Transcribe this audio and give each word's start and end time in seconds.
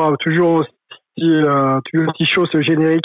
Wow, 0.00 0.16
toujours 0.16 0.60
aussi, 0.60 0.70
euh, 1.20 1.78
toujours 1.84 2.08
aussi 2.08 2.24
chaud 2.24 2.46
ce 2.50 2.62
générique. 2.62 3.04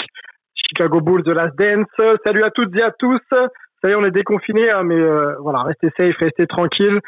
Chicago 0.54 1.02
Bulls 1.02 1.22
de 1.24 1.32
Last 1.32 1.54
Dance. 1.58 1.86
Salut 2.24 2.42
à 2.42 2.50
toutes 2.50 2.74
et 2.78 2.82
à 2.82 2.90
tous. 2.90 3.20
Ça 3.30 3.48
y 3.84 3.90
est, 3.90 3.96
on 3.96 4.04
est 4.04 4.10
déconfinés, 4.10 4.70
hein, 4.70 4.82
mais 4.82 4.98
euh, 4.98 5.34
voilà, 5.40 5.62
restez 5.64 5.90
safe, 5.98 6.16
restez 6.18 6.46
tranquille. 6.46 6.98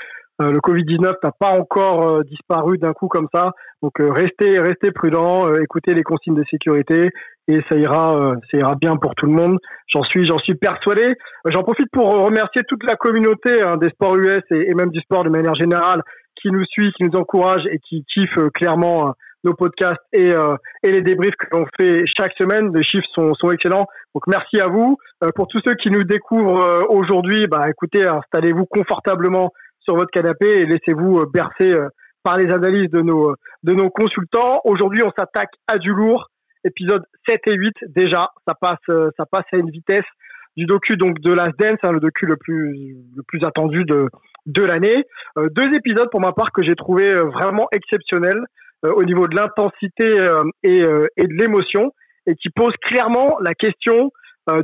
Euh, 0.42 0.50
le 0.50 0.58
Covid-19 0.58 1.14
n'a 1.22 1.32
pas 1.32 1.58
encore 1.58 2.22
disparu 2.24 2.76
d'un 2.76 2.92
coup 2.92 3.08
comme 3.08 3.28
ça, 3.32 3.52
donc 3.82 3.94
restez, 3.98 4.60
restez 4.60 4.92
prudents, 4.92 5.52
écoutez 5.54 5.94
les 5.94 6.02
consignes 6.02 6.36
de 6.36 6.44
sécurité 6.50 7.08
et 7.48 7.60
ça 7.70 7.76
ira, 7.76 8.34
ça 8.50 8.58
ira 8.58 8.74
bien 8.74 8.96
pour 8.98 9.14
tout 9.14 9.24
le 9.24 9.32
monde. 9.32 9.58
J'en 9.86 10.02
suis, 10.02 10.24
j'en 10.24 10.38
suis 10.38 10.54
persuadé. 10.54 11.14
J'en 11.46 11.62
profite 11.62 11.88
pour 11.90 12.12
remercier 12.12 12.62
toute 12.68 12.84
la 12.84 12.94
communauté 12.96 13.62
hein, 13.62 13.78
des 13.78 13.88
sports 13.88 14.16
US 14.16 14.42
et, 14.50 14.68
et, 14.68 14.74
même 14.74 14.90
du 14.90 15.00
sport 15.00 15.24
de 15.24 15.30
manière 15.30 15.54
générale 15.54 16.02
qui 16.40 16.50
nous 16.50 16.64
suit, 16.66 16.92
qui 16.92 17.04
nous 17.04 17.18
encourage 17.18 17.62
et 17.72 17.78
qui 17.78 18.04
kiffe 18.04 18.38
clairement 18.54 19.14
nos 19.44 19.54
podcasts 19.54 20.00
et, 20.12 20.32
euh, 20.32 20.56
et 20.82 20.92
les 20.92 21.02
débriefs 21.02 21.36
que 21.36 21.56
l'on 21.56 21.66
fait 21.78 22.04
chaque 22.18 22.32
semaine. 22.38 22.74
Les 22.74 22.82
chiffres 22.82 23.06
sont, 23.14 23.34
sont 23.34 23.50
excellents. 23.50 23.86
Donc 24.14 24.26
merci 24.26 24.60
à 24.60 24.66
vous. 24.66 24.96
Euh, 25.22 25.30
pour 25.34 25.48
tous 25.48 25.60
ceux 25.64 25.74
qui 25.74 25.90
nous 25.90 26.04
découvrent 26.04 26.60
euh, 26.60 26.84
aujourd'hui, 26.88 27.46
bah, 27.46 27.68
écoutez, 27.68 28.06
installez-vous 28.06 28.66
confortablement 28.66 29.52
sur 29.80 29.96
votre 29.96 30.10
canapé 30.10 30.46
et 30.46 30.66
laissez-vous 30.66 31.24
bercer 31.32 31.74
par 32.22 32.36
les 32.36 32.52
analyses 32.52 32.90
de 32.90 33.00
nos, 33.00 33.34
de 33.62 33.72
nos 33.72 33.88
consultants. 33.88 34.60
Aujourd'hui, 34.64 35.02
on 35.02 35.10
s'attaque 35.18 35.52
à 35.66 35.78
du 35.78 35.90
lourd. 35.90 36.28
Épisode 36.64 37.02
7 37.26 37.40
et 37.46 37.54
8 37.54 37.72
déjà, 37.88 38.28
ça 38.46 38.54
passe, 38.54 38.76
ça 39.16 39.24
passe 39.24 39.46
à 39.52 39.56
une 39.56 39.70
vitesse 39.70 40.04
du 40.58 40.66
docu 40.66 40.96
donc 40.96 41.20
de 41.20 41.32
Last 41.32 41.58
Dance, 41.58 41.78
hein, 41.84 41.92
le 41.92 42.00
docu 42.00 42.26
le 42.26 42.36
plus 42.36 42.98
le 43.16 43.22
plus 43.22 43.42
attendu 43.46 43.84
de 43.84 44.10
de 44.44 44.62
l'année. 44.62 45.04
deux 45.36 45.74
épisodes 45.74 46.10
pour 46.10 46.20
ma 46.20 46.32
part 46.32 46.52
que 46.52 46.62
j'ai 46.62 46.74
trouvé 46.74 47.14
vraiment 47.14 47.68
exceptionnels. 47.72 48.44
Euh, 48.84 48.92
au 48.94 49.02
niveau 49.02 49.26
de 49.26 49.34
l'intensité 49.34 50.20
euh, 50.20 50.44
et, 50.62 50.82
euh, 50.82 51.08
et, 51.16 51.26
de 51.26 51.34
l'émotion 51.34 51.92
et 52.26 52.36
qui 52.36 52.48
pose 52.48 52.72
clairement 52.82 53.36
la 53.40 53.54
question 53.54 54.12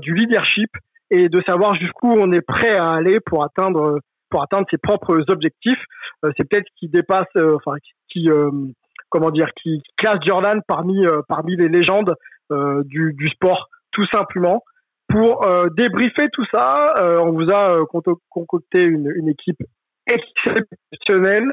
du 0.00 0.14
leadership 0.14 0.70
et 1.10 1.28
de 1.28 1.42
savoir 1.46 1.74
jusqu'où 1.74 2.10
on 2.10 2.32
est 2.32 2.40
prêt 2.40 2.74
à 2.74 2.92
aller 2.92 3.20
pour 3.20 3.44
atteindre 3.44 3.98
pour 4.30 4.42
atteindre 4.42 4.66
ses 4.70 4.78
propres 4.78 5.22
objectifs. 5.28 5.82
c'est 6.22 6.48
peut-être 6.48 6.66
qui 6.78 6.88
dépasse, 6.88 7.28
enfin 7.36 7.74
qui, 8.08 8.30
comment 9.10 9.30
dire, 9.30 9.48
qui 9.62 9.82
classe 9.98 10.20
Jordan 10.24 10.62
parmi 10.66 11.04
parmi 11.28 11.56
les 11.56 11.68
légendes 11.68 12.14
du, 12.50 13.12
du 13.12 13.26
sport 13.26 13.68
tout 13.92 14.06
simplement. 14.06 14.62
Pour 15.08 15.46
débriefer 15.76 16.28
tout 16.32 16.46
ça, 16.50 16.94
on 17.22 17.32
vous 17.32 17.50
a 17.50 17.84
concocté 18.30 18.84
une, 18.84 19.12
une 19.16 19.28
équipe 19.28 19.62
exceptionnelle, 20.06 21.52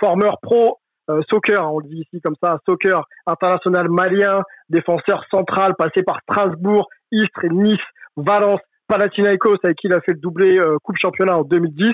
formeur 0.00 0.40
pro 0.42 0.81
soccer, 1.28 1.72
on 1.72 1.78
le 1.78 1.88
dit 1.88 2.00
ici 2.00 2.20
comme 2.22 2.34
ça, 2.42 2.58
soccer 2.66 3.04
international 3.26 3.88
malien, 3.88 4.42
défenseur 4.68 5.24
central, 5.30 5.74
passé 5.76 6.02
par 6.02 6.20
Strasbourg, 6.22 6.88
Istres, 7.10 7.46
Nice, 7.50 7.80
Valence, 8.16 8.60
Panathinaikos, 8.88 9.56
avec 9.62 9.78
qui 9.78 9.88
il 9.88 9.94
a 9.94 10.00
fait 10.00 10.12
le 10.12 10.20
doublé 10.20 10.58
euh, 10.58 10.76
Coupe 10.82 10.96
Championnat 11.00 11.38
en 11.38 11.42
2010. 11.42 11.92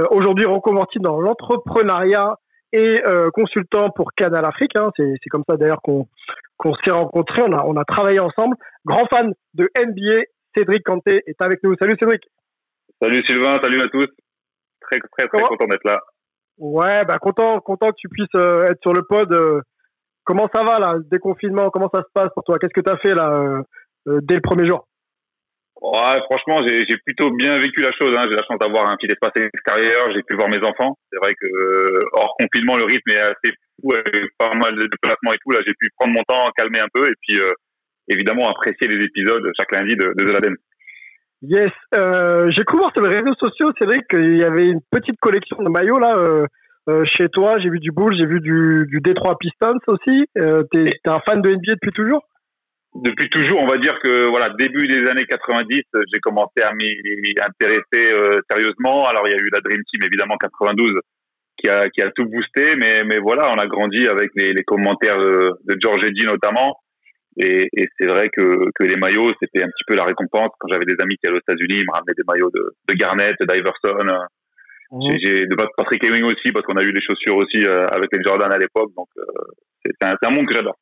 Euh, 0.00 0.04
aujourd'hui 0.10 0.44
reconverti 0.44 0.98
dans 0.98 1.20
l'entrepreneuriat 1.20 2.36
et 2.72 3.00
consultant 3.32 3.88
pour 3.88 4.12
Canal 4.14 4.44
Afrique. 4.44 4.76
Hein. 4.76 4.90
c'est 4.98 5.30
comme 5.30 5.42
ça 5.48 5.56
d'ailleurs 5.56 5.80
qu'on 5.82 6.06
qu'on 6.58 6.74
s'est 6.74 6.90
rencontrés, 6.90 7.42
on 7.42 7.52
a, 7.52 7.64
on 7.64 7.76
a 7.76 7.84
travaillé 7.84 8.20
ensemble. 8.20 8.56
Grand 8.84 9.06
fan 9.06 9.32
de 9.54 9.70
NBA, 9.78 10.24
Cédric 10.56 10.82
Canté 10.84 11.22
est 11.26 11.40
avec 11.40 11.62
nous. 11.62 11.74
Salut 11.80 11.96
Cédric. 11.98 12.22
Salut 13.00 13.22
Sylvain, 13.26 13.58
salut 13.62 13.80
à 13.80 13.88
tous. 13.88 14.08
Très 14.80 14.98
très 14.98 15.28
très 15.28 15.40
content 15.40 15.66
d'être 15.66 15.84
là. 15.84 16.00
Ouais, 16.58 17.04
bah 17.04 17.18
content, 17.18 17.60
content 17.60 17.90
que 17.90 17.96
tu 17.98 18.08
puisses 18.08 18.26
euh, 18.34 18.66
être 18.66 18.80
sur 18.82 18.92
le 18.92 19.02
pod. 19.02 19.32
Euh. 19.32 19.60
comment 20.24 20.48
ça 20.52 20.64
va 20.64 20.78
là, 20.78 20.96
déconfinement? 21.10 21.70
Comment 21.70 21.90
ça 21.92 22.00
se 22.00 22.12
passe 22.12 22.30
pour 22.34 22.42
toi? 22.44 22.58
Qu'est-ce 22.58 22.74
que 22.74 22.80
tu 22.80 22.90
as 22.90 22.98
fait 22.98 23.14
là 23.14 23.62
euh, 24.08 24.20
dès 24.22 24.34
le 24.34 24.40
premier 24.40 24.66
jour? 24.66 24.86
Ouais, 25.80 26.18
franchement, 26.28 26.66
j'ai 26.66 26.96
plutôt 27.06 27.30
bien 27.30 27.56
vécu 27.60 27.80
la 27.80 27.92
chose. 27.92 28.12
Hein. 28.18 28.26
J'ai 28.28 28.34
la 28.36 28.42
chance 28.48 28.58
d'avoir 28.58 28.88
un 28.88 28.96
petit 28.96 29.06
espace 29.06 29.30
extérieur. 29.36 30.10
J'ai 30.12 30.24
pu 30.24 30.34
voir 30.34 30.48
mes 30.48 30.58
enfants. 30.66 30.98
C'est 31.12 31.18
vrai 31.20 31.32
que 31.40 32.00
hors 32.14 32.34
confinement, 32.40 32.76
le 32.76 32.84
rythme 32.84 33.10
est 33.10 33.20
assez 33.20 33.54
fou, 33.80 33.92
avec 33.94 34.26
pas 34.38 34.54
mal 34.54 34.74
de 34.74 34.88
déplacements 34.88 35.32
et 35.32 35.38
tout. 35.40 35.52
Là, 35.52 35.60
j'ai 35.64 35.74
pu 35.78 35.88
prendre 35.96 36.14
mon 36.14 36.22
temps, 36.26 36.50
calmer 36.56 36.80
un 36.80 36.88
peu, 36.92 37.08
et 37.08 37.14
puis 37.22 37.38
évidemment 38.08 38.50
apprécier 38.50 38.88
les 38.88 39.04
épisodes 39.04 39.48
chaque 39.56 39.70
lundi 39.70 39.94
de, 39.94 40.12
de 40.16 40.24
The 40.24 40.32
Yes, 41.42 41.70
euh, 41.94 42.50
j'ai 42.50 42.64
cru 42.64 42.78
voir 42.78 42.90
sur 42.92 43.06
les 43.06 43.16
réseaux 43.16 43.34
sociaux, 43.38 43.70
c'est 43.78 43.84
vrai 43.84 44.00
qu'il 44.10 44.38
y 44.38 44.42
avait 44.42 44.66
une 44.66 44.80
petite 44.90 45.20
collection 45.20 45.62
de 45.62 45.68
maillots 45.68 46.00
là 46.00 46.16
euh, 46.16 46.46
euh, 46.88 47.04
chez 47.04 47.28
toi. 47.28 47.58
J'ai 47.58 47.70
vu 47.70 47.78
du 47.78 47.92
Bull, 47.92 48.16
j'ai 48.16 48.26
vu 48.26 48.40
du, 48.40 48.86
du 48.88 49.00
Detroit 49.00 49.38
Pistons 49.38 49.78
aussi. 49.86 50.26
T'es 50.34 50.84
es 50.86 51.08
un 51.08 51.20
fan 51.20 51.40
de 51.40 51.50
NBA 51.50 51.74
depuis 51.74 51.92
toujours? 51.92 52.22
Depuis 52.94 53.30
toujours, 53.30 53.60
on 53.60 53.68
va 53.68 53.76
dire 53.78 53.96
que 54.02 54.26
voilà, 54.26 54.48
début 54.58 54.88
des 54.88 55.06
années 55.06 55.26
90, 55.26 55.82
j'ai 56.12 56.20
commencé 56.20 56.60
à 56.62 56.74
m'y 56.74 56.90
intéresser 57.40 58.42
sérieusement. 58.50 59.06
Alors 59.06 59.22
il 59.26 59.30
y 59.30 59.34
a 59.34 59.38
eu 59.38 59.48
la 59.52 59.60
Dream 59.60 59.82
Team 59.92 60.02
évidemment 60.02 60.36
92 60.38 60.92
qui 61.58 61.68
a 61.68 61.88
qui 61.88 62.02
a 62.02 62.10
tout 62.10 62.24
boosté, 62.24 62.74
mais 62.76 63.04
mais 63.04 63.18
voilà, 63.18 63.52
on 63.52 63.58
a 63.58 63.66
grandi 63.66 64.08
avec 64.08 64.30
les, 64.34 64.52
les 64.52 64.64
commentaires 64.64 65.18
de, 65.18 65.52
de 65.66 65.76
George 65.80 66.04
Eddy 66.04 66.24
notamment. 66.24 66.80
Et, 67.38 67.68
et 67.72 67.86
c'est 67.98 68.08
vrai 68.08 68.28
que, 68.28 68.70
que 68.74 68.84
les 68.84 68.96
maillots, 68.96 69.32
c'était 69.40 69.62
un 69.62 69.68
petit 69.68 69.84
peu 69.86 69.94
la 69.94 70.02
récompense. 70.02 70.50
Quand 70.58 70.68
j'avais 70.70 70.84
des 70.84 70.96
amis 71.00 71.16
qui 71.16 71.28
allaient 71.28 71.36
aux 71.36 71.52
États-Unis, 71.52 71.80
ils 71.80 71.86
me 71.86 71.92
ramenaient 71.92 72.16
des 72.16 72.24
maillots 72.28 72.50
de, 72.50 72.74
de 72.88 72.94
Garnett, 72.94 73.36
d'Iverson. 73.40 74.26
Mmh. 74.90 75.10
J'ai 75.22 75.46
de 75.46 75.54
Patrick 75.76 76.02
Ewing 76.02 76.24
aussi, 76.24 76.50
parce 76.50 76.64
qu'on 76.66 76.76
a 76.76 76.82
eu 76.82 76.90
les 76.90 77.00
chaussures 77.00 77.36
aussi 77.36 77.64
euh, 77.64 77.86
avec 77.88 78.08
les 78.12 78.22
Jordan 78.24 78.52
à 78.52 78.58
l'époque. 78.58 78.90
Donc, 78.96 79.08
euh, 79.18 79.22
c'est 79.84 80.04
un, 80.04 80.14
un, 80.20 80.30
monde 80.30 80.46
que 80.48 80.54
j'adore. 80.54 80.76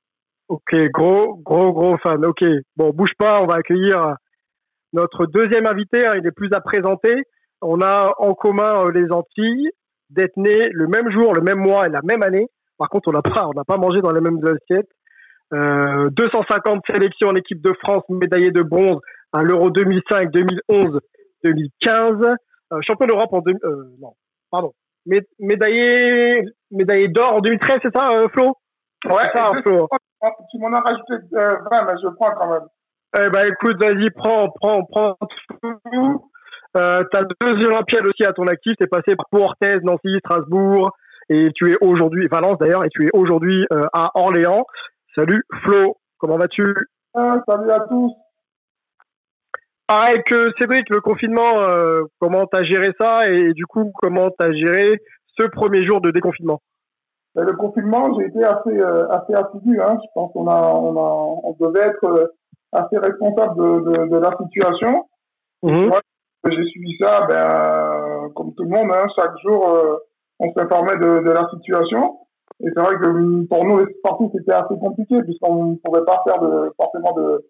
Ok, 0.49 0.75
gros, 0.95 1.37
gros, 1.37 1.72
gros 1.72 1.99
fan. 1.99 2.25
Ok, 2.25 2.43
bon, 2.77 2.91
bouge 2.91 3.15
pas, 3.19 3.43
on 3.43 3.47
va 3.47 3.56
accueillir 3.56 4.16
notre 4.93 5.27
deuxième 5.27 5.66
invité. 5.66 6.06
Hein, 6.06 6.15
il 6.16 6.27
est 6.27 6.33
plus 6.33 6.53
à 6.53 6.61
présenter. 6.61 7.22
On 7.61 7.81
a 7.83 8.12
en 8.19 8.34
commun 8.34 8.87
euh, 8.87 8.93
les 8.93 9.11
Antilles, 9.11 9.71
d'être 10.11 10.37
nés 10.37 10.69
le 10.72 10.87
même 10.87 11.11
jour, 11.11 11.34
le 11.34 11.43
même 11.43 11.59
mois 11.59 11.87
et 11.87 11.91
la 11.91 12.00
même 12.03 12.22
année. 12.22 12.47
Par 12.78 12.89
contre, 12.89 13.09
on 13.09 13.12
n'a 13.12 13.22
pas, 13.22 13.47
on 13.49 13.55
n'a 13.55 13.65
pas 13.65 13.77
mangé 13.77 14.00
dans 14.00 14.12
les 14.12 14.21
mêmes 14.21 14.41
assiettes. 14.47 14.89
Euh, 15.55 16.11
250 16.11 16.83
sélections 16.93 17.29
en 17.29 17.37
équipe 17.37 17.62
de 17.62 17.73
France, 17.81 18.03
médaillé 18.09 18.51
de 18.51 18.62
bronze 18.62 19.01
à 19.33 19.43
l'Euro 19.43 19.71
2005, 19.71 20.31
2011, 20.33 21.01
2015, 21.45 22.15
euh, 22.73 22.79
champion 22.83 23.07
d'Europe 23.07 23.33
en 23.33 23.41
deux, 23.41 23.55
euh, 23.65 23.84
non, 24.01 24.15
pardon, 24.51 24.73
médaillé, 25.39 26.43
médaillé 26.71 27.09
d'or 27.09 27.34
en 27.34 27.41
2013, 27.41 27.78
c'est 27.83 27.97
ça, 27.97 28.10
euh, 28.13 28.28
Flo? 28.33 28.57
Ouais, 29.04 29.31
ça, 29.34 29.53
Flo? 29.65 29.89
Tu 30.51 30.59
m'en 30.59 30.72
as 30.72 30.81
rajouté 30.81 31.15
20, 31.31 31.41
euh, 31.41 31.57
mais 31.71 31.92
je 32.03 32.09
prends 32.16 32.33
quand 32.33 32.51
même. 32.51 32.66
Eh 33.19 33.31
ben, 33.31 33.49
écoute, 33.49 33.78
vas-y, 33.78 34.10
prends, 34.10 34.51
prends, 34.60 34.84
prends 34.84 35.16
tout. 35.63 36.31
Euh, 36.77 37.03
t'as 37.10 37.22
deux 37.41 37.66
Olympiades 37.66 38.07
aussi 38.07 38.25
à 38.25 38.33
ton 38.33 38.47
actif. 38.49 38.75
T'es 38.78 38.87
passé 38.87 39.15
par 39.16 39.41
Orthez, 39.41 39.78
Nancy, 39.83 40.19
Strasbourg, 40.19 40.91
et 41.28 41.51
tu 41.54 41.72
es 41.72 41.77
aujourd'hui, 41.81 42.27
Valence 42.27 42.59
d'ailleurs, 42.59 42.84
et 42.84 42.89
tu 42.91 43.07
es 43.07 43.10
aujourd'hui 43.15 43.65
euh, 43.72 43.83
à 43.92 44.10
Orléans. 44.15 44.65
Salut 45.16 45.42
Flo, 45.63 45.97
comment 46.18 46.36
vas-tu 46.36 46.63
ah, 47.15 47.42
Salut 47.48 47.71
à 47.71 47.80
tous. 47.89 48.13
Pareil 49.86 50.22
que 50.27 50.53
Cédric, 50.59 50.91
le 50.91 51.01
confinement, 51.01 51.59
euh, 51.60 52.03
comment 52.21 52.47
t'as 52.47 52.65
géré 52.65 52.91
ça 53.01 53.27
et 53.27 53.54
du 53.54 53.65
coup 53.65 53.91
comment 53.95 54.28
t'as 54.30 54.53
géré 54.53 55.01
ce 55.39 55.47
premier 55.47 55.86
jour 55.86 56.03
de 56.03 56.10
déconfinement 56.10 56.60
ben, 57.34 57.45
Le 57.45 57.54
confinement, 57.54 58.13
j'ai 58.18 58.27
été 58.27 58.45
assez 58.45 58.78
euh, 58.78 59.09
assez 59.09 59.33
assidu. 59.33 59.80
Hein. 59.80 59.97
Je 60.03 60.09
pense 60.15 60.33
qu'on 60.34 60.48
a 60.48 60.60
on 60.74 60.95
a 60.98 61.41
on 61.45 61.57
devait 61.60 61.86
être 61.89 62.04
euh, 62.04 62.27
assez 62.72 62.98
responsable 62.98 63.57
de, 63.57 63.91
de, 63.91 64.10
de 64.10 64.16
la 64.18 64.36
situation. 64.36 65.09
Mmh. 65.63 65.92
J'ai 66.51 66.65
suivi 66.66 66.95
ça, 67.01 67.27
ben 67.27 68.28
comme 68.34 68.54
tout 68.54 68.65
le 68.65 68.68
monde, 68.68 68.92
hein, 68.92 69.07
chaque 69.16 69.39
jour 69.42 69.66
euh, 69.66 69.97
on 70.41 70.53
s'informait 70.53 70.97
de, 70.97 71.22
de 71.24 71.30
la 71.30 71.48
situation. 71.48 72.18
Et 72.60 72.69
c'est 72.75 72.81
vrai 72.83 72.97
que 72.97 73.47
pour 73.47 73.65
nous, 73.65 73.84
les 73.84 73.93
sportifs, 73.95 74.31
c'était 74.34 74.53
assez 74.53 74.78
compliqué 74.78 75.22
puisqu'on 75.22 75.72
ne 75.72 75.77
pouvait 75.77 76.04
pas 76.04 76.22
faire 76.27 76.41
de, 76.41 76.72
forcément 76.77 77.13
de, 77.13 77.45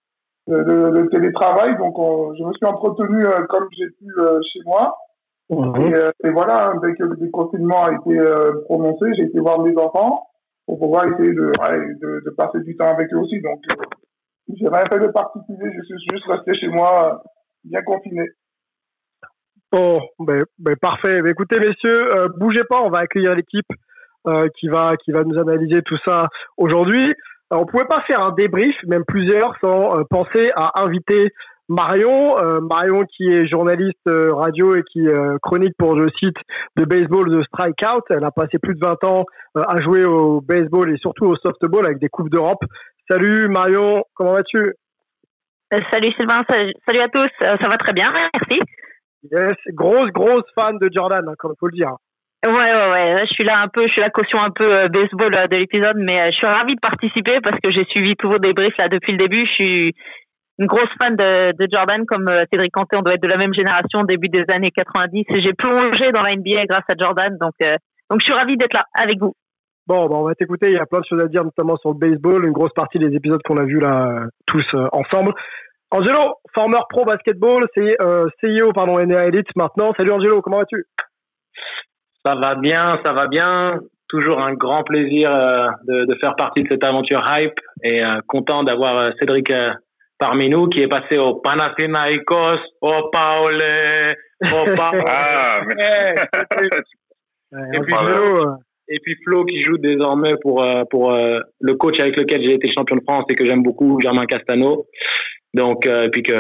de, 0.49 0.63
de, 0.63 1.09
télétravail. 1.11 1.77
Donc, 1.79 1.95
je 2.37 2.43
me 2.43 2.53
suis 2.53 2.67
entretenu 2.67 3.25
euh, 3.25 3.45
comme 3.49 3.69
j'ai 3.77 3.87
pu 3.87 4.07
euh, 4.19 4.41
chez 4.53 4.61
moi. 4.65 4.97
Mhm. 5.49 5.77
Et, 5.77 5.95
euh, 5.95 6.11
et, 6.25 6.31
voilà, 6.31 6.75
dès 6.83 6.95
que 6.95 7.05
le 7.05 7.17
déconfinement 7.17 7.85
a 7.85 7.93
été 7.93 8.19
prononcé, 8.65 9.07
j'ai 9.17 9.25
été 9.25 9.39
voir 9.39 9.61
mes 9.61 9.77
enfants 9.77 10.27
pour 10.67 10.81
pouvoir 10.81 11.07
essayer 11.07 11.33
de, 11.33 12.31
passer 12.37 12.61
du 12.61 12.77
temps 12.77 12.89
avec 12.89 13.13
eux 13.13 13.19
aussi. 13.19 13.41
Donc, 13.41 13.61
j'ai 14.49 14.69
rien 14.69 14.85
fait 14.91 14.99
de 14.99 15.07
particulier. 15.07 15.71
Je 15.73 15.83
suis 15.85 16.09
juste 16.13 16.27
resté 16.27 16.55
chez 16.55 16.69
moi, 16.69 17.23
bien 17.63 17.83
confiné. 17.83 18.29
Bon, 19.71 20.01
ben, 20.19 20.43
ben 20.59 20.75
parfait. 20.77 21.23
Ben, 21.23 21.31
écoutez, 21.31 21.61
messieurs, 21.61 22.09
bougez 22.39 22.65
pas, 22.69 22.83
on 22.83 22.91
va 22.91 22.99
accueillir 22.99 23.37
l'équipe 23.37 23.67
qui 24.59 24.69
va 24.69 24.97
qui 24.97 25.13
va 25.13 25.25
nous 25.25 25.39
analyser 25.39 25.83
tout 25.83 25.99
ça 26.05 26.29
aujourd'hui. 26.57 27.15
On 27.51 27.65
pouvait 27.65 27.85
pas 27.85 28.03
faire 28.03 28.25
un 28.25 28.33
débrief, 28.33 28.75
même 28.87 29.05
plusieurs, 29.07 29.55
sans 29.61 29.99
euh, 29.99 30.03
penser 30.11 30.51
à 30.57 30.83
inviter 30.83 31.33
Marion. 31.69 32.39
Euh, 32.39 32.61
Marion 32.61 33.05
qui 33.05 33.29
est 33.29 33.47
journaliste 33.47 33.99
euh, 34.09 34.33
radio 34.35 34.77
et 34.77 34.83
qui 34.83 35.07
euh, 35.07 35.37
chronique 35.43 35.75
pour 35.79 35.95
le 35.95 36.11
site 36.23 36.37
de 36.77 36.85
baseball 36.85 37.31
de 37.31 37.43
Strikeout. 37.45 38.03
Elle 38.11 38.25
a 38.25 38.31
passé 38.31 38.59
plus 38.59 38.75
de 38.75 38.81
20 38.81 39.05
ans 39.05 39.25
à 39.55 39.81
jouer 39.81 40.05
au 40.05 40.41
baseball 40.41 40.93
et 40.93 40.99
surtout 40.99 41.27
au 41.27 41.37
softball 41.37 41.87
avec 41.87 41.99
des 41.99 42.09
coupes 42.09 42.31
d'Europe. 42.31 42.65
Salut 43.09 43.49
Marion, 43.49 44.03
comment 44.15 44.33
vas-tu? 44.33 44.75
Salut 45.91 46.13
Sylvain, 46.13 46.45
salut 46.49 47.01
à 47.01 47.09
tous. 47.09 47.31
ça 47.41 47.69
va 47.69 47.77
très 47.79 47.93
bien, 47.93 48.13
merci. 48.13 48.61
Yes, 49.33 49.55
grosse 49.73 50.11
grosse 50.11 50.45
fan 50.55 50.79
de 50.79 50.89
Jordan, 50.93 51.29
hein, 51.29 51.35
comme 51.39 51.53
il 51.55 51.59
faut 51.59 51.67
le 51.67 51.77
dire. 51.77 51.97
Ouais, 52.47 52.53
ouais, 52.53 52.91
ouais. 52.93 53.21
Je 53.23 53.35
suis 53.35 53.45
là 53.45 53.61
un 53.63 53.69
peu, 53.69 53.87
je 53.87 53.93
suis 53.93 54.01
la 54.01 54.11
caution 54.11 54.41
un 54.41 54.51
peu 54.51 54.89
baseball 54.89 55.49
de 55.51 55.57
l'épisode, 55.57 55.97
mais 55.99 56.31
je 56.31 56.37
suis 56.37 56.47
ravie 56.47 56.75
de 56.75 56.81
participer 56.81 57.41
parce 57.41 57.59
que 57.61 57.71
j'ai 57.71 57.85
suivi 57.87 58.15
tous 58.17 58.31
vos 58.31 58.39
débriefs 58.39 58.77
là 58.79 58.89
depuis 58.89 59.13
le 59.13 59.19
début. 59.19 59.47
Je 59.47 59.53
suis, 59.53 59.95
une 60.59 60.67
grosse 60.67 60.89
fan 61.01 61.17
de, 61.17 61.67
Jordan, 61.71 62.07
comme 62.07 62.29
euh, 62.29 62.45
Cédric 62.51 62.73
Canté, 62.73 62.97
on 62.97 63.03
doit 63.03 63.15
être 63.15 63.23
de 63.23 63.29
la 63.29 63.37
même 63.37 63.53
génération, 63.53 64.05
début 64.05 64.29
des 64.29 64.45
années 64.49 64.71
90. 64.71 65.25
Et 65.29 65.43
j'ai 65.43 65.53
plongé 65.53 66.13
dans 66.13 66.23
la 66.23 66.35
NBA 66.35 66.65
grâce 66.67 66.85
à 66.89 66.95
Jordan, 66.99 67.37
donc, 67.39 67.53
euh, 67.63 67.77
donc 68.11 68.21
je 68.21 68.25
suis 68.25 68.33
ravi 68.33 68.57
d'être 68.57 68.75
là 68.75 68.85
avec 68.95 69.19
vous. 69.21 69.35
Bon, 69.87 70.07
bah 70.09 70.17
on 70.17 70.25
va 70.25 70.35
t'écouter. 70.35 70.69
Il 70.69 70.75
y 70.75 70.79
a 70.79 70.87
plein 70.87 71.01
de 71.01 71.05
choses 71.09 71.23
à 71.23 71.29
dire, 71.29 71.45
notamment 71.45 71.77
sur 71.77 71.91
le 71.91 71.99
baseball, 71.99 72.45
une 72.45 72.53
grosse 72.53 72.73
partie 72.75 72.99
des 72.99 73.15
épisodes 73.15 73.41
qu'on 73.45 73.57
a 73.59 73.65
vus 73.65 73.81
là 73.81 74.25
tous 74.47 74.65
euh, 74.75 74.89
ensemble. 74.93 75.33
Angelo, 75.91 76.35
former 76.55 76.81
pro 76.89 77.05
basketball, 77.05 77.65
c'est 77.77 78.01
euh, 78.01 78.27
CEO 78.43 78.73
pardon 78.73 78.99
NA 78.99 79.27
Elite 79.27 79.55
maintenant. 79.55 79.93
Salut 79.97 80.11
Angelo, 80.11 80.43
comment 80.43 80.59
vas-tu? 80.59 80.85
Ça 82.27 82.35
va 82.35 82.57
bien, 82.57 83.01
ça 83.05 83.13
va 83.13 83.29
bien. 83.29 83.81
Toujours 84.09 84.43
un 84.43 84.53
grand 84.53 84.83
plaisir 84.83 85.31
de, 85.85 86.05
de, 86.05 86.15
faire 86.21 86.37
partie 86.37 86.63
de 86.63 86.69
cette 86.71 86.85
aventure 86.85 87.25
hype 87.29 87.59
et 87.83 88.03
content 88.29 88.63
d'avoir 88.63 89.11
Cédric 89.19 89.53
parmi 90.19 90.49
nous 90.49 90.69
qui 90.69 90.83
est 90.83 90.89
passé 90.89 91.19
au 91.19 91.37
Panathinaikos, 91.37 92.59
au 92.81 93.11
Paole, 93.11 93.63
au 94.43 94.65
Paole. 94.77 95.05
Ah, 95.07 95.61
et, 97.73 97.81
puis 97.81 97.95
Flo, 97.99 98.57
et 98.89 98.99
puis 99.01 99.17
Flo 99.25 99.45
qui 99.45 99.63
joue 99.63 99.79
désormais 99.79 100.35
pour, 100.41 100.63
euh, 100.63 100.85
pour 100.91 101.13
euh, 101.13 101.41
le 101.61 101.75
coach 101.75 101.99
avec 102.01 102.17
lequel 102.19 102.43
j'ai 102.43 102.55
été 102.55 102.69
champion 102.73 102.97
de 102.97 103.03
France 103.03 103.25
et 103.29 103.35
que 103.35 103.47
j'aime 103.47 103.63
beaucoup, 103.63 103.99
Germain 104.01 104.27
Castano. 104.27 104.87
Donc, 105.55 105.87
euh, 105.87 106.05
et 106.05 106.11
puis 106.11 106.23
que, 106.23 106.33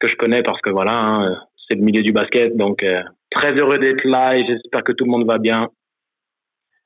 que 0.00 0.08
je 0.08 0.14
connais 0.16 0.42
parce 0.42 0.60
que 0.60 0.70
voilà, 0.70 0.96
hein, 0.96 1.36
c'est 1.68 1.76
le 1.76 1.82
milieu 1.82 2.02
du 2.02 2.12
basket. 2.12 2.56
Donc, 2.56 2.84
très 3.30 3.52
heureux 3.52 3.78
d'être 3.78 4.04
là 4.04 4.36
et 4.36 4.44
j'espère 4.46 4.82
que 4.84 4.92
tout 4.92 5.04
le 5.04 5.10
monde 5.10 5.26
va 5.26 5.38
bien. 5.38 5.68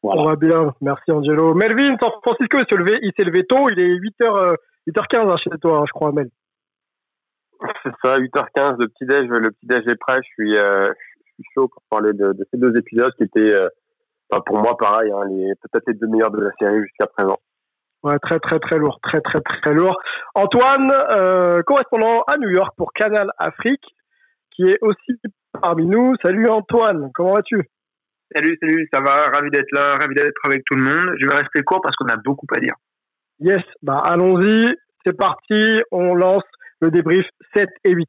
Voilà. 0.02 0.22
On 0.22 0.26
va 0.26 0.36
bien, 0.36 0.72
merci 0.80 1.10
Angelo. 1.10 1.54
Melvin, 1.54 1.96
San 2.00 2.12
Francisco, 2.22 2.58
il 2.58 2.66
s'est 2.70 3.24
levé, 3.24 3.44
tôt, 3.44 3.68
il 3.68 3.80
est 3.80 3.94
8h, 3.94 4.54
8h15 4.88 5.30
hein, 5.30 5.36
chez 5.42 5.50
toi, 5.60 5.78
hein, 5.78 5.84
je 5.86 5.92
crois, 5.92 6.12
Mel. 6.12 6.28
C'est 7.82 7.92
ça, 8.04 8.16
8h15, 8.16 8.76
le 8.78 8.88
petit-déj, 8.88 9.28
le 9.28 9.50
petit-déj 9.50 9.82
est 9.88 9.96
prêt. 9.96 10.20
Je 10.22 10.28
suis, 10.28 10.56
euh, 10.56 10.86
je 10.86 11.32
suis 11.34 11.44
chaud 11.54 11.68
pour 11.68 11.82
parler 11.90 12.12
de, 12.12 12.32
de, 12.32 12.46
ces 12.52 12.58
deux 12.58 12.76
épisodes 12.76 13.12
qui 13.16 13.24
étaient, 13.24 13.52
euh, 13.52 13.68
pour 14.46 14.58
moi, 14.58 14.76
pareil, 14.76 15.10
hein, 15.10 15.24
les, 15.28 15.52
peut-être 15.56 15.88
les 15.88 15.94
deux 15.94 16.06
meilleurs 16.06 16.30
de 16.30 16.40
la 16.40 16.50
série 16.60 16.80
jusqu'à 16.82 17.06
présent. 17.06 17.38
Ouais, 18.04 18.16
très, 18.20 18.38
très, 18.38 18.60
très 18.60 18.78
lourd, 18.78 19.00
très, 19.02 19.20
très, 19.20 19.40
très 19.40 19.74
lourd. 19.74 19.98
Antoine, 20.36 20.92
euh, 21.10 21.62
correspondant 21.64 22.22
à 22.28 22.36
New 22.36 22.50
York 22.50 22.72
pour 22.76 22.92
Canal 22.92 23.32
Afrique, 23.38 23.84
qui 24.58 24.64
est 24.64 24.78
aussi 24.82 25.20
parmi 25.62 25.86
nous. 25.86 26.14
Salut 26.20 26.48
Antoine, 26.48 27.10
comment 27.14 27.34
vas-tu? 27.34 27.62
Salut, 28.34 28.58
salut, 28.60 28.88
ça 28.92 29.00
va, 29.00 29.26
ravi 29.32 29.50
d'être 29.50 29.70
là, 29.70 29.96
ravi 29.96 30.14
d'être 30.14 30.40
avec 30.44 30.64
tout 30.66 30.74
le 30.74 30.82
monde. 30.82 31.14
Je 31.20 31.28
vais 31.28 31.34
rester 31.36 31.62
court 31.62 31.80
parce 31.80 31.94
qu'on 31.94 32.08
a 32.08 32.16
beaucoup 32.16 32.46
à 32.54 32.58
dire. 32.58 32.74
Yes, 33.38 33.62
bah 33.82 34.02
allons-y, 34.04 34.74
c'est 35.06 35.16
parti, 35.16 35.80
on 35.92 36.16
lance 36.16 36.42
le 36.80 36.90
débrief 36.90 37.24
7 37.56 37.68
et 37.84 37.92
8. 37.92 38.08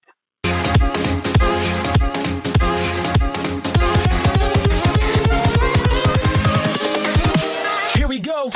Here 7.96 8.08
we 8.08 8.20
go. 8.20 8.50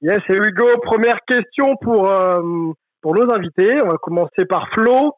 Yes, 0.00 0.20
here 0.28 0.40
we 0.40 0.50
go. 0.50 0.78
Première 0.82 1.20
question 1.28 1.76
pour, 1.80 2.10
euh, 2.10 2.72
pour 3.02 3.14
nos 3.14 3.32
invités. 3.32 3.80
On 3.84 3.88
va 3.88 3.98
commencer 3.98 4.44
par 4.48 4.68
Flo. 4.70 5.12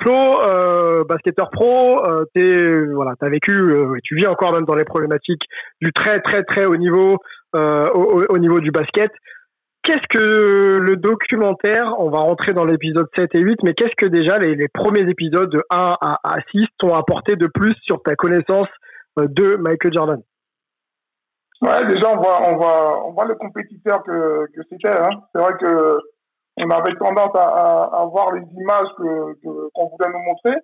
Flo, 0.00 0.40
euh, 0.40 1.04
basketteur 1.04 1.50
pro, 1.50 2.04
euh, 2.04 2.24
t'es 2.34 2.86
voilà, 2.86 3.14
t'as 3.20 3.28
vécu, 3.28 3.52
euh, 3.52 3.96
tu 4.02 4.16
vis 4.16 4.26
encore 4.26 4.52
même 4.52 4.64
dans 4.64 4.74
les 4.74 4.84
problématiques 4.84 5.42
du 5.80 5.92
très 5.92 6.20
très 6.20 6.42
très 6.42 6.64
haut 6.64 6.76
niveau 6.76 7.18
euh, 7.54 7.90
au, 7.90 8.24
au, 8.28 8.38
niveau 8.38 8.60
du 8.60 8.70
basket. 8.70 9.10
Qu'est-ce 9.82 10.06
que 10.08 10.78
le 10.78 10.96
documentaire, 10.96 11.94
on 11.98 12.10
va 12.10 12.18
rentrer 12.18 12.52
dans 12.52 12.64
l'épisode 12.64 13.08
7 13.16 13.34
et 13.34 13.40
8, 13.40 13.62
mais 13.62 13.72
qu'est-ce 13.72 13.96
que 13.96 14.06
déjà 14.06 14.38
les, 14.38 14.68
premiers 14.68 15.08
épisodes 15.08 15.50
de 15.50 15.62
1 15.70 15.96
à, 16.00 16.18
à 16.22 16.36
6 16.50 16.66
t'ont 16.78 16.94
apporté 16.94 17.36
de 17.36 17.46
plus 17.46 17.74
sur 17.82 18.02
ta 18.02 18.14
connaissance 18.14 18.68
euh, 19.18 19.26
de 19.28 19.56
Michael 19.56 19.92
Jordan? 19.94 20.22
Ouais, 21.62 21.86
déjà 21.88 22.10
on 22.10 22.16
voit, 22.16 22.48
on 22.48 22.56
voit, 22.56 23.06
on 23.06 23.12
voit 23.12 23.26
le 23.26 23.34
compétiteur 23.34 24.02
que, 24.02 24.46
que 24.54 24.60
c'était. 24.70 24.88
Hein. 24.88 25.22
C'est 25.34 25.40
vrai 25.40 25.52
que 25.60 25.98
on 26.64 26.70
avait 26.70 26.94
tendance 26.96 27.34
à, 27.34 27.44
à, 27.44 28.00
à 28.02 28.06
voir 28.06 28.32
les 28.32 28.42
images 28.42 28.88
que 28.98 29.68
qu'on 29.74 29.88
voulait 29.88 30.12
nous 30.12 30.24
montrer, 30.24 30.56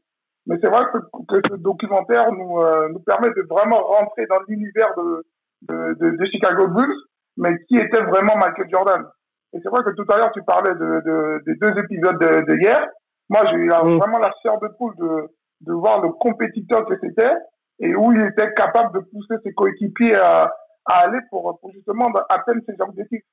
mais 0.46 0.56
c'est 0.62 0.68
vrai 0.68 0.84
que, 0.92 0.98
que, 1.28 1.40
ce 1.50 1.56
documentaire 1.56 2.32
nous 2.32 2.60
euh, 2.60 2.88
nous 2.90 3.00
permet 3.00 3.28
de 3.28 3.46
vraiment 3.48 3.76
rentrer 3.76 4.26
dans 4.26 4.40
l'univers 4.48 4.94
de, 4.96 5.26
de, 5.62 5.94
de, 5.94 6.16
de 6.16 6.24
Chicago 6.26 6.68
Bulls 6.68 6.94
mais 7.36 7.56
qui 7.68 7.76
était 7.76 8.02
vraiment 8.02 8.36
Michael 8.36 8.68
Jordan. 8.70 9.04
Et 9.52 9.58
c'est 9.62 9.68
vrai 9.68 9.82
que 9.84 9.90
tout 9.90 10.10
à 10.10 10.16
l'heure, 10.16 10.32
tu 10.32 10.42
parlais 10.42 10.74
de, 10.74 11.02
de, 11.04 11.42
des 11.46 11.54
deux 11.56 11.78
épisodes 11.78 12.18
de, 12.18 12.56
hier. 12.60 12.86
Moi, 13.28 13.42
j'ai 13.50 13.56
eu 13.56 13.68
vraiment 13.68 14.18
la 14.18 14.32
chair 14.42 14.58
de 14.60 14.68
poule 14.78 14.94
de, 14.96 15.28
de 15.62 15.72
voir 15.72 16.00
le 16.00 16.10
compétiteur 16.12 16.86
que 16.86 16.94
c'était 17.00 17.34
et 17.80 17.94
où 17.94 18.12
il 18.12 18.22
était 18.22 18.52
capable 18.54 18.94
de 18.94 19.00
pousser 19.00 19.34
ses 19.44 19.52
coéquipiers 19.52 20.14
à, 20.14 20.52
à 20.86 20.94
aller 21.00 21.18
pour, 21.30 21.58
pour 21.60 21.72
justement 21.72 22.06
atteindre 22.28 22.60
ses 22.66 22.80
objectifs. 22.80 23.24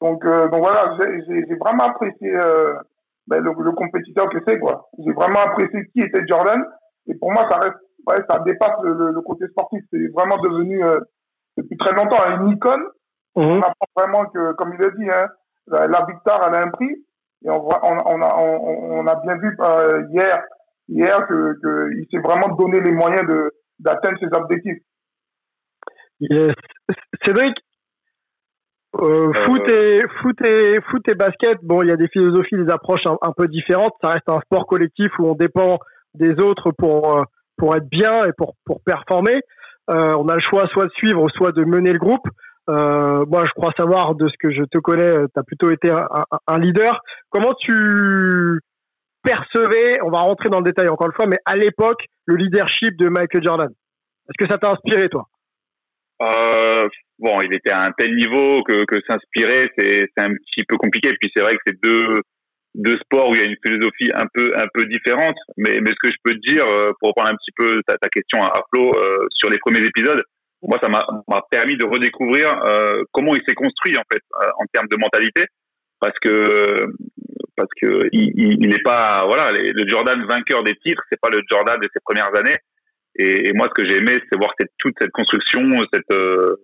Donc, 0.00 0.24
euh, 0.24 0.48
donc 0.48 0.60
voilà, 0.60 0.96
j'ai 0.98 1.54
vraiment 1.56 1.84
apprécié 1.84 2.34
euh, 2.34 2.74
ben, 3.26 3.42
le, 3.42 3.52
le, 3.62 3.72
compétiteur 3.72 4.28
que 4.30 4.38
c'est, 4.46 4.58
quoi. 4.58 4.88
J'ai 4.98 5.12
vraiment 5.12 5.40
apprécié 5.40 5.86
qui 5.92 6.00
était 6.00 6.26
Jordan. 6.26 6.64
Et 7.06 7.14
pour 7.14 7.32
moi, 7.32 7.46
ça 7.50 7.58
reste, 7.58 7.76
ouais, 8.06 8.16
ça 8.28 8.38
dépasse 8.40 8.82
le, 8.82 9.12
le, 9.12 9.20
côté 9.20 9.46
sportif. 9.48 9.82
C'est 9.92 10.08
vraiment 10.14 10.38
devenu, 10.38 10.82
euh, 10.82 11.00
depuis 11.56 11.76
très 11.76 11.92
longtemps, 11.92 12.18
une 12.26 12.48
icône. 12.48 12.82
Mhm. 13.36 13.44
On 13.44 13.58
apprend 13.58 13.86
vraiment 13.96 14.24
que, 14.26 14.52
comme 14.52 14.74
il 14.78 14.84
a 14.84 14.90
dit, 14.90 15.10
hein, 15.10 15.28
la, 15.66 16.04
victoire, 16.06 16.48
elle 16.48 16.54
a 16.54 16.66
un 16.66 16.70
prix. 16.70 17.04
Et 17.44 17.50
on, 17.50 17.60
voit, 17.60 17.80
on, 17.82 17.96
on, 18.04 18.22
a, 18.22 18.36
on, 18.38 19.00
on 19.00 19.06
a 19.06 19.14
bien 19.16 19.36
vu 19.36 19.56
euh, 19.60 20.02
hier, 20.10 20.42
hier 20.88 21.26
que, 21.26 21.58
que 21.62 21.90
il 21.92 22.06
s'est 22.10 22.22
vraiment 22.22 22.54
donné 22.56 22.80
les 22.80 22.92
moyens 22.92 23.26
de 23.26 23.52
d'atteindre 23.78 24.18
ses 24.18 24.36
objectifs. 24.36 24.82
Yes. 26.20 26.54
Cédric, 27.24 27.56
euh, 28.96 29.28
euh, 29.28 29.44
foot 29.44 29.68
et 29.68 30.00
foot 30.20 30.46
et 30.46 30.80
foot 30.90 31.08
et 31.08 31.14
basket, 31.14 31.58
bon, 31.62 31.82
il 31.82 31.88
y 31.88 31.92
a 31.92 31.96
des 31.96 32.08
philosophies, 32.08 32.56
des 32.56 32.70
approches 32.70 33.06
un, 33.06 33.16
un, 33.22 33.32
peu 33.32 33.46
différentes. 33.46 33.94
Ça 34.02 34.10
reste 34.10 34.28
un 34.28 34.40
sport 34.40 34.66
collectif 34.66 35.10
où 35.18 35.28
on 35.28 35.34
dépend 35.34 35.78
des 36.14 36.40
autres 36.40 36.72
pour 36.72 37.16
euh, 37.16 37.22
pour 37.56 37.76
être 37.76 37.88
bien 37.88 38.24
et 38.24 38.32
pour 38.36 38.56
pour 38.64 38.82
performer. 38.82 39.42
Euh, 39.90 40.14
on 40.16 40.28
a 40.28 40.34
le 40.34 40.40
choix 40.40 40.66
soit 40.68 40.86
de 40.86 40.92
suivre, 40.92 41.28
soit 41.30 41.52
de 41.52 41.64
mener 41.64 41.92
le 41.92 41.98
groupe. 41.98 42.26
Euh, 42.68 43.24
moi, 43.26 43.44
je 43.46 43.50
crois 43.52 43.72
savoir 43.76 44.14
de 44.14 44.28
ce 44.28 44.34
que 44.38 44.52
je 44.52 44.62
te 44.62 44.78
connais, 44.78 45.02
euh, 45.02 45.26
tu 45.32 45.40
as 45.40 45.42
plutôt 45.42 45.70
été 45.70 45.90
un, 45.90 46.06
un, 46.46 46.58
leader. 46.58 47.00
Comment 47.30 47.54
tu 47.54 48.60
percevais, 49.24 50.00
on 50.02 50.10
va 50.10 50.20
rentrer 50.20 50.50
dans 50.50 50.58
le 50.58 50.64
détail 50.64 50.88
encore 50.88 51.08
une 51.08 51.14
fois, 51.14 51.26
mais 51.26 51.38
à 51.46 51.56
l'époque, 51.56 52.04
le 52.26 52.36
leadership 52.36 52.96
de 52.96 53.08
Michael 53.08 53.42
Jordan? 53.42 53.70
Est-ce 54.28 54.44
que 54.44 54.50
ça 54.50 54.58
t'a 54.58 54.70
inspiré, 54.70 55.08
toi? 55.08 55.26
Euh, 56.22 56.86
Bon, 57.20 57.40
il 57.42 57.52
était 57.54 57.70
à 57.70 57.82
un 57.82 57.92
tel 57.92 58.14
niveau 58.16 58.62
que, 58.62 58.84
que 58.86 58.96
s'inspirer, 59.08 59.70
c'est 59.76 60.08
un 60.16 60.32
petit 60.34 60.64
peu 60.66 60.76
compliqué. 60.76 61.12
Puis 61.20 61.30
c'est 61.34 61.42
vrai 61.42 61.54
que 61.54 61.60
c'est 61.66 61.80
deux, 61.82 62.22
deux 62.74 62.96
sports 63.04 63.30
où 63.30 63.34
il 63.34 63.40
y 63.40 63.44
a 63.44 63.46
une 63.46 63.56
philosophie 63.62 64.10
un 64.14 64.26
peu, 64.32 64.52
un 64.56 64.66
peu 64.72 64.86
différente. 64.86 65.36
Mais, 65.58 65.80
mais 65.80 65.90
ce 65.90 66.00
que 66.02 66.10
je 66.10 66.16
peux 66.24 66.32
te 66.32 66.50
dire, 66.50 66.66
euh, 66.66 66.92
pour 66.98 67.10
reprendre 67.10 67.30
un 67.30 67.36
petit 67.36 67.52
peu 67.56 67.82
ta, 67.86 67.96
ta 67.98 68.08
question 68.08 68.42
à, 68.42 68.62
Flo, 68.72 68.90
euh, 68.96 69.26
sur 69.34 69.50
les 69.50 69.58
premiers 69.58 69.84
épisodes, 69.84 70.22
moi, 70.62 70.78
ça 70.82 70.88
m'a 70.88 71.04
permis 71.50 71.76
de 71.76 71.86
redécouvrir 71.86 72.60
euh, 72.64 73.02
comment 73.12 73.34
il 73.34 73.42
s'est 73.46 73.54
construit 73.54 73.96
en 73.96 74.02
fait 74.12 74.22
euh, 74.42 74.48
en 74.58 74.64
termes 74.72 74.88
de 74.88 74.96
mentalité, 74.96 75.46
parce 76.00 76.18
que 76.20 76.86
parce 77.56 77.70
que 77.80 78.08
il 78.12 78.68
n'est 78.68 78.82
pas 78.82 79.24
voilà 79.26 79.52
le 79.52 79.88
Jordan 79.88 80.22
vainqueur 80.26 80.62
des 80.62 80.76
titres, 80.76 81.02
c'est 81.10 81.20
pas 81.20 81.30
le 81.30 81.40
Jordan 81.50 81.78
de 81.80 81.88
ses 81.92 82.00
premières 82.04 82.34
années. 82.36 82.56
Et, 83.16 83.48
et 83.48 83.52
moi, 83.54 83.68
ce 83.68 83.82
que 83.82 83.88
j'ai 83.88 83.98
aimé, 83.98 84.18
c'est 84.30 84.38
voir 84.38 84.52
toute 84.78 84.94
cette 85.00 85.10
construction, 85.10 85.80
cette 85.92 86.10
euh, 86.12 86.56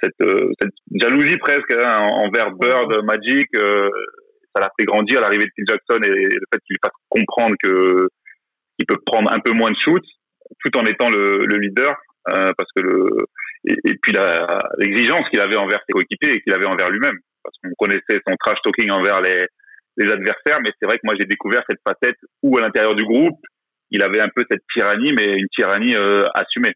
cette, 0.00 0.20
euh, 0.22 0.50
cette, 0.60 0.72
jalousie 0.94 1.36
presque 1.38 1.72
hein, 1.72 1.98
envers 1.98 2.52
Bird, 2.52 3.04
Magic. 3.04 3.48
ça 3.54 4.60
l'a 4.60 4.70
fait 4.78 4.84
grandir 4.84 5.20
l'arrivée 5.20 5.46
de 5.46 5.50
Phil 5.54 5.64
Jackson 5.68 6.00
et 6.02 6.10
le 6.10 6.46
fait 6.52 6.60
qu'il 6.66 6.76
fasse 6.82 6.92
comprendre 7.08 7.54
que 7.62 8.08
il 8.78 8.86
peut 8.86 8.98
prendre 9.04 9.32
un 9.32 9.40
peu 9.40 9.52
moins 9.52 9.70
de 9.70 9.76
shoots 9.84 10.06
tout 10.64 10.78
en 10.78 10.84
étant 10.86 11.10
le, 11.10 11.44
le 11.46 11.56
leader. 11.56 11.94
Euh, 12.30 12.52
parce 12.58 12.68
que 12.76 12.82
le 12.82 13.06
et, 13.64 13.74
et 13.84 13.94
puis 14.02 14.12
l'exigence 14.78 15.28
qu'il 15.30 15.40
avait 15.40 15.56
envers 15.56 15.80
ses 15.86 15.92
coéquipiers 15.92 16.34
et 16.34 16.42
qu'il 16.42 16.52
avait 16.52 16.66
envers 16.66 16.90
lui-même, 16.90 17.16
parce 17.42 17.56
qu'on 17.62 17.72
connaissait 17.78 18.20
son 18.26 18.34
trash 18.38 18.58
talking 18.62 18.90
envers 18.90 19.20
les 19.22 19.46
les 19.98 20.12
adversaires. 20.12 20.58
Mais 20.62 20.70
c'est 20.78 20.86
vrai 20.86 20.96
que 20.96 21.04
moi, 21.04 21.14
j'ai 21.18 21.26
découvert 21.26 21.62
cette 21.68 21.80
facette 21.86 22.16
où, 22.42 22.56
à 22.56 22.62
l'intérieur 22.62 22.94
du 22.94 23.04
groupe, 23.04 23.40
il 23.90 24.02
avait 24.02 24.20
un 24.20 24.28
peu 24.34 24.44
cette 24.50 24.62
tyrannie, 24.74 25.12
mais 25.12 25.38
une 25.38 25.48
tyrannie 25.56 25.96
euh, 25.96 26.26
assumée. 26.34 26.74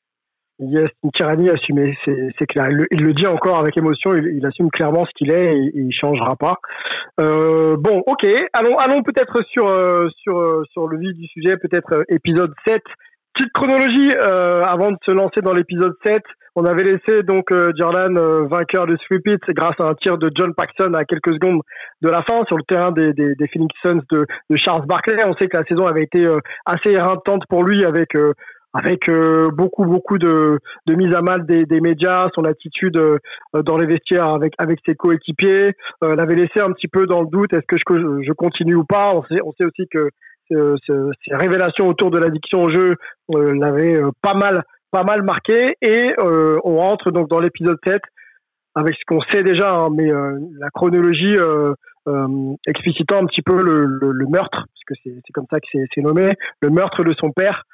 Yes, 0.64 0.90
tyrannie 1.12 1.50
assumée, 1.50 1.99
c'est 2.04 2.47
clair. 2.47 2.69
Il 2.92 3.02
le, 3.02 3.14
dit 3.14 3.26
encore 3.26 3.59
avec 3.59 3.76
émotion, 3.76 4.14
il, 4.14 4.47
assume 4.47 4.71
clairement 4.71 5.04
ce 5.04 5.11
qu'il 5.16 5.33
est 5.33 5.57
et, 5.57 5.73
il 5.75 5.92
changera 5.92 6.37
pas. 6.37 6.61
Euh, 7.21 7.76
bon, 7.76 8.04
ok, 8.07 8.25
allons, 8.52 8.76
allons 8.76 9.02
peut-être 9.02 9.42
sur, 9.50 9.66
euh, 9.66 10.09
sur, 10.23 10.38
euh, 10.38 10.62
sur 10.71 10.87
le 10.87 10.99
vif 10.99 11.16
du 11.16 11.26
sujet, 11.26 11.57
peut-être 11.57 12.04
épisode 12.09 12.52
7. 12.64 12.81
Petite 13.35 13.52
chronologie 13.52 14.12
avant 14.12 14.92
de 14.92 14.99
se 15.04 15.11
lancer 15.11 15.40
dans 15.40 15.54
l'épisode 15.54 15.95
7. 16.04 16.23
On 16.54 16.66
avait 16.66 16.85
laissé 16.85 17.23
donc 17.23 17.47
Jordan 17.78 18.14
vainqueur 18.47 18.87
de 18.87 18.97
Sweep 19.07 19.25
grâce 19.49 19.75
à 19.81 19.85
un 19.85 19.95
tir 19.95 20.19
de 20.19 20.31
John 20.37 20.52
Paxson 20.54 20.92
à 20.92 21.07
quelques 21.07 21.33
secondes 21.33 21.62
de 22.02 22.11
la 22.11 22.23
fin 22.25 22.45
sur 22.47 22.59
le 22.59 22.62
terrain 22.64 22.92
des, 22.92 23.14
des, 23.14 23.35
des 23.35 23.49
Phoenix 23.49 23.75
Suns 23.83 24.02
de, 24.11 24.26
de, 24.50 24.57
Charles 24.59 24.85
Barkley. 24.85 25.16
On 25.25 25.35
sait 25.37 25.49
que 25.49 25.57
la 25.57 25.64
saison 25.64 25.87
avait 25.87 26.02
été 26.02 26.26
assez 26.66 26.90
éreintante 26.90 27.45
pour 27.49 27.64
lui 27.64 27.87
avec 27.87 28.14
avec 28.75 29.09
euh, 29.09 29.50
beaucoup 29.50 29.85
beaucoup 29.85 30.19
de, 30.19 30.59
de 30.87 30.95
mise 30.95 31.14
à 31.14 31.23
mal 31.23 31.47
des, 31.47 31.67
des 31.67 31.81
médias, 31.81 32.29
son 32.35 32.45
attitude 32.45 32.97
euh, 32.97 33.19
dans 33.62 33.76
les 33.76 33.87
vestiaires 33.87 34.29
avec 34.29 34.55
avec 34.59 34.81
ses 34.87 34.95
coéquipiers, 34.95 35.73
euh, 36.02 36.17
l'avait 36.17 36.37
laissé 36.37 36.61
un 36.61 36.73
petit 36.73 36.88
peu 36.88 37.07
dans 37.07 37.21
le 37.21 37.29
doute. 37.29 37.52
Est-ce 37.52 37.67
que 37.67 37.99
je, 37.99 38.23
je 38.26 38.33
continue 38.33 38.75
ou 38.75 38.85
pas? 38.85 39.12
On 39.14 39.23
sait 39.25 39.41
on 39.45 39.52
sait 39.52 39.67
aussi 39.67 39.87
que 39.91 40.09
ces 40.50 41.35
révélations 41.35 41.88
autour 41.88 42.11
de 42.11 42.19
l'addiction 42.19 42.62
au 42.62 42.71
jeu 42.71 42.97
l'avaient 43.31 43.99
pas 44.21 44.35
mal 44.35 44.64
pas 44.91 45.02
mal 45.02 45.23
marqué. 45.23 45.76
Et 45.81 46.12
on 46.19 46.76
rentre 46.76 47.11
donc 47.11 47.29
dans 47.31 47.41
l'épisode 47.41 47.79
7 47.87 48.02
avec 48.75 48.95
ce 48.95 49.00
qu'on 49.07 49.23
sait 49.31 49.43
déjà, 49.43 49.73
hein, 49.73 49.88
mais 49.97 50.11
la 50.59 50.69
chronologie 50.75 51.38
explicitant 52.67 53.23
un 53.23 53.26
petit 53.26 53.41
peu 53.41 53.62
le, 53.62 53.87
le, 53.87 54.12
le 54.12 54.26
meurtre, 54.26 54.67
parce 54.67 54.85
que 54.87 54.95
c'est 55.05 55.33
comme 55.33 55.47
ça 55.50 55.59
que 55.59 55.67
c'est 55.73 56.02
nommé, 56.02 56.29
le 56.61 56.69
meurtre 56.69 57.02
de 57.02 57.14
son 57.19 57.31
père 57.31 57.64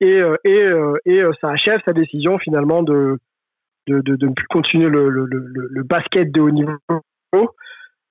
et 0.00 0.20
euh, 0.20 0.34
et, 0.44 0.62
euh, 0.62 0.94
et 1.04 1.22
ça 1.40 1.50
achève 1.50 1.80
sa 1.86 1.92
décision 1.92 2.38
finalement 2.38 2.82
de 2.82 3.18
ne 3.88 4.32
plus 4.32 4.46
continuer 4.48 4.88
le, 4.88 5.82
basket 5.82 6.32
de 6.32 6.40
haut 6.40 6.50
niveau. 6.50 6.78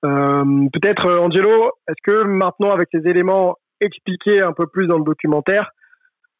Euh, 0.04 0.68
Peut-être 0.72 1.10
Angelo, 1.18 1.72
est-ce 1.88 2.02
que 2.02 2.24
maintenant 2.24 2.70
avec 2.70 2.88
ces 2.92 3.08
éléments 3.08 3.56
expliqués 3.80 4.42
un 4.42 4.52
peu 4.52 4.66
plus 4.66 4.86
dans 4.86 4.98
le 4.98 5.04
documentaire, 5.04 5.70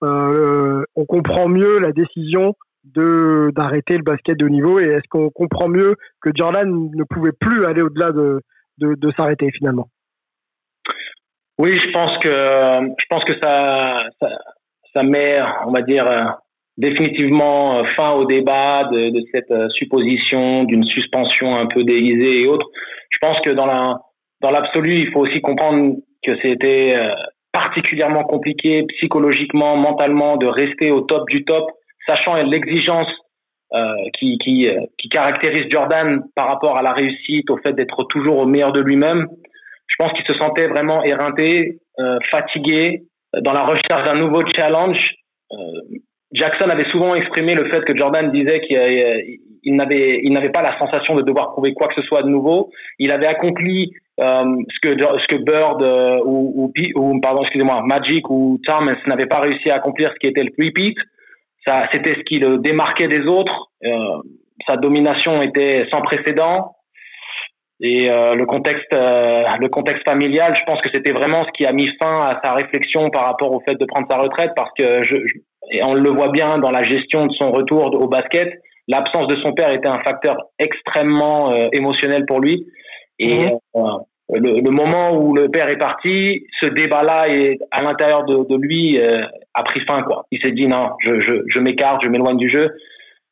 euh, 0.05 0.85
on 0.95 1.05
comprend 1.05 1.49
mieux 1.49 1.79
la 1.79 1.93
décision 1.93 2.55
d'arrêter 2.85 3.97
le 3.97 4.05
basket 4.05 4.39
de 4.39 4.45
haut 4.47 4.51
niveau 4.51 4.79
et 4.79 4.85
est-ce 4.85 5.09
qu'on 5.11 5.31
comprend 5.31 5.69
mieux 5.69 5.97
que 6.21 6.31
Jordan 6.35 6.91
ne 6.95 7.05
pouvait 7.05 7.33
plus 7.33 7.65
aller 7.65 7.83
au-delà 7.83 8.13
de, 8.13 8.41
s'arrêter 9.17 9.51
finalement? 9.53 9.89
Oui, 11.59 11.79
je 11.79 11.91
pense 11.91 12.13
que 12.19 12.29
je 12.29 13.07
pense 13.09 13.25
que 13.25 13.33
ça, 13.43 14.05
ça 14.97 15.03
met, 15.03 15.39
on 15.67 15.73
va 15.73 15.83
dire, 15.83 16.07
euh, 16.07 16.25
définitivement 16.79 17.79
euh, 17.79 17.83
fin 17.97 18.13
au 18.13 18.25
débat 18.25 18.85
de, 18.85 19.13
cette 19.33 19.51
euh, 19.51 19.69
supposition 19.71 20.65
d'une 20.65 20.85
suspension 20.85 21.55
un 21.55 21.67
peu 21.67 21.85
déguisée 21.85 22.43
et 22.43 22.47
autres. 22.47 22.67
Je 23.11 23.19
pense 23.21 23.39
que 23.41 23.51
dans 23.51 23.67
la 23.67 24.01
dans 24.43 24.51
l'absolu, 24.51 24.97
il 25.01 25.13
faut 25.13 25.21
aussi 25.21 25.41
comprendre 25.41 25.97
que 26.23 26.33
c'était 26.43 26.95
particulièrement 27.53 28.25
compliqué 28.25 28.85
psychologiquement, 28.97 29.77
mentalement 29.77 30.37
de 30.37 30.47
rester 30.47 30.91
au 30.91 31.01
top 31.01 31.27
du 31.31 31.43
top, 31.47 31.71
sachant 32.07 32.37
l'exigence 32.43 33.09
qui, 34.19 34.69
caractérise 35.11 35.65
Jordan 35.71 36.23
par 36.35 36.49
rapport 36.49 36.77
à 36.77 36.83
la 36.83 36.93
réussite, 36.93 37.49
au 37.49 37.57
fait 37.57 37.73
d'être 37.73 38.05
toujours 38.11 38.37
au 38.37 38.47
meilleur 38.47 38.73
de 38.73 38.83
lui-même. 38.83 39.27
Je 39.87 39.97
pense 39.99 40.13
qu'il 40.13 40.27
se 40.27 40.39
sentait 40.39 40.67
vraiment 40.67 41.03
éreinté, 41.03 41.79
fatigué, 42.31 43.07
dans 43.41 43.53
la 43.53 43.65
recherche 43.65 44.05
d'un 44.05 44.15
nouveau 44.15 44.43
challenge. 44.47 45.15
Euh, 45.53 45.57
Jackson 46.33 46.69
avait 46.69 46.89
souvent 46.91 47.15
exprimé 47.15 47.55
le 47.55 47.71
fait 47.71 47.85
que 47.85 47.97
Jordan 47.97 48.31
disait 48.31 48.61
qu'il 48.61 49.39
il 49.63 49.75
n'avait 49.75 50.21
il 50.23 50.33
n'avait 50.33 50.51
pas 50.51 50.63
la 50.63 50.79
sensation 50.79 51.15
de 51.15 51.23
devoir 51.23 51.53
prouver 51.53 51.73
quoi 51.73 51.89
que 51.89 52.01
ce 52.01 52.07
soit 52.07 52.23
de 52.23 52.29
nouveau. 52.29 52.71
Il 52.99 53.13
avait 53.13 53.27
accompli 53.27 53.93
euh, 54.21 54.57
ce 54.71 54.81
que 54.81 54.99
ce 54.99 55.27
que 55.29 55.37
Bird 55.37 55.83
euh, 55.83 56.19
ou, 56.25 56.73
pardon 57.21 57.43
excusez-moi 57.43 57.83
Magic 57.85 58.29
ou 58.31 58.59
Thomas 58.67 58.97
n'avaient 59.07 59.27
pas 59.27 59.41
réussi 59.41 59.71
à 59.71 59.77
accomplir, 59.77 60.11
ce 60.13 60.19
qui 60.19 60.27
était 60.27 60.43
le 60.43 60.53
repeat. 60.59 60.97
Ça 61.67 61.89
c'était 61.93 62.13
ce 62.13 62.23
qui 62.25 62.39
le 62.39 62.59
démarquait 62.59 63.09
des 63.09 63.27
autres. 63.27 63.71
Sa 64.67 64.77
domination 64.77 65.43
était 65.43 65.87
sans 65.93 66.01
précédent. 66.01 66.76
Et 67.81 68.11
euh, 68.11 68.35
le 68.35 68.47
contexte, 68.47 68.93
euh, 68.95 69.45
le 69.61 69.69
contexte 69.69 70.03
familial, 70.09 70.55
je 70.55 70.63
pense 70.65 70.81
que 70.81 70.89
c'était 70.95 71.13
vraiment 71.13 71.45
ce 71.45 71.51
qui 71.53 71.67
a 71.67 71.73
mis 71.73 71.89
fin 72.01 72.23
à 72.23 72.41
sa 72.43 72.55
réflexion 72.55 73.11
par 73.11 73.25
rapport 73.25 73.53
au 73.53 73.61
fait 73.61 73.75
de 73.75 73.85
prendre 73.85 74.07
sa 74.11 74.17
retraite, 74.17 74.53
parce 74.57 74.71
que 74.79 75.03
je, 75.03 75.17
et 75.71 75.83
on 75.85 75.93
le 75.93 76.11
voit 76.11 76.31
bien 76.31 76.59
dans 76.59 76.71
la 76.71 76.83
gestion 76.83 77.27
de 77.27 77.33
son 77.35 77.51
retour 77.51 77.93
au 77.95 78.09
basket, 78.09 78.51
l'absence 78.89 79.27
de 79.27 79.37
son 79.43 79.53
père 79.53 79.73
était 79.73 79.89
un 79.89 79.99
facteur 79.99 80.37
extrêmement 80.59 81.53
euh, 81.53 81.69
émotionnel 81.73 82.25
pour 82.25 82.41
lui. 82.41 82.67
Et 83.19 83.47
mmh. 83.47 83.59
le, 84.31 84.61
le, 84.61 84.71
moment 84.71 85.13
où 85.13 85.35
le 85.35 85.51
père 85.51 85.69
est 85.69 85.79
parti, 85.79 86.47
ce 86.61 86.67
débat-là 86.67 87.29
est 87.29 87.59
à 87.73 87.83
l'intérieur 87.83 88.25
de, 88.25 88.45
de 88.49 88.57
lui 88.57 88.99
a 89.55 89.63
pris 89.63 89.81
fin. 89.89 90.03
Quoi. 90.03 90.27
Il 90.31 90.41
s'est 90.43 90.53
dit 90.53 90.67
non, 90.67 90.91
je, 91.01 91.21
je, 91.21 91.33
je 91.47 91.59
m'écarte, 91.61 92.03
je 92.05 92.11
m'éloigne 92.11 92.37
du 92.37 92.49
jeu. 92.49 92.69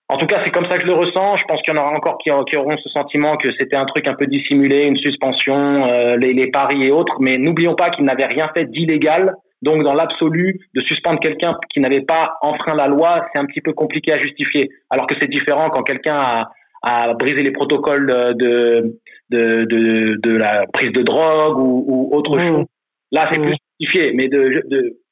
En 0.08 0.18
tout 0.18 0.26
cas, 0.26 0.42
c'est 0.44 0.50
comme 0.50 0.68
ça 0.68 0.76
que 0.76 0.82
je 0.82 0.86
le 0.86 0.94
ressens. 0.94 1.38
Je 1.38 1.44
pense 1.44 1.62
qu'il 1.62 1.74
y 1.74 1.78
en 1.78 1.80
aura 1.80 1.92
encore 1.92 2.18
qui, 2.18 2.30
auront 2.30 2.76
ce 2.76 2.88
sentiment 2.90 3.36
que 3.36 3.48
c'était 3.58 3.76
un 3.76 3.86
truc 3.86 4.06
un 4.06 4.14
peu 4.14 4.26
dissimulé, 4.26 4.82
une 4.82 4.98
suspension, 4.98 5.86
euh, 5.86 6.16
les, 6.16 6.34
les, 6.34 6.50
paris 6.50 6.84
et 6.84 6.90
autres. 6.90 7.16
Mais 7.20 7.38
n'oublions 7.38 7.74
pas 7.74 7.88
qu'il 7.88 8.04
n'avait 8.04 8.26
rien 8.26 8.48
fait 8.54 8.66
d'illégal. 8.66 9.34
Donc, 9.62 9.82
dans 9.82 9.94
l'absolu, 9.94 10.60
de 10.74 10.82
suspendre 10.82 11.18
quelqu'un 11.20 11.52
qui 11.72 11.80
n'avait 11.80 12.02
pas 12.02 12.36
enfreint 12.42 12.74
la 12.74 12.86
loi, 12.86 13.26
c'est 13.32 13.40
un 13.40 13.46
petit 13.46 13.62
peu 13.62 13.72
compliqué 13.72 14.12
à 14.12 14.20
justifier. 14.20 14.68
Alors 14.90 15.06
que 15.06 15.14
c'est 15.18 15.30
différent 15.30 15.70
quand 15.70 15.82
quelqu'un 15.82 16.16
a, 16.16 16.50
a, 16.82 17.14
brisé 17.14 17.42
les 17.42 17.52
protocoles 17.52 18.06
de, 18.06 19.00
de, 19.30 19.64
de, 19.64 20.20
de, 20.22 20.36
la 20.36 20.66
prise 20.70 20.92
de 20.92 21.02
drogue 21.02 21.58
ou, 21.58 21.84
ou 21.88 22.14
autre 22.14 22.36
mmh. 22.36 22.40
chose. 22.40 22.64
Là, 23.10 23.26
c'est 23.32 23.38
mmh. 23.38 23.42
plus 23.42 23.56
justifié. 23.80 24.12
Mais 24.12 24.28
de, 24.28 24.62
de 24.68 24.76
euh, 24.76 25.03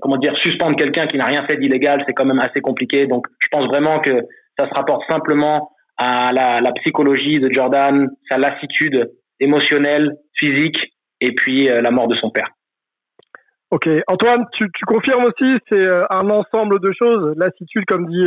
comment 0.00 0.16
dire, 0.16 0.34
suspendre 0.42 0.76
quelqu'un 0.76 1.06
qui 1.06 1.16
n'a 1.16 1.24
rien 1.24 1.44
fait 1.46 1.56
d'illégal, 1.56 2.02
c'est 2.06 2.12
quand 2.12 2.24
même 2.24 2.40
assez 2.40 2.60
compliqué. 2.60 3.06
Donc, 3.06 3.26
je 3.38 3.48
pense 3.50 3.66
vraiment 3.66 4.00
que 4.00 4.22
ça 4.58 4.68
se 4.68 4.74
rapporte 4.74 5.02
simplement 5.08 5.70
à 5.96 6.32
la, 6.32 6.72
psychologie 6.76 7.40
de 7.40 7.50
Jordan, 7.52 8.08
sa 8.30 8.38
lassitude 8.38 9.10
émotionnelle, 9.40 10.16
physique, 10.34 10.78
et 11.20 11.32
puis 11.32 11.68
euh, 11.68 11.80
la 11.80 11.90
mort 11.90 12.08
de 12.08 12.14
son 12.16 12.30
père. 12.30 12.50
Ok, 13.70 13.88
Antoine, 14.06 14.46
tu, 14.52 14.66
confirmes 14.86 15.24
aussi, 15.24 15.58
c'est 15.68 15.84
euh, 15.84 16.02
un 16.10 16.30
ensemble 16.30 16.80
de 16.80 16.92
choses, 16.98 17.34
lassitude 17.36 17.84
comme 17.86 18.06
dit 18.06 18.26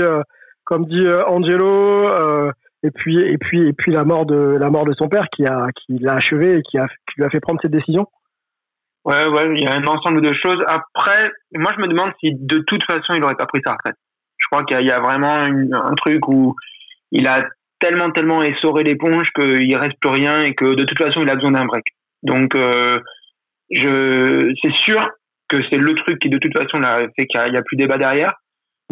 comme 0.66 0.86
dit 0.86 1.08
Angelo, 1.28 2.08
et 2.84 2.92
puis 2.92 3.20
et 3.20 3.38
puis 3.38 3.68
et 3.68 3.74
puis 3.74 3.92
la 3.92 4.04
mort 4.04 4.26
de 4.26 4.58
la 4.60 4.70
mort 4.70 4.86
de 4.86 4.94
son 4.94 5.08
père 5.08 5.28
qui 5.36 5.46
a 5.46 5.68
qui 5.76 5.98
l'a 6.00 6.16
achevé 6.16 6.58
et 6.58 6.62
qui 6.62 6.78
a 6.78 6.88
qui 6.88 7.18
lui 7.18 7.26
a 7.26 7.30
fait 7.30 7.40
prendre 7.40 7.60
cette 7.62 7.72
décision. 7.72 8.08
Ouais, 9.04 9.26
ouais, 9.26 9.50
il 9.56 9.64
y 9.64 9.68
a 9.68 9.74
un 9.74 9.86
ensemble 9.88 10.22
de 10.22 10.34
choses. 10.34 10.64
Après, 10.68 11.32
moi, 11.56 11.72
je 11.76 11.82
me 11.82 11.88
demande 11.88 12.12
si 12.24 12.34
de 12.36 12.60
toute 12.60 12.84
façon, 12.84 13.14
il 13.14 13.20
n'aurait 13.20 13.36
pas 13.36 13.48
pris 13.48 13.62
sa 13.66 13.74
retraite. 13.74 13.96
Je 14.38 14.46
crois 14.52 14.64
qu'il 14.64 14.86
y 14.86 14.92
a 14.92 15.00
vraiment 15.00 15.40
un 15.42 15.96
truc 15.96 16.28
où 16.28 16.56
il 17.12 17.28
a 17.28 17.44
tellement, 17.80 18.12
tellement 18.12 18.44
essoré 18.44 18.84
l'éponge 18.84 19.28
qu'il 19.36 19.76
reste 19.76 20.00
plus 20.00 20.10
rien 20.10 20.42
et 20.42 20.54
que 20.54 20.76
de 20.76 20.84
toute 20.84 20.98
façon, 20.98 21.22
il 21.22 21.30
a 21.30 21.36
besoin 21.36 21.52
d'un 21.52 21.66
break. 21.66 21.86
Donc, 22.24 22.56
euh, 22.56 23.00
je, 23.72 24.54
c'est 24.64 24.76
sûr 24.76 25.10
que 25.48 25.58
c'est 25.70 25.78
le 25.78 25.94
truc 25.96 26.20
qui, 26.20 26.30
de 26.30 26.38
toute 26.38 26.56
façon, 26.56 26.80
l'a 26.80 27.00
fait 27.18 27.26
qu'il 27.26 27.52
n'y 27.52 27.58
a, 27.58 27.62
plus 27.64 27.78
débat 27.78 27.98
derrière. 27.98 28.34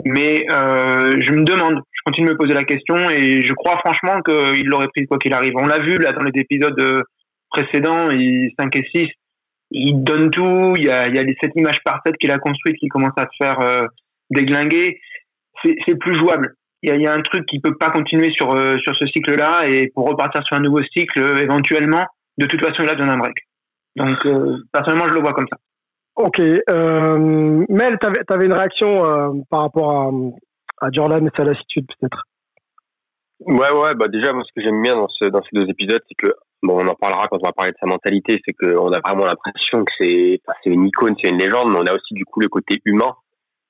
Mais 0.06 0.46
euh, 0.50 1.12
je 1.20 1.32
me 1.34 1.44
demande, 1.44 1.82
je 1.92 2.02
continue 2.06 2.28
de 2.28 2.32
me 2.34 2.38
poser 2.38 2.54
la 2.54 2.64
question 2.64 3.10
et 3.10 3.42
je 3.42 3.54
crois 3.54 3.78
franchement 3.80 4.22
qu'il 4.22 4.66
l'aurait 4.66 4.88
pris 4.88 5.06
quoi 5.06 5.18
qu'il 5.18 5.34
arrive. 5.34 5.54
On 5.58 5.68
l'a 5.68 5.80
vu 5.80 5.98
là 5.98 6.14
dans 6.14 6.24
les 6.24 6.40
épisodes 6.40 7.04
précédents, 7.50 8.10
5 8.10 8.76
et 8.76 8.90
6, 8.96 9.08
il 9.72 10.04
donne 10.04 10.30
tout. 10.32 10.74
Il 10.78 10.84
y 10.84 10.90
a, 10.90 11.08
il 11.08 11.16
y 11.16 11.20
a 11.20 11.24
cette 11.42 11.56
image 11.56 11.80
parfaite 11.84 12.16
qu'il 12.18 12.32
a 12.32 12.40
construite 12.40 12.78
qui 12.78 12.88
commence 12.88 13.14
à 13.18 13.24
se 13.24 13.44
faire 13.44 13.60
euh, 13.62 13.86
déglinguer. 14.30 15.00
C'est 15.64 15.96
plus 16.00 16.18
jouable. 16.18 16.56
Il 16.82 16.90
y, 16.90 16.94
a, 16.94 16.96
il 16.96 17.02
y 17.02 17.08
a 17.08 17.14
un 17.14 17.22
truc 17.22 17.46
qui 17.48 17.60
peut 17.60 17.76
pas 17.76 17.90
continuer 17.90 18.32
sur 18.32 18.56
euh, 18.56 18.78
sur 18.78 18.96
ce 18.96 19.06
cycle-là 19.08 19.68
et 19.68 19.92
pour 19.94 20.08
repartir 20.08 20.42
sur 20.46 20.56
un 20.56 20.62
nouveau 20.62 20.82
cycle 20.84 21.20
euh, 21.20 21.38
éventuellement, 21.42 22.06
de 22.38 22.46
toute 22.46 22.62
façon, 22.62 22.84
il 22.84 22.90
a 22.90 22.94
besoin 22.94 23.08
d'un 23.08 23.18
break. 23.18 23.36
Donc 23.98 24.26
personnellement, 24.72 25.10
je 25.10 25.16
le 25.16 25.20
vois 25.20 25.34
comme 25.34 25.48
ça. 25.50 25.58
Ok. 26.16 26.40
Mel, 26.40 27.98
tu 28.00 28.34
avais, 28.34 28.46
une 28.46 28.54
réaction 28.54 29.44
par 29.50 29.64
rapport 29.64 29.92
à, 29.92 30.86
à 30.86 30.92
Jordan 30.92 31.26
et 31.28 31.30
sa 31.36 31.44
lassitude 31.44 31.86
peut-être? 32.00 32.29
Ouais, 33.42 33.72
ouais, 33.72 33.96
bah 33.96 34.08
déjà, 34.10 34.34
moi, 34.34 34.44
ce 34.46 34.52
que 34.54 34.62
j'aime 34.62 34.82
bien 34.82 34.96
dans, 34.96 35.08
ce, 35.08 35.26
dans 35.26 35.42
ces 35.44 35.50
deux 35.54 35.70
épisodes, 35.70 36.02
c'est 36.10 36.16
que 36.16 36.34
bon, 36.62 36.78
on 36.84 36.88
en 36.88 36.96
parlera 36.96 37.28
quand 37.30 37.38
on 37.42 37.46
va 37.46 37.54
parler 37.54 37.72
de 37.72 37.78
sa 37.80 37.88
mentalité, 37.88 38.42
c'est 38.46 38.54
qu'on 38.54 38.92
a 38.92 39.00
vraiment 39.00 39.26
l'impression 39.26 39.86
que 39.86 39.92
c'est, 40.00 40.42
enfin, 40.46 40.58
une 40.66 40.88
icône, 40.88 41.16
c'est 41.22 41.30
une 41.30 41.40
légende, 41.40 41.72
mais 41.72 41.80
on 41.80 41.86
a 41.86 41.94
aussi 41.94 42.14
du 42.14 42.26
coup 42.26 42.42
le 42.42 42.50
côté 42.50 42.82
humain 42.86 43.16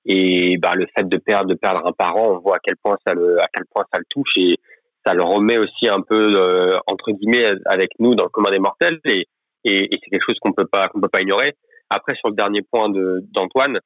et 0.05 0.57
bah 0.57 0.73
le 0.75 0.88
fait 0.95 1.07
de 1.07 1.17
perdre, 1.17 1.49
de 1.49 1.55
perdre 1.55 1.85
un 1.85 1.91
parent, 1.91 2.31
on 2.31 2.39
voit 2.39 2.55
à 2.55 2.59
quel 2.63 2.75
point 2.77 2.97
ça 3.05 3.13
le, 3.13 3.39
à 3.41 3.45
quel 3.53 3.65
point 3.73 3.83
ça 3.91 3.99
le 3.99 4.05
touche 4.09 4.31
et 4.38 4.57
ça 5.05 5.13
le 5.13 5.21
remet 5.23 5.57
aussi 5.57 5.88
un 5.88 6.01
peu 6.01 6.31
euh, 6.35 6.77
entre 6.88 7.11
guillemets 7.11 7.51
avec 7.65 7.91
nous 7.99 8.15
dans 8.15 8.23
le 8.23 8.29
commun 8.29 8.49
des 8.49 8.59
mortels 8.59 8.99
et 9.05 9.27
et, 9.65 9.83
et 9.83 9.99
c'est 10.01 10.09
quelque 10.09 10.23
chose 10.27 10.39
qu'on 10.41 10.53
peut 10.53 10.65
pas 10.65 10.88
qu'on 10.88 11.01
peut 11.01 11.09
pas 11.09 11.21
ignorer. 11.21 11.53
Après, 11.89 12.15
sur 12.15 12.29
le 12.29 12.35
dernier 12.35 12.61
point 12.61 12.88
d'Antoine, 12.89 13.79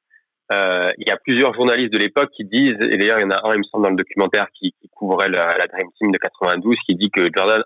euh, 0.52 0.90
il 0.98 1.08
y 1.08 1.10
a 1.10 1.16
plusieurs 1.16 1.54
journalistes 1.54 1.92
de 1.92 1.98
l'époque 1.98 2.30
qui 2.36 2.44
disent, 2.44 2.76
et 2.80 2.96
d'ailleurs 2.96 3.18
il 3.18 3.22
y 3.22 3.24
en 3.24 3.30
a 3.30 3.40
un, 3.48 3.54
il 3.54 3.58
me 3.58 3.62
semble, 3.64 3.84
dans 3.84 3.90
le 3.90 3.96
documentaire 3.96 4.46
qui 4.54 4.74
couvrait 4.94 5.28
la, 5.28 5.46
la, 5.58 5.66
Dream 5.66 5.90
Team 5.98 6.10
de 6.12 6.18
92, 6.18 6.76
qui 6.86 6.94
dit 6.94 7.10
que 7.10 7.22
Jordan 7.34 7.62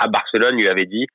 à 0.00 0.08
Barcelone 0.08 0.56
lui 0.56 0.68
avait 0.68 0.86
dit, 0.86 1.06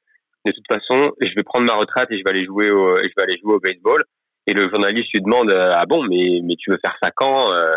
de 0.45 0.51
toute 0.51 0.67
façon, 0.69 1.11
je 1.21 1.33
vais 1.35 1.43
prendre 1.43 1.65
ma 1.65 1.75
retraite 1.75 2.07
et 2.11 2.17
je 2.17 2.23
vais 2.23 2.31
aller 2.31 2.45
jouer 2.45 2.69
au, 2.69 2.95
je 2.97 3.09
vais 3.15 3.23
aller 3.23 3.39
jouer 3.41 3.55
au 3.55 3.59
baseball. 3.59 4.03
Et 4.45 4.53
le 4.53 4.69
journaliste 4.69 5.09
lui 5.13 5.21
demande, 5.21 5.49
euh, 5.51 5.73
ah 5.73 5.85
bon, 5.85 6.03
mais 6.03 6.41
mais 6.43 6.55
tu 6.57 6.69
veux 6.69 6.79
faire 6.83 6.95
ça 7.01 7.11
quand 7.15 7.53
euh, 7.53 7.75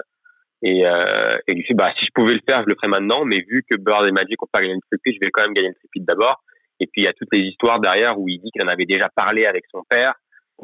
et, 0.62 0.84
euh, 0.84 1.36
et 1.46 1.52
il 1.52 1.64
dit, 1.64 1.74
bah 1.74 1.92
si 1.98 2.06
je 2.06 2.10
pouvais 2.12 2.34
le 2.34 2.40
faire, 2.48 2.62
je 2.62 2.66
le 2.68 2.74
ferais 2.74 2.90
maintenant, 2.90 3.24
mais 3.24 3.44
vu 3.48 3.62
que 3.70 3.76
Bird 3.76 4.06
et 4.08 4.10
Magic 4.10 4.42
ont 4.42 4.48
pas 4.50 4.60
gagné 4.60 4.74
le 4.74 4.80
tripit, 4.90 5.14
je 5.14 5.24
vais 5.24 5.30
quand 5.30 5.42
même 5.42 5.54
gagner 5.54 5.68
le 5.68 5.74
tripit 5.74 6.00
d'abord. 6.00 6.42
Et 6.80 6.86
puis 6.86 7.02
il 7.02 7.04
y 7.04 7.08
a 7.08 7.12
toutes 7.12 7.32
les 7.32 7.40
histoires 7.40 7.78
derrière 7.78 8.18
où 8.18 8.28
il 8.28 8.40
dit 8.40 8.50
qu'il 8.50 8.64
en 8.64 8.68
avait 8.68 8.84
déjà 8.84 9.08
parlé 9.14 9.46
avec 9.46 9.64
son 9.70 9.82
père 9.88 10.14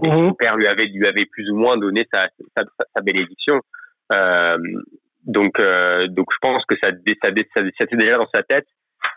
et 0.04 0.08
son 0.08 0.28
mhm. 0.28 0.36
père 0.36 0.56
lui 0.56 0.66
avait 0.66 0.86
lui 0.86 1.06
avait 1.06 1.26
plus 1.26 1.50
ou 1.50 1.56
moins 1.56 1.76
donné 1.76 2.06
sa 2.12 2.26
sa, 2.56 2.64
sa 2.94 3.02
bénédiction. 3.02 3.60
Euh, 4.12 4.56
donc 5.24 5.58
euh, 5.60 6.06
donc 6.08 6.26
je 6.32 6.38
pense 6.40 6.64
que 6.66 6.76
ça 6.82 6.90
ça, 6.90 7.30
ça, 7.56 7.62
c'était 7.78 7.96
déjà 7.96 8.16
dans 8.16 8.28
sa 8.34 8.42
tête, 8.42 8.66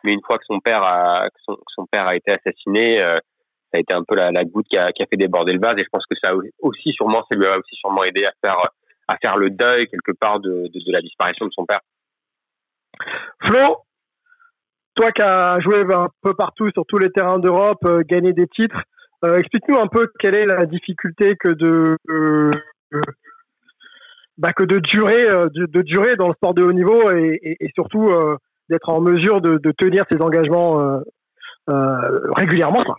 mais 0.04 0.14
une 0.14 0.22
fois 0.26 0.38
que 0.38 0.46
son 0.48 0.60
père 0.60 0.84
a 0.86 1.26
que 1.26 1.40
son, 1.46 1.58
son 1.76 1.86
père 1.86 2.08
a 2.08 2.16
été 2.16 2.32
assassiné, 2.32 3.04
euh, 3.04 3.16
ça 3.72 3.78
a 3.78 3.80
été 3.80 3.94
un 3.94 4.04
peu 4.08 4.16
la, 4.16 4.32
la 4.32 4.44
goutte 4.44 4.68
qui 4.70 4.78
a, 4.78 4.92
qui 4.92 5.04
a 5.04 5.06
fait 5.08 5.18
déborder 5.18 5.54
le 5.54 5.60
vase. 5.60 5.76
Et 5.78 5.84
je 5.84 5.90
pense 5.92 6.06
que 6.06 6.16
ça 6.24 6.34
aussi 6.60 6.92
sûrement 6.94 7.24
ça 7.30 7.38
lui 7.38 7.46
a 7.46 7.58
aussi 7.58 7.76
sûrement 7.76 8.04
aidé 8.04 8.26
à 8.26 8.32
faire 8.44 8.58
à 9.08 9.18
faire 9.18 9.38
le 9.38 9.50
deuil 9.50 9.88
quelque 9.88 10.12
part 10.12 10.40
de, 10.40 10.50
de, 10.50 10.80
de 10.86 10.92
la 10.92 11.02
disparition 11.02 11.46
de 11.46 11.52
son 11.52 11.66
père. 11.66 11.82
Flo, 13.44 13.84
toi 14.96 15.12
qui 15.12 15.22
as 15.22 15.60
joué 15.60 15.82
un 15.94 16.10
peu 16.22 16.34
partout 16.34 16.70
sur 16.72 16.86
tous 16.88 16.98
les 16.98 17.12
terrains 17.12 17.40
d'Europe, 17.40 17.84
euh, 17.86 18.02
gagné 18.06 18.34
des 18.34 18.48
titres, 18.48 18.82
euh, 19.24 19.38
explique-nous 19.38 19.78
un 19.78 19.88
peu 19.88 20.12
quelle 20.20 20.36
est 20.36 20.46
la 20.46 20.66
difficulté 20.66 21.36
que 21.36 21.50
de 21.50 21.98
euh, 22.10 22.52
bah, 24.38 24.54
que 24.54 24.64
de 24.64 24.80
durer 24.80 25.28
de, 25.28 25.66
de, 25.66 25.82
durer 25.82 26.16
dans 26.16 26.28
le 26.28 26.34
sport 26.34 26.54
de 26.54 26.64
haut 26.64 26.74
niveau 26.74 27.12
et, 27.12 27.40
et, 27.42 27.66
et 27.66 27.72
surtout 27.76 28.10
d'être 28.70 28.90
en 28.90 29.02
mesure 29.02 29.42
de, 29.42 29.58
de, 29.58 29.72
tenir 29.72 30.06
ses 30.12 30.22
engagements 30.22 31.02
régulièrement 31.68 32.82
quoi. 32.82 32.96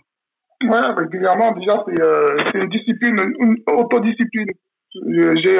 Ouais, 0.63 0.93
régulièrement 0.97 1.51
déjà 1.53 1.83
c'est 1.87 2.59
une 2.59 2.69
discipline, 2.69 3.19
une 3.39 3.57
autodiscipline. 3.67 4.49
J'ai 4.93 5.59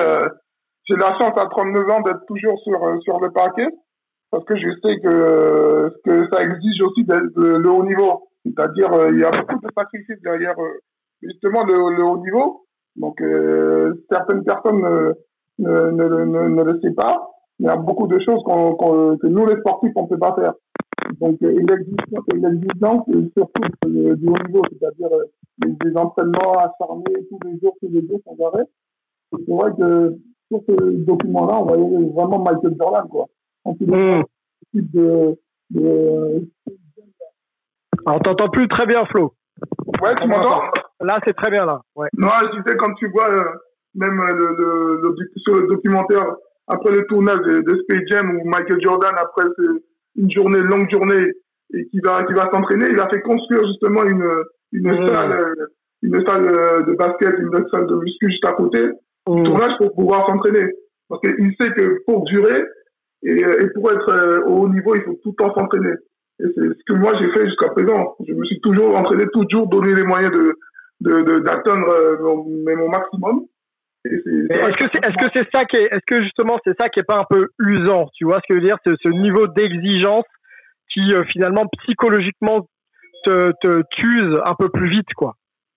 j'ai 0.90 0.96
la 0.96 1.18
chance 1.20 1.38
à 1.38 1.48
39 1.48 1.90
ans 1.90 2.02
d'être 2.02 2.26
toujours 2.28 2.60
sur 2.64 2.80
sur 3.04 3.20
le 3.20 3.32
parquet 3.32 3.68
parce 4.32 4.44
que 4.46 4.56
je 4.56 4.70
sais 4.84 5.00
que 5.00 5.94
que 6.04 6.28
ça 6.32 6.44
exige 6.44 6.82
aussi 6.82 7.06
le, 7.08 7.60
le 7.60 7.70
haut 7.70 7.86
niveau. 7.86 8.28
C'est-à-dire, 8.48 8.92
euh, 8.94 9.10
il 9.12 9.20
y 9.20 9.24
a 9.24 9.32
beaucoup 9.32 9.60
de 9.60 9.72
sacrifices 9.78 10.22
derrière 10.22 10.58
euh, 10.60 10.80
justement 11.22 11.64
le, 11.64 11.74
le, 11.96 12.04
haut 12.04 12.18
niveau. 12.18 12.66
Donc, 12.96 13.20
euh, 13.22 13.94
certaines 14.10 14.44
personnes 14.44 15.14
ne, 15.60 15.92
ne, 15.92 16.26
ne, 16.26 16.48
ne, 16.48 16.64
le 16.64 16.80
savent 16.82 16.94
pas. 16.94 17.32
Il 17.60 17.66
y 17.66 17.70
a 17.70 17.76
beaucoup 17.76 18.08
de 18.08 18.20
choses 18.20 18.44
qu'on, 18.44 19.18
que 19.18 19.28
nous, 19.28 19.46
les 19.46 19.60
sportifs, 19.60 19.94
on 19.96 20.04
ne 20.04 20.08
peut 20.08 20.20
pas 20.20 20.36
faire. 20.36 20.54
Donc, 21.20 21.38
il 21.42 21.72
existe, 21.72 22.02
il 22.34 22.46
existe 22.46 23.34
surtout 23.34 23.62
du 23.86 24.28
haut 24.28 24.48
niveau, 24.48 24.62
c'est-à-dire 24.72 25.10
des, 25.60 25.98
entraînements 25.98 26.60
acharnés 26.60 27.28
tous 27.30 27.40
les 27.46 27.60
jours, 27.60 27.76
tous 27.82 27.90
les 27.90 28.08
jours, 28.08 28.20
sans 28.26 28.46
arrêt. 28.46 28.66
C'est 29.32 29.54
vrai 29.54 29.72
que 29.78 30.18
sur 30.50 30.62
ce 30.68 30.92
document-là, 31.06 31.60
on 31.60 31.66
voyait 31.66 32.10
vraiment 32.14 32.40
Michael 32.40 32.76
Jordan, 32.80 33.08
quoi. 33.10 33.26
Plus 33.78 33.86
mmh. 33.86 34.24
de, 34.94 35.38
de, 35.72 36.48
on 38.10 38.20
t'entend 38.20 38.50
plus 38.50 38.68
très 38.68 38.86
bien, 38.86 39.06
Flo. 39.06 39.34
Ouais, 40.02 40.16
tu 40.16 40.28
m'entends 40.28 40.62
Là, 41.02 41.20
c'est 41.26 41.36
très 41.36 41.52
bien, 41.52 41.66
là. 41.66 41.82
Ouais. 41.96 42.08
Non, 42.18 42.30
tu 42.54 42.62
sais, 42.66 42.76
quand 42.78 42.94
tu 42.96 43.10
vois, 43.10 43.30
euh, 43.30 43.44
même 43.98 44.20
euh, 44.20 44.34
le, 44.34 45.02
le, 45.02 45.16
sur 45.38 45.56
le 45.56 45.68
documentaire, 45.68 46.36
après 46.68 46.92
le 46.92 47.06
tournage 47.06 47.40
de, 47.40 47.62
de, 47.62 47.82
Space 47.82 48.04
Jam, 48.10 48.38
où 48.38 48.48
Michael 48.48 48.82
Jordan, 48.82 49.14
après 49.18 49.48
une 50.16 50.32
journée, 50.32 50.60
longue 50.60 50.90
journée, 50.90 51.34
et 51.74 51.86
qui 51.88 52.00
va, 52.00 52.24
qui 52.24 52.34
va 52.34 52.50
s'entraîner, 52.52 52.88
il 52.90 53.00
a 53.00 53.10
fait 53.10 53.22
construire 53.22 53.66
justement 53.68 54.04
une, 54.04 54.26
une 54.72 54.92
mmh. 54.92 55.08
salle, 55.08 55.32
euh, 55.32 55.66
une 56.02 56.26
salle 56.26 56.86
de 56.86 56.94
basket, 56.94 57.36
une 57.40 57.66
salle 57.72 57.88
de 57.88 57.96
muscu 57.96 58.30
juste 58.30 58.46
à 58.46 58.54
côté, 58.54 58.80
mmh. 59.28 59.44
tournage 59.44 59.78
pour 59.78 59.94
pouvoir 59.94 60.28
s'entraîner. 60.28 60.72
Parce 61.10 61.22
qu'il 61.22 61.56
sait 61.60 61.72
que 61.72 62.04
pour 62.06 62.24
durer, 62.26 62.64
et, 63.24 63.40
et 63.40 63.70
pour 63.74 63.92
être 63.92 64.44
au 64.48 64.64
haut 64.64 64.70
niveau, 64.70 64.96
il 64.96 65.02
faut 65.02 65.20
tout 65.24 65.34
le 65.38 65.44
temps 65.44 65.54
s'entraîner. 65.54 65.96
Et 66.40 66.46
c'est 66.54 66.62
ce 66.62 66.84
que 66.86 66.94
moi 66.94 67.14
j'ai 67.20 67.32
fait 67.32 67.46
jusqu'à 67.48 67.70
présent. 67.70 68.16
Je 68.28 68.34
me 68.34 68.46
suis 68.46 68.60
toujours 68.62 68.96
entraîné, 68.96 69.26
toujours 69.34 69.68
donné 69.68 69.94
les 69.94 70.04
moyens 70.04 70.32
de 70.32 70.56
d'atteindre 71.00 71.88
de, 71.88 72.24
euh, 72.24 72.76
mon, 72.76 72.90
maximum. 72.90 73.46
Est-ce 74.14 74.78
que 74.78 74.90
c'est 74.94 75.06
est-ce 75.06 75.18
que 75.18 75.32
c'est 75.36 75.48
ça 75.54 75.66
qui 75.66 75.78
est 75.78 75.86
est-ce 75.92 76.06
que 76.06 76.22
justement 76.24 76.58
c'est 76.66 76.80
ça 76.80 76.90
qui 76.90 77.00
est 77.00 77.08
pas 77.08 77.20
un 77.20 77.26
peu 77.30 77.50
usant 77.60 78.08
Tu 78.16 78.26
vois 78.26 78.38
ce 78.38 78.48
que 78.48 78.56
je 78.56 78.60
veux 78.60 78.66
dire, 78.66 78.78
ce, 78.86 78.96
ce 79.04 79.10
niveau 79.10 79.48
d'exigence 79.48 80.26
qui 80.92 81.14
euh, 81.14 81.24
finalement 81.32 81.66
psychologiquement 81.84 82.68
te, 83.26 83.52
te 83.62 83.82
t'use 83.92 84.40
un 84.46 84.56
peu 84.56 84.70
plus 84.70 84.90
vite, 84.90 85.14
quoi. 85.16 85.36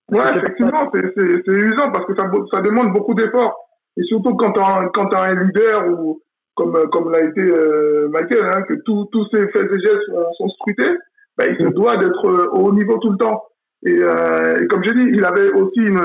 Ouais, 0.09 0.23
effectivement, 0.35 0.91
c'est 0.91 1.51
usant 1.51 1.91
parce 1.91 2.05
que 2.05 2.15
ça, 2.15 2.29
ça 2.51 2.61
demande 2.61 2.91
beaucoup 2.91 3.13
d'efforts. 3.13 3.55
Et 3.97 4.03
surtout 4.03 4.35
quand 4.35 4.51
tu 4.51 4.59
as, 4.59 4.65
as, 4.65 5.23
un 5.23 5.43
leader 5.43 5.87
ou, 5.87 6.21
comme 6.55 6.75
euh, 6.75 6.87
comme 6.87 7.11
l'a 7.11 7.23
été 7.23 7.41
euh, 7.41 8.09
Michael, 8.09 8.45
hein, 8.45 8.61
que 8.63 8.73
tous 8.85 9.05
tous 9.11 9.27
ses 9.33 9.47
faits 9.49 9.71
et 9.71 9.79
gestes 9.79 10.05
sont, 10.07 10.33
sont 10.37 10.49
scrutés, 10.49 10.97
ben, 11.37 11.47
il 11.49 11.57
se 11.57 11.69
mm. 11.69 11.73
doit 11.73 11.97
d'être 11.97 12.27
euh, 12.27 12.49
au 12.51 12.67
haut 12.67 12.73
niveau 12.73 12.97
tout 12.97 13.11
le 13.11 13.17
temps. 13.17 13.43
Et, 13.83 13.95
et 13.95 14.67
comme 14.67 14.83
j'ai 14.83 14.93
dit, 14.93 15.07
il 15.11 15.25
avait 15.25 15.51
aussi 15.53 15.79
une 15.79 15.99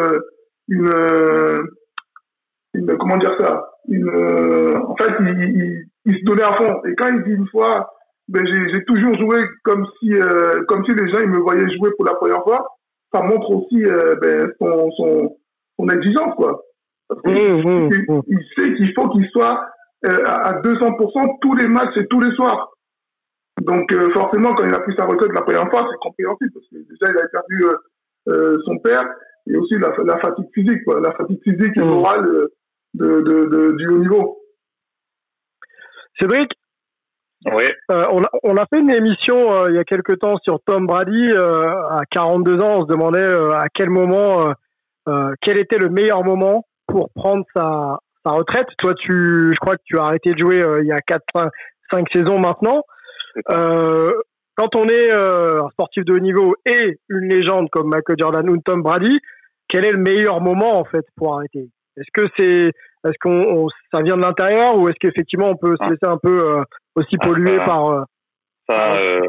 une, 0.69 0.91
une 2.77 2.97
comment 2.99 3.17
dire 3.17 3.35
ça, 3.41 3.69
une 3.89 4.09
en 4.09 4.97
fait 4.97 5.13
il, 5.21 5.27
il, 5.27 5.85
il, 6.07 6.19
se 6.19 6.25
donnait 6.25 6.43
à 6.43 6.57
fond. 6.57 6.81
Et 6.87 6.95
quand 6.95 7.09
il 7.09 7.23
dit 7.25 7.33
une 7.33 7.49
fois, 7.49 7.93
ben 8.29 8.45
j'ai 8.47 8.85
toujours 8.85 9.17
joué 9.19 9.39
comme 9.65 9.87
si 9.99 10.13
comme 10.69 10.85
si 10.85 10.93
les 10.93 11.11
gens 11.11 11.21
ils 11.21 11.31
me 11.31 11.39
voyaient 11.39 11.71
jouer 11.77 11.91
pour 11.97 12.05
la 12.05 12.15
première 12.15 12.43
fois, 12.43 12.67
ça 13.13 13.23
montre 13.23 13.51
aussi 13.51 13.83
ben, 14.21 14.51
son, 14.59 14.91
son 14.93 15.37
son 15.79 15.89
exigence 15.89 16.35
quoi. 16.37 16.63
Parce 17.09 17.23
qu'il 17.23 17.35
mm, 17.35 17.89
mm, 18.09 18.23
il 18.27 18.41
sait 18.57 18.75
qu'il 18.75 18.93
faut 18.95 19.09
qu'il 19.11 19.27
soit 19.29 19.69
euh, 20.07 20.23
à 20.27 20.61
200% 20.61 21.39
tous 21.41 21.55
les 21.55 21.69
matchs 21.69 21.97
et 21.97 22.07
tous 22.07 22.21
les 22.21 22.35
soirs. 22.35 22.71
Donc 23.63 23.91
euh, 23.93 24.11
forcément, 24.13 24.55
quand 24.55 24.65
il 24.65 24.75
a 24.75 24.81
pris 24.81 24.95
sa 24.97 25.07
retraite 25.07 25.33
la 25.33 25.43
première 25.43 25.71
fois, 25.71 25.87
c'est 25.91 25.99
compréhensible 26.01 26.51
parce 26.53 26.67
que 26.67 26.77
déjà 26.77 27.13
il 27.13 27.19
a 27.19 27.29
perdu 27.29 27.65
euh, 28.29 28.59
son 28.65 28.79
père 28.79 29.09
et 29.49 29.57
aussi 29.57 29.75
la, 29.79 29.93
la 30.05 30.19
fatigue 30.19 30.49
physique, 30.53 30.85
quoi, 30.85 31.01
la 31.01 31.13
fatigue 31.13 31.41
physique 31.43 31.77
et 31.77 31.81
mmh. 31.81 31.89
morale 31.89 32.49
de, 32.97 33.21
de, 33.21 33.45
de, 33.47 33.77
du 33.77 33.89
haut 33.89 33.99
niveau. 33.99 34.39
Cédric, 36.19 36.51
oui. 37.53 37.65
Euh, 37.91 38.05
on, 38.11 38.23
a, 38.23 38.29
on, 38.43 38.57
a, 38.57 38.67
fait 38.67 38.81
une 38.81 38.91
émission 38.91 39.53
euh, 39.53 39.71
il 39.71 39.77
y 39.77 39.79
a 39.79 39.85
quelque 39.85 40.13
temps 40.13 40.37
sur 40.43 40.59
Tom 40.65 40.87
Brady. 40.87 41.31
Euh, 41.31 41.71
à 41.91 42.03
42 42.11 42.61
ans, 42.61 42.79
on 42.79 42.83
se 42.83 42.89
demandait 42.89 43.25
à 43.25 43.67
quel 43.73 43.91
moment, 43.91 44.53
quel 45.43 45.59
était 45.59 45.79
le 45.79 45.89
meilleur 45.89 46.25
moment 46.25 46.65
pour 46.87 47.11
prendre 47.15 47.45
sa, 47.55 47.99
sa 48.25 48.33
retraite. 48.33 48.69
Toi, 48.79 48.95
tu, 48.95 49.53
je 49.53 49.59
crois 49.61 49.77
que 49.77 49.83
tu 49.85 49.99
as 49.99 50.05
arrêté 50.05 50.33
de 50.33 50.39
jouer 50.39 50.65
il 50.81 50.87
y 50.87 50.93
a 50.93 51.01
4, 51.01 51.23
5, 51.93 52.07
saisons 52.13 52.39
maintenant. 52.39 52.83
Quand 53.47 54.75
on 54.75 54.89
est 54.89 55.13
un 55.13 55.69
sportif 55.71 56.05
de 56.05 56.15
haut 56.15 56.19
niveau 56.19 56.57
et 56.65 56.99
une 57.11 57.29
légende 57.29 57.69
comme 57.71 57.91
Michael 57.91 58.17
Jordan 58.19 58.49
ou 58.49 58.57
Tom 58.59 58.83
Brady, 58.83 59.21
quel 59.69 59.85
est 59.85 59.93
le 59.93 59.99
meilleur 59.99 60.41
moment 60.41 60.81
en 60.81 60.85
fait 60.85 61.05
pour 61.17 61.37
arrêter? 61.37 61.69
Est-ce 61.97 62.11
que 62.13 62.29
c'est, 62.39 62.73
est-ce 63.09 63.19
qu'on, 63.21 63.69
ça 63.93 64.03
vient 64.03 64.17
de 64.17 64.23
l'intérieur 64.23 64.77
ou 64.77 64.89
est-ce 64.89 64.97
qu'effectivement 65.01 65.51
on 65.51 65.57
peut 65.57 65.75
se 65.81 65.85
ah. 65.87 65.91
laisser 65.91 66.07
un 66.07 66.19
peu 66.23 66.63
aussi 66.95 67.17
ah, 67.21 67.27
polluer 67.27 67.57
par 67.59 68.07
ça, 68.69 68.97
euh, 68.97 69.21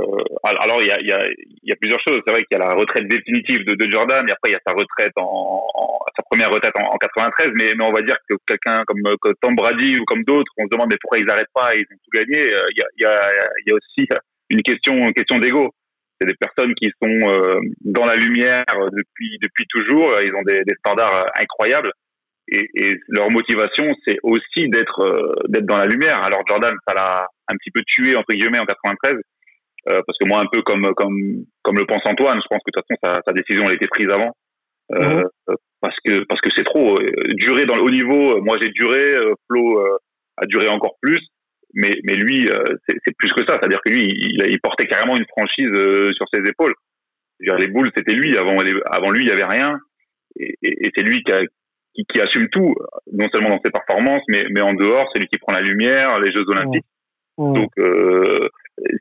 alors 0.44 0.82
il 0.82 0.88
y 0.88 0.92
a, 0.92 1.00
y, 1.00 1.12
a, 1.12 1.20
y 1.64 1.72
a 1.72 1.76
plusieurs 1.76 2.00
choses. 2.00 2.22
C'est 2.26 2.34
vrai 2.34 2.42
qu'il 2.44 2.58
y 2.58 2.62
a 2.62 2.66
la 2.66 2.74
retraite 2.74 3.08
définitive 3.08 3.66
de, 3.66 3.76
de 3.76 3.92
Jordan, 3.92 4.26
et 4.28 4.32
après 4.32 4.50
il 4.50 4.54
y 4.54 4.56
a 4.56 4.62
sa 4.66 4.74
retraite 4.74 5.14
en, 5.16 5.64
en 5.76 6.00
sa 6.16 6.24
première 6.24 6.50
retraite 6.50 6.74
en, 6.76 6.88
en 6.88 6.98
93. 6.98 7.52
Mais, 7.54 7.74
mais 7.78 7.84
on 7.84 7.92
va 7.92 8.02
dire 8.02 8.18
que 8.28 8.36
quelqu'un 8.48 8.84
comme 8.88 9.02
Tom 9.42 9.56
Brady 9.56 10.00
ou 10.00 10.06
comme 10.06 10.24
d'autres, 10.24 10.52
on 10.58 10.64
se 10.64 10.70
demande 10.72 10.90
mais 10.90 10.98
pourquoi 11.00 11.20
ils 11.20 11.26
n'arrêtent 11.26 11.54
pas, 11.54 11.76
ils 11.76 11.82
ont 11.82 11.98
tout 12.04 12.20
gagné. 12.20 12.52
Euh, 12.52 12.66
il 12.72 12.80
y 12.80 12.82
a, 12.82 12.88
y 12.98 13.14
a, 13.14 13.30
y 13.68 13.72
a 13.72 13.76
aussi 13.76 14.08
une 14.50 14.62
question, 14.64 14.96
une 14.96 15.14
question 15.14 15.38
d'ego. 15.38 15.70
C'est 16.20 16.28
des 16.28 16.36
personnes 16.40 16.74
qui 16.74 16.90
sont 17.00 17.30
euh, 17.30 17.60
dans 17.82 18.06
la 18.06 18.16
lumière 18.16 18.66
depuis 18.92 19.38
depuis 19.40 19.68
toujours. 19.70 20.14
Ils 20.24 20.34
ont 20.34 20.42
des, 20.42 20.64
des 20.64 20.74
standards 20.80 21.28
incroyables. 21.40 21.92
Et, 22.50 22.70
et, 22.76 22.96
leur 23.10 23.30
motivation, 23.30 23.88
c'est 24.08 24.18
aussi 24.24 24.70
d'être 24.70 25.36
d'être 25.50 25.66
dans 25.66 25.78
la 25.78 25.86
lumière. 25.86 26.24
Alors 26.24 26.44
Jordan, 26.48 26.74
ça 26.88 26.94
l'a 26.94 27.28
un 27.50 27.56
petit 27.58 27.72
peu 27.72 27.82
tué 27.86 28.16
entre 28.16 28.34
guillemets 28.34 28.60
en 28.60 28.66
93 28.66 29.16
euh, 29.90 30.02
parce 30.06 30.18
que 30.18 30.28
moi 30.28 30.42
un 30.42 30.48
peu 30.52 30.62
comme 30.62 30.94
comme 30.96 31.46
comme 31.62 31.78
le 31.78 31.86
pense 31.86 32.02
Antoine 32.06 32.42
je 32.42 32.48
pense 32.50 32.62
que 32.66 32.72
de 32.72 32.82
toute 32.82 32.86
façon 32.90 33.00
sa, 33.02 33.22
sa 33.26 33.34
décision 33.34 33.64
elle 33.66 33.72
a 33.72 33.76
été 33.76 33.88
prise 33.88 34.08
avant 34.12 34.36
euh, 34.94 35.24
mhm. 35.48 35.56
parce 35.80 35.96
que 36.04 36.26
parce 36.26 36.42
que 36.42 36.50
c'est 36.56 36.66
trop 36.66 36.96
euh, 36.96 37.12
durer 37.36 37.66
dans 37.66 37.78
le 37.78 37.84
haut 37.84 37.90
niveau 37.90 38.42
moi 38.42 38.58
j'ai 38.62 38.70
duré 38.72 39.14
Flo 39.48 39.82
a 40.36 40.46
duré 40.46 40.68
encore 40.68 40.98
plus 41.02 41.22
mais 41.74 41.92
mais 42.04 42.16
lui 42.16 42.50
c'est 42.88 43.18
plus 43.18 43.32
que 43.32 43.46
ça 43.46 43.60
c'est 43.60 43.66
à 43.66 43.70
dire 43.70 43.80
que 43.86 43.92
lui 43.92 44.10
il, 44.10 44.46
il 44.50 44.60
portait 44.60 44.88
carrément 44.88 45.16
une 45.16 45.28
franchise 45.28 45.72
sur 46.18 46.26
ses 46.34 46.42
épaules 46.50 46.74
les 47.40 47.68
Bulls, 47.68 47.92
c'était 47.96 48.14
lui. 48.14 48.38
Avant, 48.38 48.58
avant 48.86 49.12
lui, 49.12 49.24
il 49.24 49.28
y 49.28 49.32
avait 49.32 49.46
rien. 49.46 49.80
Et, 50.40 50.56
et, 50.62 50.92
c'est 50.96 51.04
lui 51.04 51.24
qui, 51.24 51.32
a, 51.32 51.42
qui, 51.98 52.06
qui, 52.06 52.22
assume 52.22 52.48
tout, 52.50 52.76
non 53.12 53.28
seulement 53.34 53.50
dans 53.50 53.62
ses 53.64 53.72
performances, 53.72 54.22
mais, 54.28 54.46
mais 54.52 54.62
en 54.62 54.74
dehors, 54.74 55.08
c'est 55.12 55.20
lui 55.20 55.28
qui 55.28 55.40
prend 55.40 55.54
la 55.54 55.62
lumière, 55.62 56.20
les 56.20 56.32
Jeux 56.32 56.46
Olympiques. 56.48 56.86
Donc, 57.38 57.70
euh, 57.78 58.50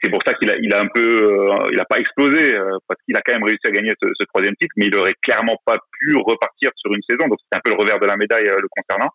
c'est 0.03 0.11
pour 0.11 0.23
ça 0.27 0.35
qu'il 0.35 0.51
a, 0.51 0.57
il 0.61 0.73
a 0.75 0.81
un 0.81 0.89
peu, 0.95 1.51
euh, 1.51 1.69
il 1.73 1.81
a 1.81 1.87
pas 1.87 1.99
explosé 1.99 2.55
euh, 2.55 2.77
parce 2.87 3.01
qu'il 3.03 3.17
a 3.17 3.23
quand 3.23 3.33
même 3.33 3.45
réussi 3.45 3.67
à 3.67 3.71
gagner 3.71 3.93
ce, 4.01 4.09
ce, 4.19 4.27
troisième 4.27 4.55
titre, 4.57 4.75
mais 4.77 4.87
il 4.87 4.97
aurait 4.97 5.15
clairement 5.23 5.57
pas 5.65 5.79
pu 5.99 6.17
repartir 6.17 6.71
sur 6.77 6.93
une 6.93 7.01
saison. 7.09 7.29
Donc 7.29 7.39
c'est 7.41 7.57
un 7.57 7.61
peu 7.65 7.71
le 7.71 7.77
revers 7.77 7.99
de 7.99 8.07
la 8.07 8.17
médaille 8.17 8.45
le 8.45 8.69
concernant. 8.69 9.09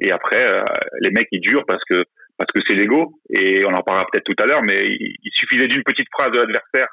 Et 0.00 0.10
après, 0.10 0.44
les 1.00 1.10
mecs 1.10 1.28
ils 1.32 1.40
durent 1.40 1.64
parce 1.66 1.82
que 1.88 2.04
parce 2.36 2.50
que 2.52 2.60
c'est 2.66 2.74
l'ego. 2.74 3.14
Et 3.30 3.64
on 3.64 3.74
en 3.74 3.82
parlera 3.82 4.06
peut-être 4.10 4.24
tout 4.24 4.42
à 4.42 4.46
l'heure, 4.46 4.62
mais 4.62 4.84
il, 4.84 5.16
il 5.22 5.30
suffisait 5.34 5.66
d'une 5.66 5.82
petite 5.82 6.08
phrase 6.12 6.30
de 6.30 6.38
l'adversaire, 6.38 6.88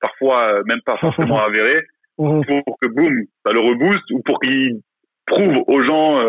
parfois 0.00 0.54
même 0.66 0.80
pas 0.84 0.96
forcément 0.98 1.40
avérée, 1.40 1.80
pour 2.16 2.78
que 2.80 2.88
boum, 2.88 3.24
ça 3.44 3.52
le 3.52 3.60
rebooste 3.60 4.10
ou 4.10 4.20
pour 4.22 4.40
qu'il 4.40 4.80
prouve 5.26 5.62
aux 5.66 5.80
gens 5.82 6.22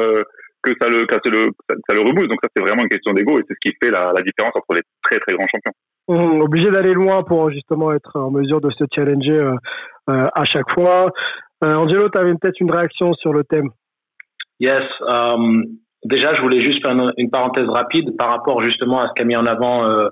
que 0.64 0.74
ça 0.80 0.90
le, 0.90 1.06
que 1.06 1.16
ça 1.16 1.30
le, 1.30 1.52
ça 1.88 1.96
le 1.96 2.02
rebooste. 2.02 2.28
Donc 2.28 2.40
ça, 2.42 2.50
c'est 2.56 2.62
vraiment 2.62 2.84
une 2.84 2.90
question 2.90 3.14
d'ego 3.14 3.40
et 3.40 3.44
c'est 3.48 3.56
ce 3.56 3.70
qui 3.70 3.76
fait 3.82 3.92
la, 3.92 4.14
la, 4.16 4.22
différence 4.22 4.54
entre 4.56 4.76
les 4.76 4.82
très 5.04 5.20
très 5.20 5.36
grands 5.36 5.48
champions. 5.48 5.74
Mmh, 6.08 6.42
obligé 6.42 6.70
d'aller 6.70 6.94
loin 6.94 7.24
pour 7.24 7.50
justement 7.52 7.94
être 7.94 8.20
en 8.20 8.32
mesure 8.32 8.62
de 8.62 8.70
se 8.72 8.84
challenger 8.94 9.40
euh, 9.40 9.56
euh, 10.10 10.28
à 10.34 10.46
chaque 10.46 10.72
fois. 10.74 11.12
Euh, 11.64 11.76
Angelo, 11.76 12.10
tu 12.10 12.18
avais 12.18 12.34
peut-être 12.34 12.60
une 12.60 12.72
réaction 12.72 13.14
sur 13.14 13.34
le 13.34 13.44
thème? 13.44 13.70
Yes. 14.60 14.82
Um, 15.08 15.64
déjà, 16.04 16.34
je 16.36 16.42
voulais 16.42 16.62
juste 16.62 16.86
faire 16.86 16.96
une, 17.18 17.30
parenthèse 17.30 17.68
rapide 17.68 18.16
par 18.18 18.30
rapport 18.30 18.64
justement 18.64 19.02
à 19.02 19.08
ce 19.08 19.14
qu'a 19.16 19.26
mis 19.26 19.36
en 19.36 19.46
avant 19.46 19.88
euh, 19.88 20.08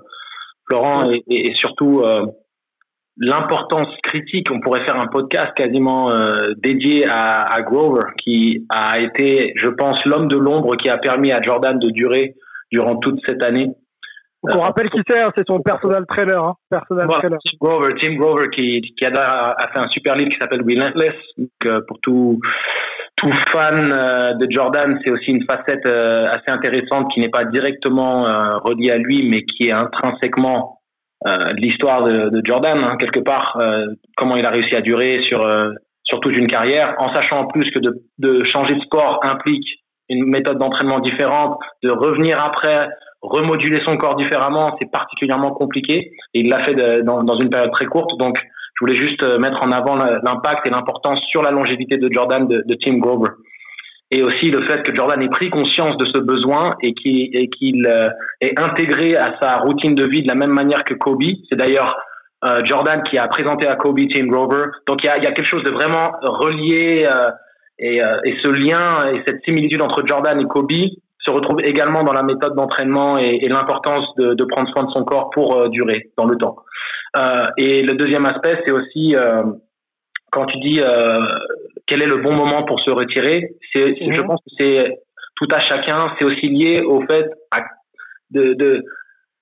Florent 0.68 1.10
et, 1.10 1.22
et, 1.28 1.50
et 1.50 1.54
surtout 1.54 2.02
l'importance 3.20 3.88
critique, 4.02 4.48
on 4.50 4.60
pourrait 4.60 4.84
faire 4.84 4.96
un 4.96 5.06
podcast 5.06 5.52
quasiment 5.54 6.10
euh, 6.10 6.54
dédié 6.56 7.06
à, 7.06 7.42
à, 7.42 7.60
Grover, 7.60 8.00
qui 8.24 8.66
a 8.70 8.98
été, 8.98 9.52
je 9.56 9.68
pense, 9.68 10.04
l'homme 10.06 10.26
de 10.28 10.36
l'ombre 10.36 10.74
qui 10.76 10.88
a 10.88 10.96
permis 10.96 11.30
à 11.30 11.40
Jordan 11.42 11.78
de 11.78 11.90
durer 11.90 12.34
durant 12.72 12.96
toute 12.96 13.20
cette 13.28 13.44
année. 13.44 13.68
on 14.42 14.60
rappelle 14.60 14.88
qui 14.88 15.00
c'est, 15.06 15.20
hein, 15.20 15.30
c'est 15.36 15.46
son 15.46 15.60
personal 15.60 16.06
trainer. 16.06 16.32
Hein, 16.32 16.54
personal 16.70 17.08
trainer. 17.08 17.36
Tim 17.44 17.56
Grover, 17.60 17.94
Tim 18.00 18.14
Grover 18.14 18.48
qui, 18.56 18.80
qui 18.80 19.04
a, 19.04 19.10
a, 19.12 19.68
fait 19.68 19.80
un 19.80 19.88
super 19.88 20.16
livre 20.16 20.30
qui 20.30 20.38
s'appelle 20.40 20.62
Relentless. 20.62 21.14
Donc, 21.36 21.50
euh, 21.66 21.80
pour 21.86 22.00
tout, 22.00 22.40
tout 23.16 23.32
fan 23.52 23.92
euh, 23.92 24.32
de 24.32 24.46
Jordan, 24.50 24.98
c'est 25.04 25.12
aussi 25.12 25.30
une 25.30 25.44
facette 25.44 25.84
euh, 25.84 26.26
assez 26.28 26.50
intéressante 26.50 27.12
qui 27.12 27.20
n'est 27.20 27.28
pas 27.28 27.44
directement 27.44 28.22
reliée 28.64 28.92
à 28.92 28.96
lui, 28.96 29.28
mais 29.28 29.42
qui 29.42 29.66
est 29.66 29.72
intrinsèquement 29.72 30.79
euh, 31.26 31.36
l'histoire 31.56 32.04
de, 32.04 32.30
de, 32.30 32.40
Jordan, 32.44 32.78
hein, 32.82 32.96
quelque 32.98 33.20
part, 33.20 33.58
euh, 33.60 33.86
comment 34.16 34.36
il 34.36 34.46
a 34.46 34.50
réussi 34.50 34.74
à 34.74 34.80
durer 34.80 35.22
sur, 35.22 35.44
euh, 35.44 35.70
sur 36.04 36.18
toute 36.20 36.34
une 36.34 36.46
carrière, 36.46 36.94
en 36.98 37.12
sachant 37.12 37.40
en 37.40 37.46
plus 37.46 37.70
que 37.70 37.78
de, 37.78 38.02
de 38.18 38.44
changer 38.44 38.74
de 38.74 38.80
sport 38.80 39.20
implique 39.22 39.66
une 40.08 40.24
méthode 40.24 40.58
d'entraînement 40.58 40.98
différente, 40.98 41.58
de 41.82 41.90
revenir 41.90 42.42
après, 42.42 42.88
remoduler 43.20 43.80
son 43.84 43.96
corps 43.96 44.16
différemment, 44.16 44.74
c'est 44.80 44.90
particulièrement 44.90 45.50
compliqué. 45.50 46.10
Et 46.32 46.40
il 46.40 46.48
l'a 46.48 46.64
fait 46.64 46.74
de, 46.74 47.02
dans, 47.02 47.22
dans, 47.22 47.38
une 47.38 47.50
période 47.50 47.70
très 47.70 47.86
courte. 47.86 48.18
Donc, 48.18 48.38
je 48.38 48.84
voulais 48.84 48.96
juste 48.96 49.22
mettre 49.38 49.62
en 49.62 49.70
avant 49.70 49.96
l'impact 49.96 50.66
et 50.66 50.70
l'importance 50.70 51.20
sur 51.30 51.42
la 51.42 51.50
longévité 51.50 51.98
de 51.98 52.10
Jordan 52.10 52.48
de, 52.48 52.64
de 52.66 52.76
Tim 52.82 52.96
Grover 52.96 53.30
et 54.10 54.22
aussi 54.22 54.50
le 54.50 54.66
fait 54.66 54.82
que 54.82 54.94
Jordan 54.94 55.22
ait 55.22 55.28
pris 55.28 55.50
conscience 55.50 55.96
de 55.96 56.06
ce 56.06 56.18
besoin 56.18 56.74
et 56.82 56.94
qu'il 56.94 57.30
qu 57.30 57.86
euh, 57.86 58.08
est 58.40 58.58
intégré 58.58 59.16
à 59.16 59.36
sa 59.40 59.58
routine 59.58 59.94
de 59.94 60.04
vie 60.04 60.22
de 60.22 60.28
la 60.28 60.34
même 60.34 60.52
manière 60.52 60.82
que 60.84 60.94
Kobe. 60.94 61.22
C'est 61.48 61.56
d'ailleurs 61.56 61.96
euh, 62.42 62.64
Jordan 62.64 63.02
qui 63.02 63.18
a 63.18 63.28
présenté 63.28 63.66
à 63.66 63.76
Kobe 63.76 64.00
Tim 64.12 64.26
Grover. 64.26 64.64
Donc 64.86 65.04
il 65.04 65.06
y 65.06 65.10
a, 65.10 65.18
y 65.18 65.26
a, 65.26 65.32
quelque 65.32 65.48
chose 65.48 65.62
de 65.62 65.70
vraiment 65.70 66.12
relié 66.22 67.06
euh, 67.06 67.28
et, 67.78 68.02
euh, 68.02 68.16
et, 68.24 68.34
ce 68.42 68.48
lien 68.48 69.12
et 69.12 69.22
cette 69.26 69.44
similitude 69.44 69.82
entre 69.82 70.06
Jordan 70.06 70.40
et 70.40 70.46
Kobe 70.46 70.72
se 71.18 71.30
retrouve 71.30 71.60
également 71.60 72.02
dans 72.02 72.14
la 72.14 72.22
méthode 72.22 72.56
d'entraînement 72.56 73.18
et, 73.18 73.46
l'importance 73.46 74.06
de, 74.16 74.32
de, 74.32 74.44
prendre 74.44 74.70
soin 74.70 74.84
de 74.84 74.90
son 74.90 75.04
corps 75.04 75.28
pour 75.30 75.54
euh, 75.54 75.68
durer 75.68 76.10
dans 76.16 76.24
le 76.24 76.36
temps. 76.36 76.56
et 77.58 77.82
le 77.82 77.92
deuxième 77.92 78.24
aspect, 78.24 78.62
c'est 78.64 78.72
aussi 78.72 79.14
quand 80.30 80.46
tu 80.46 80.58
dis 80.60 80.80
quel 81.90 82.02
est 82.02 82.06
le 82.06 82.18
bon 82.18 82.32
moment 82.32 82.62
pour 82.62 82.80
se 82.80 82.90
retirer. 82.90 83.56
C'est, 83.74 83.96
Je 83.96 84.20
mhm. 84.20 84.26
pense 84.26 84.40
que 84.40 84.50
c'est 84.58 85.00
tout 85.36 85.48
à 85.50 85.58
chacun. 85.58 86.14
C'est 86.18 86.24
aussi 86.24 86.46
lié 86.48 86.80
au 86.82 87.02
fait 87.02 87.28
de, 88.30 88.54
de 88.54 88.84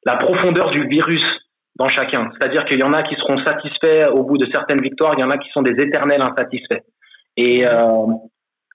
la 0.07 0.17
profondeur 0.17 0.71
du 0.71 0.89
virus 0.89 1.25
dans 1.77 1.89
chacun. 1.89 2.31
C'est-à-dire 2.33 2.65
qu'il 2.65 2.81
y 2.81 2.83
en 2.83 2.95
a 2.95 3.03
qui 3.03 3.15
seront 3.17 3.39
satisfaits 3.45 4.11
au 4.13 4.25
bout 4.25 4.39
de 4.39 4.47
certaines 4.53 4.81
victoires, 4.81 5.15
il 5.17 5.21
y 5.21 5.25
en 5.25 5.31
a 5.31 5.37
qui 5.37 5.49
sont 5.51 5.63
des 5.63 5.81
éternels 5.81 6.23
insatisfaits. 6.23 6.83
Et 7.37 7.67
euh, 7.67 8.07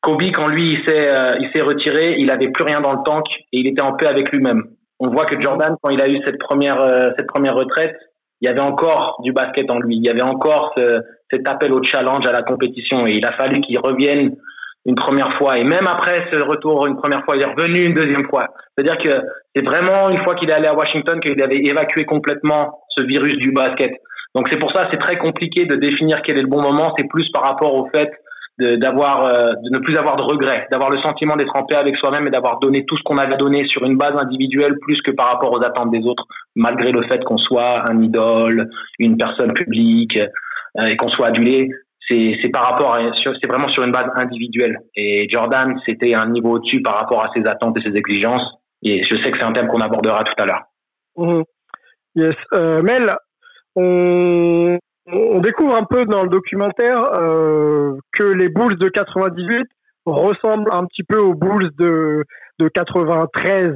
Kobe, 0.02 0.22
quand 0.34 0.48
lui 0.48 0.74
il 0.74 0.86
s'est 0.86 1.10
euh, 1.10 1.36
il 1.40 1.50
s'est 1.54 1.64
retiré, 1.64 2.16
il 2.20 2.32
avait 2.32 2.50
plus 2.50 2.64
rien 2.64 2.80
dans 2.80 2.94
le 2.94 3.04
tank 3.04 3.26
et 3.52 3.60
il 3.60 3.68
était 3.68 3.82
en 3.82 3.94
paix 3.94 4.08
avec 4.08 4.32
lui-même. 4.32 4.64
On 5.00 5.10
voit 5.10 5.26
que 5.26 5.42
Jordan, 5.42 5.76
quand 5.82 5.90
il 5.90 6.02
a 6.02 6.08
eu 6.08 6.22
cette 6.26 6.40
première 6.40 6.80
euh, 6.80 7.10
cette 7.18 7.28
première 7.28 7.56
retraite, 7.56 7.96
il 8.40 8.48
y 8.48 8.50
avait 8.50 8.62
encore 8.62 9.20
du 9.24 9.34
basket 9.34 9.70
en 9.70 9.80
lui. 9.80 9.98
Il 9.98 10.04
y 10.04 10.10
avait 10.10 10.22
encore 10.22 10.74
ce, 10.78 11.02
cet 11.34 11.50
appel 11.50 11.74
au 11.74 11.84
challenge, 11.84 12.26
à 12.28 12.32
la 12.32 12.44
compétition. 12.44 13.08
Et 13.08 13.14
il 13.14 13.26
a 13.26 13.34
fallu 13.34 13.62
qu'il 13.62 13.80
revienne 13.80 14.36
une 14.86 14.96
première 14.96 15.38
fois. 15.38 15.58
Et 15.58 15.64
même 15.64 15.88
après 15.88 16.28
ce 16.32 16.40
retour 16.40 16.86
une 16.88 16.98
première 16.98 17.24
fois, 17.26 17.36
il 17.36 17.42
est 17.42 17.54
revenu 17.54 17.86
une 17.86 17.94
deuxième 17.94 18.26
fois. 18.28 18.48
C'est-à-dire 18.76 18.98
que 18.98 19.26
c'est 19.56 19.64
vraiment 19.64 20.10
une 20.10 20.24
fois 20.24 20.36
qu'il 20.36 20.50
est 20.50 20.54
allé 20.54 20.68
à 20.68 20.76
Washington 20.76 21.20
qu'il 21.20 21.42
avait 21.42 21.58
évacué 21.58 22.06
complètement 22.06 22.80
ce 22.90 23.04
virus 23.04 23.38
du 23.38 23.52
basket. 23.52 23.92
Donc 24.36 24.48
c'est 24.52 24.60
pour 24.60 24.72
ça 24.74 24.88
c'est 24.92 24.98
très 24.98 25.18
compliqué 25.18 25.66
de 25.66 25.76
définir 25.76 26.22
quel 26.24 26.38
est 26.38 26.42
le 26.42 26.48
bon 26.48 26.62
moment. 26.62 26.94
C'est 26.98 27.08
plus 27.08 27.30
par 27.32 27.44
rapport 27.44 27.74
au 27.76 27.90
fait 27.94 28.12
d'avoir, 28.60 29.26
euh, 29.26 29.48
de 29.64 29.70
ne 29.72 29.80
plus 29.80 29.98
avoir 29.98 30.16
de 30.16 30.24
regrets, 30.24 30.68
d'avoir 30.72 30.92
le 30.92 31.00
sentiment 31.00 31.36
d'être 31.36 31.56
en 31.56 31.64
paix 31.64 31.76
avec 31.76 31.96
soi-même 31.98 32.28
et 32.28 32.30
d'avoir 32.30 32.60
donné 32.60 32.86
tout 32.86 32.96
ce 32.96 33.02
qu'on 33.02 33.18
avait 33.18 33.36
donné 33.36 33.68
sur 33.68 33.84
une 33.84 33.98
base 33.98 34.14
individuelle 34.16 34.76
plus 34.82 35.02
que 35.02 35.12
par 35.12 35.28
rapport 35.28 35.52
aux 35.52 35.64
attentes 35.64 35.90
des 35.92 36.06
autres, 36.06 36.26
malgré 36.56 36.92
le 36.92 37.02
fait 37.04 37.24
qu'on 37.24 37.38
soit 37.38 37.90
un 37.90 38.02
idole, 38.02 38.70
une 39.00 39.18
personne 39.18 39.54
publique 39.54 40.20
et 40.82 40.96
qu'on 40.96 41.10
soit 41.10 41.28
adulé. 41.28 41.70
C'est, 42.10 42.50
par 42.52 42.70
rapport 42.70 42.98
c'est 43.16 43.48
vraiment 43.48 43.70
sur 43.70 43.84
une 43.84 43.92
base 43.92 44.10
individuelle. 44.16 44.78
Et 44.96 45.28
Jordan, 45.30 45.80
c'était 45.88 46.14
un 46.14 46.28
niveau 46.28 46.52
au-dessus 46.56 46.82
par 46.82 47.00
rapport 47.00 47.26
à 47.26 47.30
ses 47.34 47.48
attentes 47.48 47.78
et 47.78 47.82
ses 47.82 47.96
exigences. 47.96 48.44
Et 48.84 49.02
je 49.04 49.16
sais 49.16 49.32
que 49.32 49.40
c'est 49.40 49.46
un 49.46 49.54
thème 49.54 49.68
qu'on 49.68 49.80
abordera 49.80 50.24
tout 50.24 50.34
à 50.38 50.46
l'heure. 50.46 50.64
Mmh. 51.16 51.44
Yes. 52.16 52.36
Euh, 52.54 52.82
Mel, 52.82 53.16
on, 53.76 54.78
découvre 55.40 55.76
un 55.76 55.86
peu 55.86 56.06
dans 56.06 56.24
le 56.24 56.30
documentaire 56.30 57.04
euh, 57.16 57.98
que 58.14 58.24
les 58.24 58.50
Bulls 58.50 58.78
de 58.78 58.90
98 58.90 59.68
ressemblent 60.06 60.72
un 60.72 60.86
petit 60.86 61.04
peu 61.04 61.20
aux 61.20 61.34
Bulls 61.34 61.72
de 61.78 62.26
93, 62.74 63.74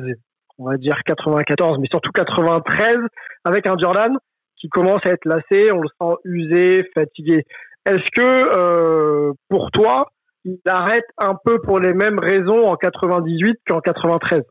on 0.60 0.70
va 0.70 0.78
dire 0.78 1.00
94, 1.06 1.80
mais 1.80 1.88
surtout 1.90 2.12
93, 2.12 2.98
avec 3.44 3.68
un 3.68 3.78
Jordan 3.78 4.18
qui 4.60 4.70
commence 4.70 5.02
à 5.06 5.12
être 5.12 5.26
lassé, 5.26 5.72
on 5.72 5.82
le 5.82 5.90
sent 6.00 6.16
usé, 6.26 6.90
fatigué. 6.94 7.46
Est-ce 7.86 8.10
que 8.12 8.22
euh, 8.22 9.34
pour 9.50 9.72
toi, 9.72 10.12
il 10.46 10.60
arrête 10.66 11.06
un 11.18 11.36
peu 11.36 11.60
pour 11.62 11.80
les 11.80 11.94
mêmes 11.94 12.20
raisons 12.20 12.68
en 12.68 12.76
98 12.76 13.60
qu'en 13.68 13.80
93 13.82 14.44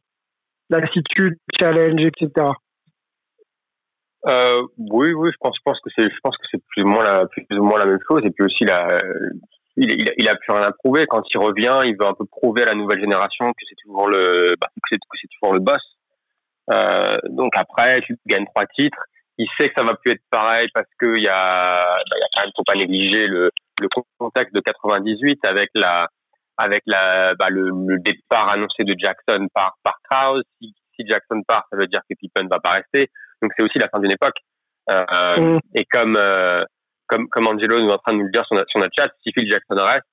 Lassitude, 0.69 1.37
challenge, 1.59 2.05
etc. 2.05 2.49
Euh, 4.29 4.63
oui, 4.79 5.13
oui, 5.13 5.31
je 5.33 5.37
pense, 5.41 5.81
que 5.81 5.91
c'est, 5.97 6.05
je 6.05 6.21
pense 6.23 6.37
que 6.37 6.45
c'est 6.51 6.61
plus 6.71 6.83
ou 6.83 6.89
moins 6.89 7.05
la, 7.05 7.27
plus 7.27 7.47
ou 7.53 7.63
moins 7.63 7.79
la 7.79 7.87
même 7.87 8.01
chose. 8.09 8.23
Et 8.25 8.31
puis 8.31 8.45
aussi, 8.45 8.65
il, 9.77 10.13
il, 10.17 10.29
a 10.29 10.35
plus 10.35 10.53
rien 10.53 10.63
à 10.67 10.73
prouver. 10.73 11.07
Quand 11.07 11.23
il 11.33 11.39
revient, 11.39 11.81
il 11.85 11.97
veut 11.97 12.07
un 12.07 12.15
peu 12.15 12.25
prouver 12.25 12.63
à 12.63 12.67
la 12.67 12.75
nouvelle 12.75 13.01
génération 13.01 13.53
que 13.53 13.65
c'est 13.69 13.77
toujours 13.85 14.09
le, 14.09 14.57
bah, 14.61 14.69
que 14.75 14.97
c'est 15.21 15.29
toujours 15.29 15.55
le 15.55 15.61
boss. 15.61 15.79
Euh, 16.73 17.19
donc 17.29 17.53
après, 17.57 18.01
tu 18.01 18.19
gagnes 18.27 18.47
trois 18.47 18.67
titres. 18.67 18.99
Il 19.39 19.49
sait 19.59 19.69
que 19.69 19.75
ça 19.77 19.85
va 19.85 19.95
plus 19.95 20.13
être 20.13 20.23
pareil 20.31 20.67
parce 20.73 20.89
que 20.99 21.17
il 21.17 21.23
y 21.23 21.29
a, 21.29 21.85
bah, 21.85 22.17
il 22.17 22.21
y 22.21 22.25
a 22.25 22.29
quand 22.35 22.43
même 22.43 22.53
faut 22.57 22.65
pas 22.65 22.75
négliger 22.75 23.27
le, 23.27 23.51
le 23.81 23.89
contexte 24.19 24.55
de 24.55 24.61
98 24.61 25.45
avec 25.47 25.71
la, 25.75 26.09
avec 26.57 26.83
la, 26.87 27.35
bah, 27.35 27.49
le, 27.51 27.71
le, 27.87 27.99
départ 27.99 28.51
annoncé 28.51 28.85
de 28.85 28.95
Jackson 28.99 29.47
par, 29.53 29.77
par 29.83 29.99
Krause. 30.09 30.43
Si, 30.61 30.75
si 30.95 31.07
Jackson 31.07 31.43
part, 31.47 31.65
ça 31.71 31.77
veut 31.77 31.87
dire 31.87 32.01
que 32.09 32.15
Pippen 32.19 32.49
va 32.51 32.61
pas 32.61 32.71
rester. 32.71 33.11
Donc 33.43 33.53
c'est 33.57 33.65
aussi 33.65 33.79
la 33.79 33.89
fin 33.89 34.01
d'une 34.01 34.13
époque. 34.13 34.37
Euh, 34.91 35.37
mm. 35.37 35.61
Et 35.75 35.85
comme, 35.85 36.17
euh, 36.17 36.63
comme 37.07 37.29
comme 37.29 37.49
Angelo 37.49 37.81
nous 37.81 37.91
est 37.91 37.93
en 37.93 37.99
train 37.99 38.13
de 38.13 38.19
nous 38.19 38.27
le 38.27 38.31
dire 38.31 38.45
sur 38.47 38.57
notre, 38.57 38.71
sur 38.71 38.81
notre 38.81 38.95
chat, 38.97 39.11
si 39.23 39.33
Phil 39.33 39.51
Jackson 39.51 39.75
reste, 39.77 40.07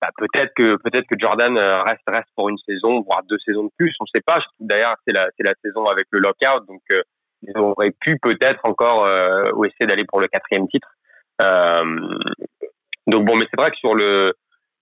bah, 0.00 0.10
peut-être 0.16 0.52
que 0.54 0.76
peut-être 0.76 1.06
que 1.06 1.18
Jordan 1.18 1.56
euh, 1.56 1.82
reste 1.82 2.02
reste 2.06 2.28
pour 2.36 2.48
une 2.48 2.58
saison, 2.58 3.00
voire 3.00 3.22
deux 3.24 3.38
saisons 3.44 3.64
de 3.64 3.70
plus. 3.76 3.94
On 4.00 4.04
ne 4.04 4.18
sait 4.18 4.22
pas. 4.24 4.38
D'ailleurs, 4.60 4.94
c'est 5.06 5.12
la 5.12 5.28
c'est 5.36 5.44
la 5.44 5.54
saison 5.64 5.84
avec 5.86 6.06
le 6.10 6.20
lockout, 6.20 6.66
donc 6.66 6.82
euh, 6.92 7.02
ils 7.42 7.56
auraient 7.58 7.94
pu 8.00 8.18
peut-être 8.20 8.60
encore 8.64 9.04
euh, 9.04 9.44
essayer 9.64 9.86
d'aller 9.86 10.04
pour 10.04 10.20
le 10.20 10.28
quatrième 10.28 10.66
titre. 10.68 10.88
donc 13.06 13.24
bon, 13.24 13.36
mais 13.36 13.46
c'est 13.50 13.60
vrai 13.60 13.70
que 13.70 13.76
sur 13.76 13.94
le 13.94 14.32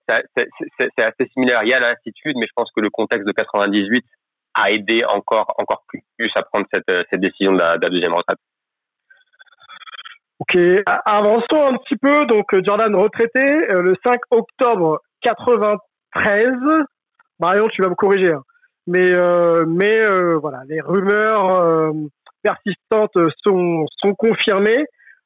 c'est 0.07 1.03
assez 1.03 1.29
similaire. 1.33 1.63
Il 1.63 1.69
y 1.69 1.73
a 1.73 1.79
la 1.79 1.91
lassitude, 1.91 2.37
mais 2.37 2.47
je 2.47 2.53
pense 2.55 2.71
que 2.73 2.79
le 2.79 2.89
contexte 2.89 3.27
de 3.27 3.33
98 3.33 4.05
a 4.53 4.71
aidé 4.71 5.03
encore, 5.05 5.53
encore 5.57 5.83
plus 6.17 6.31
à 6.35 6.43
prendre 6.43 6.65
cette, 6.73 7.05
cette 7.11 7.19
décision 7.19 7.51
de 7.51 7.59
la, 7.59 7.77
de 7.77 7.83
la 7.83 7.89
deuxième 7.89 8.13
retraite. 8.13 8.39
Ok, 10.39 10.57
avançons 11.05 11.65
un 11.65 11.77
petit 11.77 11.97
peu. 11.97 12.25
Donc 12.25 12.45
Jordan 12.63 12.95
retraité 12.95 13.43
le 13.67 13.95
5 14.05 14.17
octobre 14.31 15.01
93. 15.21 16.51
Marion, 17.39 17.67
tu 17.67 17.81
vas 17.81 17.89
me 17.89 17.95
corriger. 17.95 18.31
Hein. 18.31 18.43
Mais 18.87 19.11
mais 19.65 20.05
voilà, 20.35 20.61
les 20.67 20.79
rumeurs 20.79 21.91
persistantes 22.47 23.17
sont 23.43 24.13
confirmées. 24.17 24.85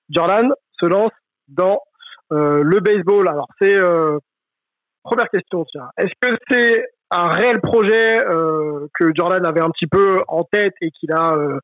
Jordan 0.09 0.51
se 0.79 0.85
lance 0.85 1.11
dans 1.47 1.79
le 2.29 2.79
baseball. 2.79 3.27
Alors 3.27 3.47
c'est 3.59 3.77
première 5.03 5.29
question. 5.29 5.65
Est-ce 5.97 6.13
que 6.21 6.37
c'est 6.49 6.85
un 7.11 7.27
réel 7.27 7.59
projet 7.59 8.23
euh, 8.25 8.87
que 8.97 9.11
Jordan 9.15 9.45
avait 9.45 9.61
un 9.61 9.69
petit 9.69 9.87
peu 9.87 10.21
en 10.27 10.43
tête 10.43 10.73
et 10.81 10.91
qu'il 10.91 11.11
a 11.11 11.33
euh, 11.33 11.59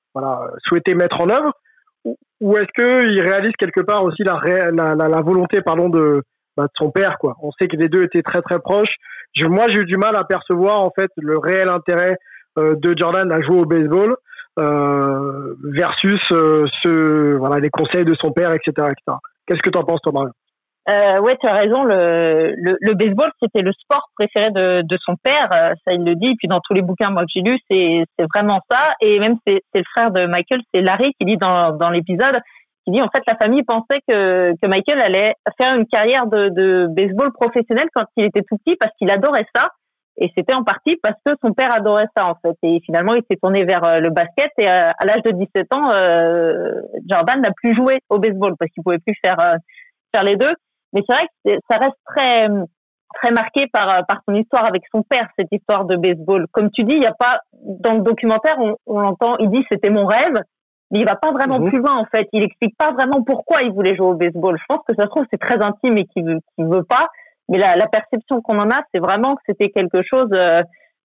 souhaité 0.65 0.93
mettre 0.93 1.21
en 1.21 1.29
œuvre? 1.29 1.53
Ou, 2.39 2.57
est-ce 2.57 2.71
qu'il 2.75 3.21
réalise 3.21 3.53
quelque 3.57 3.81
part 3.81 4.03
aussi 4.03 4.23
la, 4.23 5.21
volonté 5.21 5.61
pardon, 5.61 5.89
de, 5.89 6.21
bah, 6.55 6.67
son 6.75 6.91
père 6.91 7.17
On 7.41 7.51
sait 7.53 7.67
que 7.67 7.75
les 7.75 7.89
deux 7.89 8.03
étaient 8.03 8.21
très 8.21 8.41
très 8.41 8.59
proches. 8.59 8.93
Moi, 9.41 9.67
j'ai 9.69 9.79
eu 9.79 9.85
du 9.85 9.97
mal 9.97 10.15
à 10.15 10.23
percevoir 10.23 10.81
en 10.81 10.91
fait 10.97 11.09
le 11.17 11.37
réel 11.37 11.69
intérêt 11.69 12.17
euh, 12.57 12.75
de 12.75 12.93
Jordan 12.97 13.31
à 13.31 13.41
jouer 13.41 13.59
au 13.59 13.65
baseball 13.65 14.15
versus 14.57 16.21
ce, 16.29 17.35
voilà, 17.37 17.59
les 17.59 17.69
conseils 17.69 18.05
de 18.05 18.15
son 18.15 18.31
père, 18.31 18.51
etc. 18.53 18.71
etc. 18.91 19.17
Qu'est-ce 19.45 19.61
que 19.61 19.69
tu 19.69 19.77
en 19.77 19.83
penses, 19.83 20.01
toi, 20.01 20.11
Mario 20.11 20.31
euh, 20.89 21.19
ouais, 21.19 21.35
tu 21.41 21.47
as 21.47 21.53
raison. 21.53 21.83
Le, 21.83 22.93
baseball, 22.93 23.29
c'était 23.41 23.61
le 23.61 23.73
sport 23.73 24.09
préféré 24.15 24.51
de, 24.51 24.97
son 25.05 25.15
père. 25.21 25.49
Euh, 25.53 25.73
ça, 25.85 25.93
il 25.93 26.03
le 26.03 26.15
dit. 26.15 26.29
Et 26.29 26.35
puis 26.35 26.47
dans 26.47 26.61
tous 26.61 26.73
les 26.73 26.81
bouquins 26.81 27.09
moi 27.09 27.23
que 27.23 27.31
j'ai 27.35 27.41
lus, 27.41 27.59
c'est 27.69 28.05
vraiment 28.33 28.61
ça. 28.71 28.93
Et 29.01 29.19
même 29.19 29.35
c'est 29.45 29.61
le 29.73 29.83
frère 29.93 30.11
de 30.11 30.25
Michael, 30.25 30.61
c'est 30.73 30.81
Larry 30.81 31.13
qui 31.19 31.25
dit 31.25 31.37
dans, 31.37 31.89
l'épisode, 31.91 32.39
qui 32.85 32.91
dit 32.91 33.01
en 33.01 33.09
fait 33.09 33.21
la 33.27 33.35
famille 33.35 33.63
pensait 33.63 33.99
que, 34.07 34.53
que 34.61 34.67
Michael 34.67 35.01
allait 35.01 35.33
faire 35.57 35.75
une 35.75 35.87
carrière 35.87 36.25
de 36.27 36.87
baseball 36.87 37.33
professionnel 37.33 37.87
quand 37.93 38.05
il 38.15 38.25
était 38.25 38.43
tout 38.49 38.57
petit 38.57 38.77
parce 38.77 38.93
qu'il 38.97 39.11
adorait 39.11 39.45
ça. 39.53 39.71
Et 40.17 40.31
c'était 40.35 40.55
en 40.55 40.63
partie 40.63 40.97
parce 41.01 41.17
que 41.25 41.33
son 41.43 41.53
père 41.53 41.73
adorait 41.73 42.07
ça 42.15 42.27
en 42.27 42.35
fait. 42.35 42.57
Et 42.63 42.79
finalement, 42.85 43.13
il 43.13 43.21
s'est 43.29 43.37
tourné 43.37 43.63
vers 43.65 43.83
euh, 43.85 43.99
le 43.99 44.09
basket. 44.09 44.51
Et 44.57 44.67
euh, 44.67 44.89
à, 44.97 45.05
l'âge 45.05 45.21
de 45.23 45.31
17 45.31 45.73
ans, 45.73 45.91
Jordan 47.07 47.41
n'a 47.41 47.51
plus 47.51 47.75
joué 47.75 47.99
au 48.09 48.19
baseball 48.19 48.55
parce 48.57 48.71
qu'il 48.71 48.83
pouvait 48.83 48.99
plus 48.99 49.15
faire 49.23 49.37
faire 50.13 50.23
les 50.23 50.35
deux. 50.35 50.53
Mais 50.93 51.03
c'est 51.07 51.15
vrai 51.15 51.27
que 51.45 51.51
ça 51.69 51.77
reste 51.77 51.97
très 52.05 52.47
très 53.21 53.31
marqué 53.31 53.67
par 53.71 54.05
par 54.05 54.21
son 54.27 54.35
histoire 54.35 54.65
avec 54.65 54.83
son 54.91 55.01
père, 55.03 55.27
cette 55.37 55.51
histoire 55.51 55.85
de 55.85 55.95
baseball. 55.95 56.47
Comme 56.51 56.71
tu 56.71 56.83
dis, 56.83 56.95
il 56.95 57.03
y 57.03 57.07
a 57.07 57.13
pas 57.13 57.39
dans 57.53 57.93
le 57.93 58.01
documentaire, 58.01 58.55
on, 58.59 58.75
on 58.85 59.03
entend, 59.03 59.37
il 59.37 59.49
dit 59.49 59.65
c'était 59.69 59.89
mon 59.89 60.05
rêve, 60.05 60.35
mais 60.91 60.99
il 60.99 61.05
va 61.05 61.15
pas 61.15 61.31
vraiment 61.31 61.59
mhm. 61.59 61.69
plus 61.69 61.79
loin 61.79 61.95
en 61.95 62.05
fait. 62.05 62.27
Il 62.33 62.43
explique 62.43 62.75
pas 62.77 62.91
vraiment 62.91 63.23
pourquoi 63.23 63.61
il 63.63 63.71
voulait 63.71 63.95
jouer 63.95 64.07
au 64.07 64.13
baseball. 64.15 64.57
Je 64.57 64.65
pense 64.67 64.83
que 64.87 64.95
ça 64.95 65.03
se 65.03 65.07
trouve 65.07 65.25
c'est 65.31 65.39
très 65.39 65.61
intime 65.61 65.97
et 65.97 66.05
qu'il 66.05 66.25
veut 66.25 66.39
qu'il 66.55 66.65
veut 66.65 66.83
pas. 66.83 67.07
Mais 67.49 67.57
la, 67.57 67.75
la 67.75 67.87
perception 67.87 68.41
qu'on 68.41 68.59
en 68.59 68.69
a, 68.69 68.81
c'est 68.93 68.99
vraiment 68.99 69.35
que 69.35 69.41
c'était 69.47 69.69
quelque 69.69 70.01
chose 70.03 70.29
euh, 70.33 70.61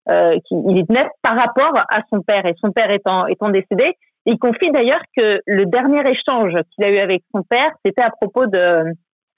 euh, 0.08 0.34
qui 0.46 0.54
il 0.54 0.84
tenait 0.86 1.08
par 1.22 1.36
rapport 1.36 1.76
à 1.76 2.00
son 2.10 2.22
père 2.22 2.44
et 2.46 2.54
son 2.60 2.72
père 2.72 2.90
étant 2.90 3.26
étant 3.26 3.50
décédé. 3.50 3.96
Il 4.26 4.38
confie 4.38 4.70
d'ailleurs 4.70 5.02
que 5.16 5.40
le 5.46 5.66
dernier 5.66 6.00
échange 6.00 6.54
qu'il 6.74 6.84
a 6.84 6.92
eu 6.92 6.98
avec 6.98 7.22
son 7.34 7.42
père, 7.42 7.70
c'était 7.84 8.02
à 8.02 8.10
propos 8.10 8.46
de 8.46 8.84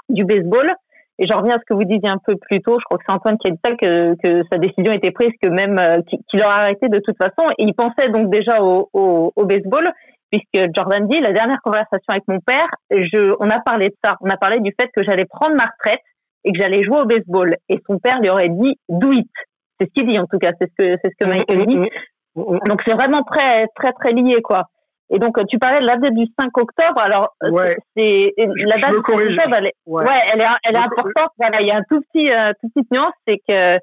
du 0.09 0.25
baseball. 0.25 0.75
Et 1.19 1.27
j'en 1.29 1.39
reviens 1.39 1.57
à 1.57 1.59
ce 1.61 1.65
que 1.65 1.75
vous 1.75 1.85
disiez 1.85 2.09
un 2.09 2.19
peu 2.19 2.35
plus 2.37 2.61
tôt. 2.61 2.79
Je 2.81 2.85
crois 2.87 2.99
que 2.99 3.05
c'est 3.07 3.15
Antoine 3.15 3.39
qui 3.39 3.49
a 3.49 3.51
dit 3.53 3.61
ça, 3.65 3.77
que, 3.77 4.15
que 4.17 4.43
sa 4.51 4.59
décision 4.59 4.93
était 4.93 5.13
prise, 5.13 5.31
que 5.41 5.49
même 5.49 5.79
euh, 5.79 6.01
qu'il 6.29 6.43
aurait 6.43 6.55
arrêté 6.55 6.89
de 6.89 6.99
toute 6.99 7.17
façon. 7.17 7.49
Et 7.59 7.65
il 7.65 7.75
pensait 7.75 8.09
donc 8.09 8.31
déjà 8.31 8.61
au, 8.61 8.89
au, 8.93 9.33
au, 9.37 9.45
baseball, 9.45 9.93
puisque 10.33 10.75
Jordan 10.75 11.07
dit 11.07 11.21
la 11.21 11.33
dernière 11.33 11.61
conversation 11.63 12.09
avec 12.09 12.25
mon 12.27 12.41
père, 12.41 12.67
je, 12.91 13.33
on 13.39 13.49
a 13.49 13.61
parlé 13.61 13.91
de 13.91 13.97
ça. 14.03 14.17
On 14.23 14.29
a 14.29 14.37
parlé 14.37 14.59
du 14.59 14.75
fait 14.79 14.89
que 14.89 15.05
j'allais 15.05 15.25
prendre 15.25 15.55
ma 15.55 15.67
retraite 15.67 16.01
et 16.45 16.53
que 16.53 16.61
j'allais 16.61 16.83
jouer 16.85 17.01
au 17.01 17.05
baseball. 17.05 17.57
Et 17.69 17.81
son 17.87 17.99
père 17.99 18.21
lui 18.21 18.31
aurait 18.31 18.49
dit 18.49 18.79
do 18.89 19.13
it. 19.13 19.31
C'est 19.79 19.87
ce 19.87 19.93
qu'il 19.93 20.09
dit 20.09 20.19
en 20.19 20.27
tout 20.27 20.39
cas. 20.39 20.53
C'est 20.61 20.71
ce 20.71 20.75
que 20.77 20.99
c'est 21.03 21.11
ce 21.11 21.25
que 21.25 21.29
Michael 21.29 21.67
dit. 21.67 21.79
Donc 22.37 22.83
c'est 22.85 22.95
vraiment 22.95 23.23
très 23.23 23.67
très 23.75 23.93
très 23.93 24.13
lié 24.13 24.41
quoi. 24.43 24.65
Et 25.11 25.19
donc, 25.19 25.39
tu 25.49 25.59
parlais 25.59 25.81
de 25.81 25.87
la 25.87 25.97
date 25.97 26.15
du 26.15 26.25
5 26.41 26.57
octobre. 26.57 26.99
Alors, 26.99 27.37
euh, 27.43 27.75
c'est 27.95 28.33
la 28.39 28.79
date 28.79 28.91
du 28.91 29.03
5 29.07 29.11
octobre, 29.11 29.57
elle 29.59 29.67
est, 29.67 29.75
ouais. 29.87 30.05
elle 30.33 30.41
est, 30.41 30.47
elle 30.65 30.77
est 30.77 30.79
importante. 30.79 31.29
Voilà, 31.39 31.61
il 31.61 31.69
y 31.69 31.71
a 31.71 31.77
un 31.77 31.83
tout 31.91 32.01
petit, 32.01 32.33
euh, 32.33 32.53
tout 32.61 32.71
petit 32.75 32.89
nuance, 32.91 33.13
c'est 33.29 33.39
que 33.47 33.79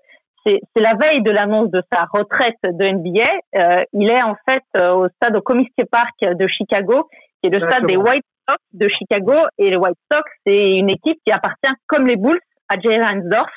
c'est 0.46 0.82
la 0.82 0.96
veille 0.96 1.22
de 1.22 1.32
l'annonce 1.32 1.70
de 1.70 1.82
sa 1.92 2.06
retraite 2.12 2.58
de 2.64 2.86
NBA. 2.86 3.30
Euh, 3.56 3.84
il 3.94 4.10
est 4.10 4.24
en 4.24 4.36
fait 4.48 4.64
euh, 4.76 4.94
au 4.94 5.08
stade 5.10 5.36
au 5.36 5.42
Comiskey 5.42 5.86
Park 5.86 6.16
de 6.22 6.48
Chicago, 6.48 7.08
qui 7.42 7.50
est 7.50 7.58
le 7.58 7.68
stade 7.68 7.86
des 7.86 7.98
White 7.98 8.26
Sox 8.50 8.60
de 8.74 8.88
Chicago. 8.90 9.36
Et 9.58 9.70
les 9.70 9.78
White 9.78 9.98
Sox, 10.12 10.24
c'est 10.46 10.78
une 10.78 10.90
équipe 10.90 11.20
qui 11.26 11.32
appartient, 11.32 11.74
comme 11.88 12.08
les 12.08 12.16
Bulls, 12.16 12.40
à 12.72 12.80
Jay 12.80 12.98
Reinsdorf. 12.98 13.52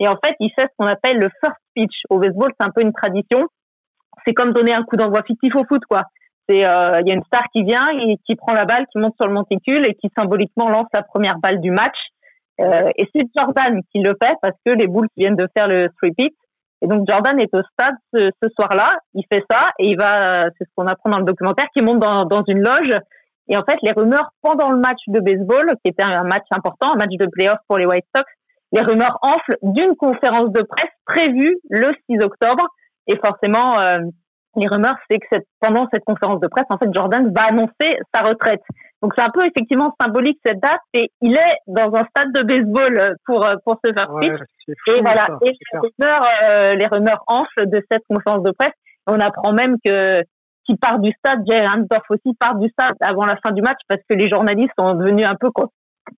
Et 0.00 0.08
en 0.08 0.16
fait, 0.24 0.34
il 0.40 0.50
fait 0.58 0.62
ce 0.62 0.74
qu'on 0.78 0.86
appelle 0.86 1.18
le 1.18 1.28
first 1.42 1.60
pitch. 1.74 2.02
Au 2.10 2.18
baseball, 2.18 2.52
c'est 2.58 2.66
un 2.66 2.70
peu 2.70 2.82
une 2.82 2.92
tradition. 2.92 3.46
C'est 4.26 4.34
comme 4.34 4.52
donner 4.52 4.74
un 4.74 4.82
coup 4.84 4.96
d'envoi 4.96 5.22
fictif 5.22 5.54
au 5.56 5.64
foot, 5.64 5.82
quoi. 5.88 6.02
C'est 6.48 6.66
euh, 6.66 7.00
il 7.00 7.08
y 7.08 7.12
a 7.12 7.14
une 7.14 7.24
star 7.24 7.44
qui 7.54 7.62
vient 7.62 7.88
qui 8.26 8.34
prend 8.34 8.52
la 8.52 8.64
balle, 8.64 8.86
qui 8.90 8.98
monte 8.98 9.14
sur 9.16 9.28
le 9.28 9.34
monticule 9.34 9.86
et 9.86 9.94
qui 9.94 10.10
symboliquement 10.16 10.68
lance 10.68 10.88
la 10.92 11.02
première 11.02 11.38
balle 11.38 11.60
du 11.60 11.70
match. 11.70 11.96
Euh, 12.60 12.90
et 12.96 13.08
c'est 13.14 13.26
Jordan 13.36 13.80
qui 13.92 14.00
le 14.00 14.14
fait 14.22 14.34
parce 14.42 14.56
que 14.66 14.72
les 14.72 14.86
Bulls 14.86 15.08
viennent 15.16 15.36
de 15.36 15.48
faire 15.56 15.68
le 15.68 15.88
three 16.00 16.12
pit. 16.12 16.34
Et 16.82 16.88
donc 16.88 17.08
Jordan 17.08 17.38
est 17.38 17.54
au 17.54 17.62
stade 17.62 17.94
ce, 18.12 18.30
soir-là, 18.56 18.98
il 19.14 19.24
fait 19.32 19.44
ça 19.48 19.70
et 19.78 19.86
il 19.86 19.96
va, 19.96 20.46
c'est 20.58 20.64
ce 20.64 20.70
qu'on 20.74 20.88
apprend 20.88 21.10
dans 21.10 21.18
le 21.18 21.24
documentaire, 21.24 21.66
qui 21.74 21.80
monte 21.80 22.00
dans, 22.00 22.24
dans 22.24 22.42
une 22.48 22.60
loge. 22.60 22.98
Et 23.48 23.56
en 23.56 23.62
fait, 23.62 23.76
les 23.82 23.92
rumeurs 23.92 24.30
pendant 24.42 24.70
le 24.70 24.78
match 24.78 24.98
de 25.06 25.20
baseball, 25.20 25.74
qui 25.84 25.90
était 25.90 26.02
un 26.02 26.24
match 26.24 26.46
important, 26.50 26.92
un 26.92 26.96
match 26.96 27.12
de 27.12 27.26
playoff 27.26 27.58
pour 27.68 27.78
les 27.78 27.86
White 27.86 28.04
Sox, 28.14 28.26
les 28.72 28.80
rumeurs 28.82 29.18
enflent 29.22 29.58
d'une 29.62 29.94
conférence 29.96 30.50
de 30.50 30.62
presse 30.62 30.90
prévue 31.06 31.56
le 31.70 31.92
6 32.10 32.22
octobre. 32.22 32.66
Et 33.06 33.16
forcément, 33.16 33.78
euh, 33.78 33.98
les 34.56 34.66
rumeurs, 34.66 34.96
c'est 35.10 35.18
que 35.18 35.26
cette, 35.30 35.46
pendant 35.60 35.86
cette 35.92 36.04
conférence 36.04 36.40
de 36.40 36.48
presse, 36.48 36.66
en 36.70 36.78
fait, 36.78 36.92
Jordan 36.92 37.32
va 37.34 37.44
annoncer 37.44 37.98
sa 38.14 38.22
retraite. 38.22 38.62
Donc 39.02 39.14
c'est 39.16 39.22
un 39.24 39.30
peu 39.30 39.44
effectivement 39.44 39.94
symbolique 40.00 40.38
cette 40.44 40.60
date 40.60 40.80
et 40.94 41.10
il 41.20 41.34
est 41.34 41.56
dans 41.66 41.92
un 41.94 42.04
stade 42.04 42.32
de 42.32 42.42
baseball 42.42 42.98
euh, 42.98 43.14
pour 43.26 43.44
euh, 43.44 43.56
pour 43.64 43.76
se 43.84 43.92
faire 43.92 44.12
ouais, 44.12 44.28
et 44.28 45.00
voilà 45.00 45.26
et 45.42 45.50
les 45.50 45.78
rumeurs, 45.80 46.28
euh, 46.44 46.74
les 46.74 46.86
rumeurs 46.86 47.24
enflent 47.26 47.66
de 47.66 47.82
cette 47.90 48.04
conférence 48.08 48.44
de 48.44 48.52
presse. 48.52 48.72
On 49.08 49.18
apprend 49.18 49.52
même 49.52 49.76
que 49.84 50.22
qui 50.64 50.76
part 50.76 51.00
du 51.00 51.10
stade, 51.18 51.42
Jay 51.48 51.66
Hansdorf 51.66 52.04
aussi 52.10 52.36
part 52.38 52.54
du 52.54 52.68
stade 52.68 52.94
avant 53.00 53.26
la 53.26 53.36
fin 53.44 53.50
du 53.50 53.60
match 53.60 53.80
parce 53.88 54.00
que 54.08 54.14
les 54.14 54.28
journalistes 54.28 54.70
sont 54.78 54.94
devenus 54.94 55.26
un 55.26 55.34
peu 55.34 55.50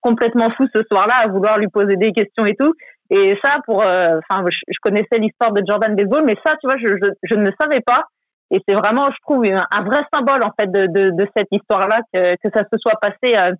complètement 0.01 0.49
fous 0.51 0.67
ce 0.73 0.81
soir-là 0.91 1.15
à 1.23 1.27
vouloir 1.27 1.57
lui 1.57 1.67
poser 1.67 1.95
des 1.95 2.11
questions 2.11 2.45
et 2.45 2.55
tout. 2.55 2.73
Et 3.09 3.37
ça, 3.43 3.57
pour, 3.65 3.83
enfin, 3.83 4.43
je, 4.49 4.79
connaissais 4.81 5.19
l'histoire 5.19 5.51
de 5.51 5.61
Jordan 5.67 5.95
Baseball, 5.95 6.23
mais 6.25 6.35
ça, 6.43 6.55
tu 6.59 6.67
vois, 6.67 6.77
je, 6.77 6.87
je, 6.87 7.09
je 7.23 7.35
ne 7.35 7.51
savais 7.59 7.81
pas. 7.81 8.05
Et 8.51 8.61
c'est 8.67 8.75
vraiment, 8.75 9.09
je 9.11 9.17
trouve, 9.23 9.43
un, 9.45 9.83
vrai 9.83 10.01
symbole 10.13 10.43
en 10.43 10.51
fait 10.59 10.71
de, 10.71 11.09
de, 11.09 11.27
cette 11.35 11.47
histoire-là 11.51 11.99
que, 12.13 12.35
que, 12.35 12.49
ça 12.53 12.63
se 12.71 12.77
soit 12.79 12.99
passé, 13.01 13.35
euh, 13.35 13.53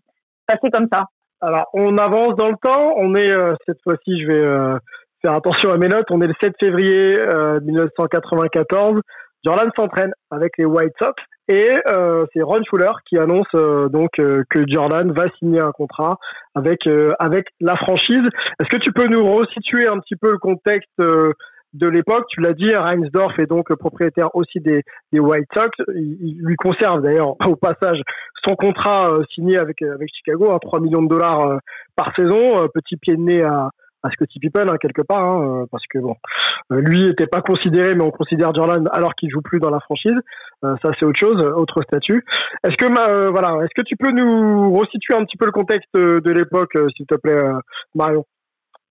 passé 0.45 0.69
comme 0.71 0.87
ça. 0.91 1.05
Alors, 1.41 1.67
on 1.73 1.97
avance 1.97 2.35
dans 2.35 2.49
le 2.49 2.57
temps. 2.61 2.93
On 2.97 3.15
est 3.15 3.31
euh, 3.31 3.55
cette 3.67 3.81
fois-ci, 3.83 4.21
je 4.21 4.27
vais 4.27 4.33
euh, 4.33 4.77
faire 5.21 5.33
attention 5.33 5.71
à 5.71 5.77
mes 5.77 5.87
notes. 5.87 6.05
On 6.11 6.21
est 6.21 6.27
le 6.27 6.35
7 6.39 6.53
février 6.59 7.17
1994. 7.63 9.01
Jordan 9.43 9.69
s'entraîne 9.75 10.13
avec 10.31 10.53
les 10.57 10.65
White 10.65 10.93
Sox 10.99 11.15
et 11.47 11.71
c'est 12.33 12.41
Ron 12.41 12.61
Fuller 12.69 12.91
qui 13.07 13.17
annonce 13.17 13.51
donc 13.53 14.09
que 14.15 14.65
Jordan 14.67 15.11
va 15.11 15.25
signer 15.39 15.61
un 15.61 15.71
contrat 15.71 16.17
avec 16.55 16.87
avec 17.19 17.47
la 17.59 17.75
franchise. 17.75 18.27
Est-ce 18.59 18.69
que 18.69 18.81
tu 18.81 18.91
peux 18.91 19.07
nous 19.07 19.25
resituer 19.25 19.87
un 19.87 19.99
petit 19.99 20.15
peu 20.15 20.31
le 20.31 20.37
contexte 20.37 20.99
de 21.75 21.87
l'époque? 21.87 22.25
Tu 22.29 22.41
l'as 22.41 22.53
dit, 22.53 22.73
Reinsdorf 22.73 23.37
est 23.39 23.47
donc 23.47 23.73
propriétaire 23.75 24.35
aussi 24.35 24.59
des, 24.59 24.81
White 25.13 25.47
Sox. 25.53 25.69
Il, 25.93 26.39
lui 26.41 26.55
conserve 26.55 27.01
d'ailleurs 27.01 27.35
au 27.47 27.55
passage 27.55 28.01
son 28.43 28.55
contrat 28.55 29.11
euh, 29.11 29.23
signé 29.33 29.57
avec, 29.57 29.81
avec 29.81 30.09
Chicago, 30.13 30.51
à 30.51 30.55
hein, 30.55 30.59
3 30.61 30.79
millions 30.79 31.03
de 31.03 31.09
dollars 31.09 31.41
euh, 31.41 31.57
par 31.95 32.15
saison. 32.15 32.63
Euh, 32.63 32.67
petit 32.73 32.97
pied 32.97 33.15
de 33.15 33.21
nez 33.21 33.43
à, 33.43 33.69
à 34.05 34.09
Scottie 34.11 34.39
Pippen 34.39 34.67
hein, 34.69 34.77
quelque 34.79 35.01
part, 35.01 35.23
hein, 35.23 35.65
parce 35.71 35.83
que 35.89 35.99
bon, 35.99 36.15
lui 36.69 37.07
n'était 37.07 37.27
pas 37.27 37.41
considéré, 37.41 37.95
mais 37.95 38.03
on 38.03 38.11
considère 38.11 38.53
Jordan 38.53 38.87
alors 38.91 39.15
qu'il 39.15 39.29
joue 39.29 39.41
plus 39.41 39.59
dans 39.59 39.69
la 39.69 39.79
franchise. 39.79 40.17
ça 40.61 40.91
c'est 40.99 41.05
autre 41.05 41.19
chose, 41.19 41.43
autre 41.55 41.81
statut. 41.83 42.23
Est-ce 42.63 42.75
que 42.77 43.29
voilà, 43.31 43.63
est-ce 43.63 43.73
que 43.75 43.85
tu 43.85 43.95
peux 43.95 44.11
nous 44.11 44.73
resituer 44.77 45.15
un 45.15 45.25
petit 45.25 45.37
peu 45.37 45.45
le 45.45 45.51
contexte 45.51 45.93
de 45.95 46.31
l'époque, 46.31 46.77
s'il 46.95 47.05
te 47.05 47.15
plaît, 47.15 47.43
Marion? 47.93 48.25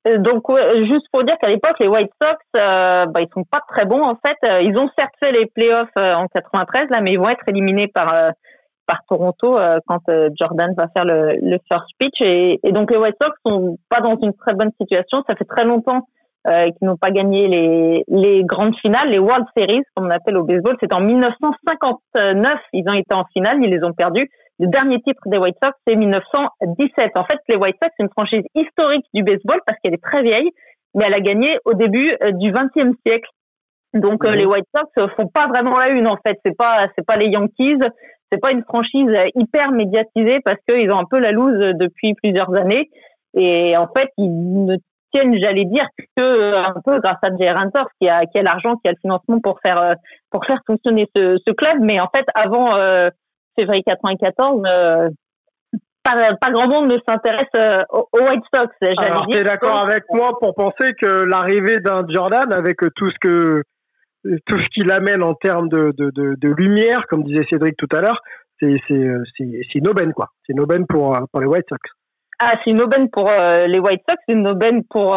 Euh, 0.07 0.19
donc 0.19 0.45
juste 0.87 1.07
pour 1.13 1.25
dire 1.25 1.37
qu'à 1.41 1.49
l'époque 1.49 1.77
les 1.81 1.89
White 1.89 2.11
Sox 2.21 2.37
euh, 2.57 3.07
bah, 3.07 3.21
ils 3.21 3.29
sont 3.33 3.45
pas 3.45 3.61
très 3.69 3.87
bons 3.87 4.03
en 4.03 4.17
fait 4.17 4.37
euh, 4.45 4.61
ils 4.61 4.77
ont 4.77 4.91
certes 4.99 5.15
fait 5.23 5.33
les 5.33 5.47
playoffs 5.47 5.89
euh, 5.99 6.15
en 6.15 6.27
93 6.29 6.91
là 6.91 7.01
mais 7.01 7.13
ils 7.13 7.19
vont 7.19 7.29
être 7.29 7.49
éliminés 7.49 7.89
par 7.89 8.13
par 8.87 9.01
Toronto 9.09 9.59
quand 9.87 10.01
Jordan 10.39 10.75
va 10.77 10.89
faire 10.95 11.05
le, 11.05 11.39
le 11.41 11.59
first 11.71 11.89
pitch 11.99 12.21
et, 12.21 12.61
et, 12.63 12.73
donc 12.73 12.91
les 12.91 12.97
White 12.97 13.17
Sox 13.21 13.35
sont 13.45 13.79
pas 13.89 14.01
dans 14.01 14.17
une 14.23 14.35
très 14.35 14.55
bonne 14.55 14.71
situation 14.81 15.23
ça 15.29 15.35
fait 15.37 15.45
très 15.45 15.65
longtemps 15.65 16.07
qu'ils 16.47 16.87
n'ont 16.87 16.97
pas 16.97 17.11
gagné 17.11 17.49
les 17.49 18.05
les 18.09 18.45
grandes 18.45 18.77
finales 18.77 19.09
les 19.09 19.19
World 19.19 19.47
Series 19.57 19.83
comme 19.95 20.07
on 20.07 20.11
appelle 20.11 20.37
au 20.37 20.45
baseball 20.45 20.77
c'est 20.81 20.93
en 20.93 21.01
1959 21.01 22.55
ils 22.73 22.85
ont 22.89 22.95
été 22.95 23.15
en 23.15 23.25
finale 23.33 23.59
ils 23.63 23.71
les 23.71 23.85
ont 23.85 23.93
perdus 23.93 24.29
Le 24.61 24.69
dernier 24.69 25.01
titre 25.03 25.21
des 25.27 25.39
White 25.39 25.57
Sox, 25.63 25.75
c'est 25.87 25.97
1917. 25.97 27.13
En 27.17 27.25
fait, 27.25 27.39
les 27.49 27.57
White 27.57 27.77
Sox, 27.83 27.93
c'est 27.97 28.05
une 28.05 28.11
franchise 28.11 28.45
historique 28.55 29.05
du 29.13 29.23
baseball 29.23 29.61
parce 29.67 29.79
qu'elle 29.83 29.95
est 29.95 30.03
très 30.03 30.23
vieille, 30.23 30.51
mais 30.95 31.05
elle 31.07 31.15
a 31.15 31.21
gagné 31.21 31.59
au 31.65 31.75
début 31.75 32.17
euh, 32.23 32.31
du 32.33 32.53
XXe 32.53 32.97
siècle. 33.05 33.29
Donc, 33.95 34.25
euh, 34.25 34.31
les 34.31 34.47
White 34.47 34.67
Sox 34.75 34.91
font 35.17 35.27
pas 35.27 35.47
vraiment 35.49 35.77
la 35.79 35.89
une, 35.91 36.07
en 36.07 36.19
fait. 36.25 36.39
C'est 36.45 36.57
pas, 36.57 36.87
c'est 36.97 37.05
pas 37.05 37.17
les 37.17 37.27
Yankees. 37.27 37.79
C'est 38.35 38.41
pas 38.41 38.51
une 38.51 38.65
franchise 38.65 39.17
hyper 39.37 39.71
médiatisée 39.71 40.41
parce 40.45 40.59
qu'ils 40.69 40.91
ont 40.91 40.99
un 40.99 41.05
peu 41.05 41.21
la 41.21 41.31
loose 41.31 41.59
depuis 41.75 42.15
plusieurs 42.15 42.53
années. 42.55 42.91
Et 43.35 43.77
en 43.77 43.89
fait, 43.97 44.11
ils 44.19 44.65
ne 44.65 44.77
tiennent, 45.13 45.41
j'allais 45.41 45.65
dire, 45.65 45.87
que 46.17 46.57
un 46.57 46.81
peu 46.85 46.99
grâce 46.99 47.19
à 47.23 47.29
Jay 47.39 47.51
Ranters 47.51 47.87
qui 48.01 48.09
a, 48.09 48.27
qui 48.27 48.39
a 48.39 48.43
l'argent, 48.43 48.77
qui 48.77 48.89
a 48.89 48.93
le 48.93 48.99
financement 49.01 49.39
pour 49.41 49.61
faire, 49.65 49.95
pour 50.31 50.45
faire 50.45 50.59
fonctionner 50.67 51.09
ce, 51.15 51.39
ce 51.47 51.53
club. 51.53 51.79
Mais 51.81 52.01
en 52.01 52.09
fait, 52.13 52.27
avant, 52.35 52.73
février 53.59 53.83
94, 53.83 54.63
euh, 54.67 55.09
pas, 56.03 56.35
pas, 56.41 56.51
grand 56.51 56.69
monde 56.69 56.93
ne 56.93 56.99
s'intéresse 57.09 57.49
euh, 57.57 57.83
aux, 57.91 58.07
White 58.13 58.45
Sox. 58.53 58.69
Alors, 58.99 59.27
tu 59.27 59.37
es 59.37 59.45
d'accord 59.45 59.79
avec 59.79 60.05
moi 60.11 60.39
pour 60.39 60.55
penser 60.55 60.93
que 61.01 61.25
l'arrivée 61.25 61.81
d'un 61.81 62.07
Jordan, 62.09 62.53
avec 62.53 62.79
tout 62.95 63.11
ce 63.11 63.17
que 63.21 63.63
tout 64.47 64.59
ce 64.59 64.69
qu'il 64.71 64.91
amène 64.91 65.23
en 65.23 65.35
termes 65.35 65.69
de, 65.69 65.93
de, 65.97 66.49
lumière, 66.49 67.07
comme 67.09 67.25
disait 67.25 67.45
Cédric 67.51 67.77
tout 67.77 67.89
à 67.93 68.01
l'heure, 68.01 68.21
c'est 68.61 68.79
une 68.89 69.89
aubaine, 69.89 70.13
quoi. 70.13 70.29
C'est 70.47 70.53
une 70.53 70.61
aubaine 70.61 70.87
pour, 70.87 71.19
pour 71.31 71.41
les 71.41 71.47
White 71.47 71.67
Sox. 71.69 71.81
Ah, 72.41 72.55
c'est 72.65 72.71
une 72.71 72.83
aubaine 72.83 73.09
pour 73.11 73.31
euh, 73.31 73.67
les 73.67 73.79
White 73.79 74.03
Sox, 74.09 74.21
c'est 74.27 74.35
une 74.35 74.49
aubaine 74.49 74.83
pour, 74.91 75.17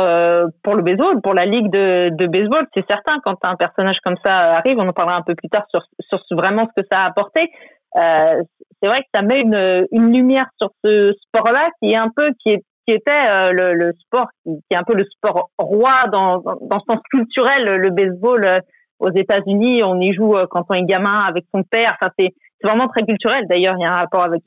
pour 0.64 0.76
le 0.76 0.84
baseball, 0.84 1.22
pour 1.22 1.34
la 1.34 1.46
ligue 1.46 1.72
de, 1.72 2.10
de 2.10 2.28
baseball, 2.28 2.68
c'est 2.76 2.86
certain. 2.88 3.20
Quand 3.24 3.38
un 3.44 3.56
personnage 3.56 3.98
comme 4.04 4.18
ça 4.24 4.58
arrive, 4.58 4.78
on 4.78 4.88
en 4.88 4.94
parlera 4.94 5.18
un 5.18 5.24
peu 5.24 5.36
plus 5.36 5.50
tard 5.50 5.66
sur, 5.70 5.82
sur 6.10 6.20
vraiment 6.38 6.68
ce 6.68 6.82
que 6.82 6.88
ça 6.92 7.04
a 7.04 7.08
apporté. 7.08 7.50
Euh, 7.96 8.44
c'est 8.82 8.90
vrai 8.90 9.00
que 9.00 9.08
ça 9.14 9.22
met 9.22 9.42
une, 9.42 10.12
lumière 10.12 10.48
sur 10.60 10.70
ce 10.84 11.14
sport-là 11.28 11.70
qui 11.82 11.94
est 11.94 11.98
un 11.98 12.10
peu 12.16 12.30
qui 12.44 12.52
est 12.52 12.64
qui 12.88 12.94
était 12.94 13.12
euh, 13.12 13.52
le, 13.52 13.74
le, 13.74 13.92
sport 14.00 14.28
qui, 14.46 14.62
est 14.72 14.76
un 14.76 14.84
peu 14.84 14.94
le 14.94 15.04
sport 15.06 15.50
roi 15.58 16.06
dans 16.12 16.40
dans, 16.40 16.58
dans 16.62 16.78
le 16.78 16.94
sens 16.94 17.02
culturel 17.12 17.64
le 17.66 17.90
baseball 17.90 18.46
euh, 18.46 18.60
aux 19.00 19.12
États-Unis 19.12 19.84
on 19.84 20.00
y 20.00 20.14
joue 20.14 20.36
quand 20.50 20.64
on 20.70 20.74
est 20.74 20.84
gamin 20.84 21.20
avec 21.28 21.46
son 21.54 21.64
père. 21.64 21.96
Enfin 22.00 22.12
c'est 22.18 22.34
vraiment 22.64 22.88
très 22.88 23.04
culturel. 23.04 23.46
D'ailleurs 23.48 23.76
il 23.78 23.84
y 23.84 23.86
a 23.86 23.94
un 23.94 23.98
rapport 23.98 24.24
avec 24.24 24.44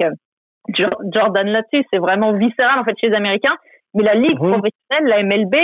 Jordan 0.68 1.46
là-dessus. 1.46 1.84
C'est 1.92 2.00
vraiment 2.00 2.32
viscéral 2.32 2.78
en 2.78 2.84
fait 2.84 2.94
chez 3.00 3.08
les 3.08 3.16
Américains. 3.16 3.56
Mais 3.94 4.04
la 4.04 4.14
ligue 4.14 4.36
professionnelle 4.36 5.04
la 5.04 5.22
MLB 5.22 5.54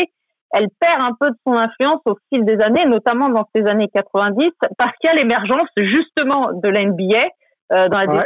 elle 0.53 0.68
perd 0.81 1.03
un 1.03 1.12
peu 1.18 1.31
de 1.31 1.37
son 1.46 1.55
influence 1.55 2.01
au 2.07 2.16
fil 2.33 2.44
des 2.44 2.61
années 2.62 2.85
notamment 2.87 3.29
dans 3.29 3.44
ces 3.55 3.66
années 3.66 3.88
90 3.92 4.51
parce 4.79 4.92
qu'il 5.01 5.11
y 5.11 5.12
a 5.12 5.16
l'émergence 5.16 5.68
justement 5.77 6.53
de 6.53 6.68
la 6.68 6.85
NBA 6.85 7.25
euh, 7.72 7.88
dans 7.88 7.99
la 7.99 8.25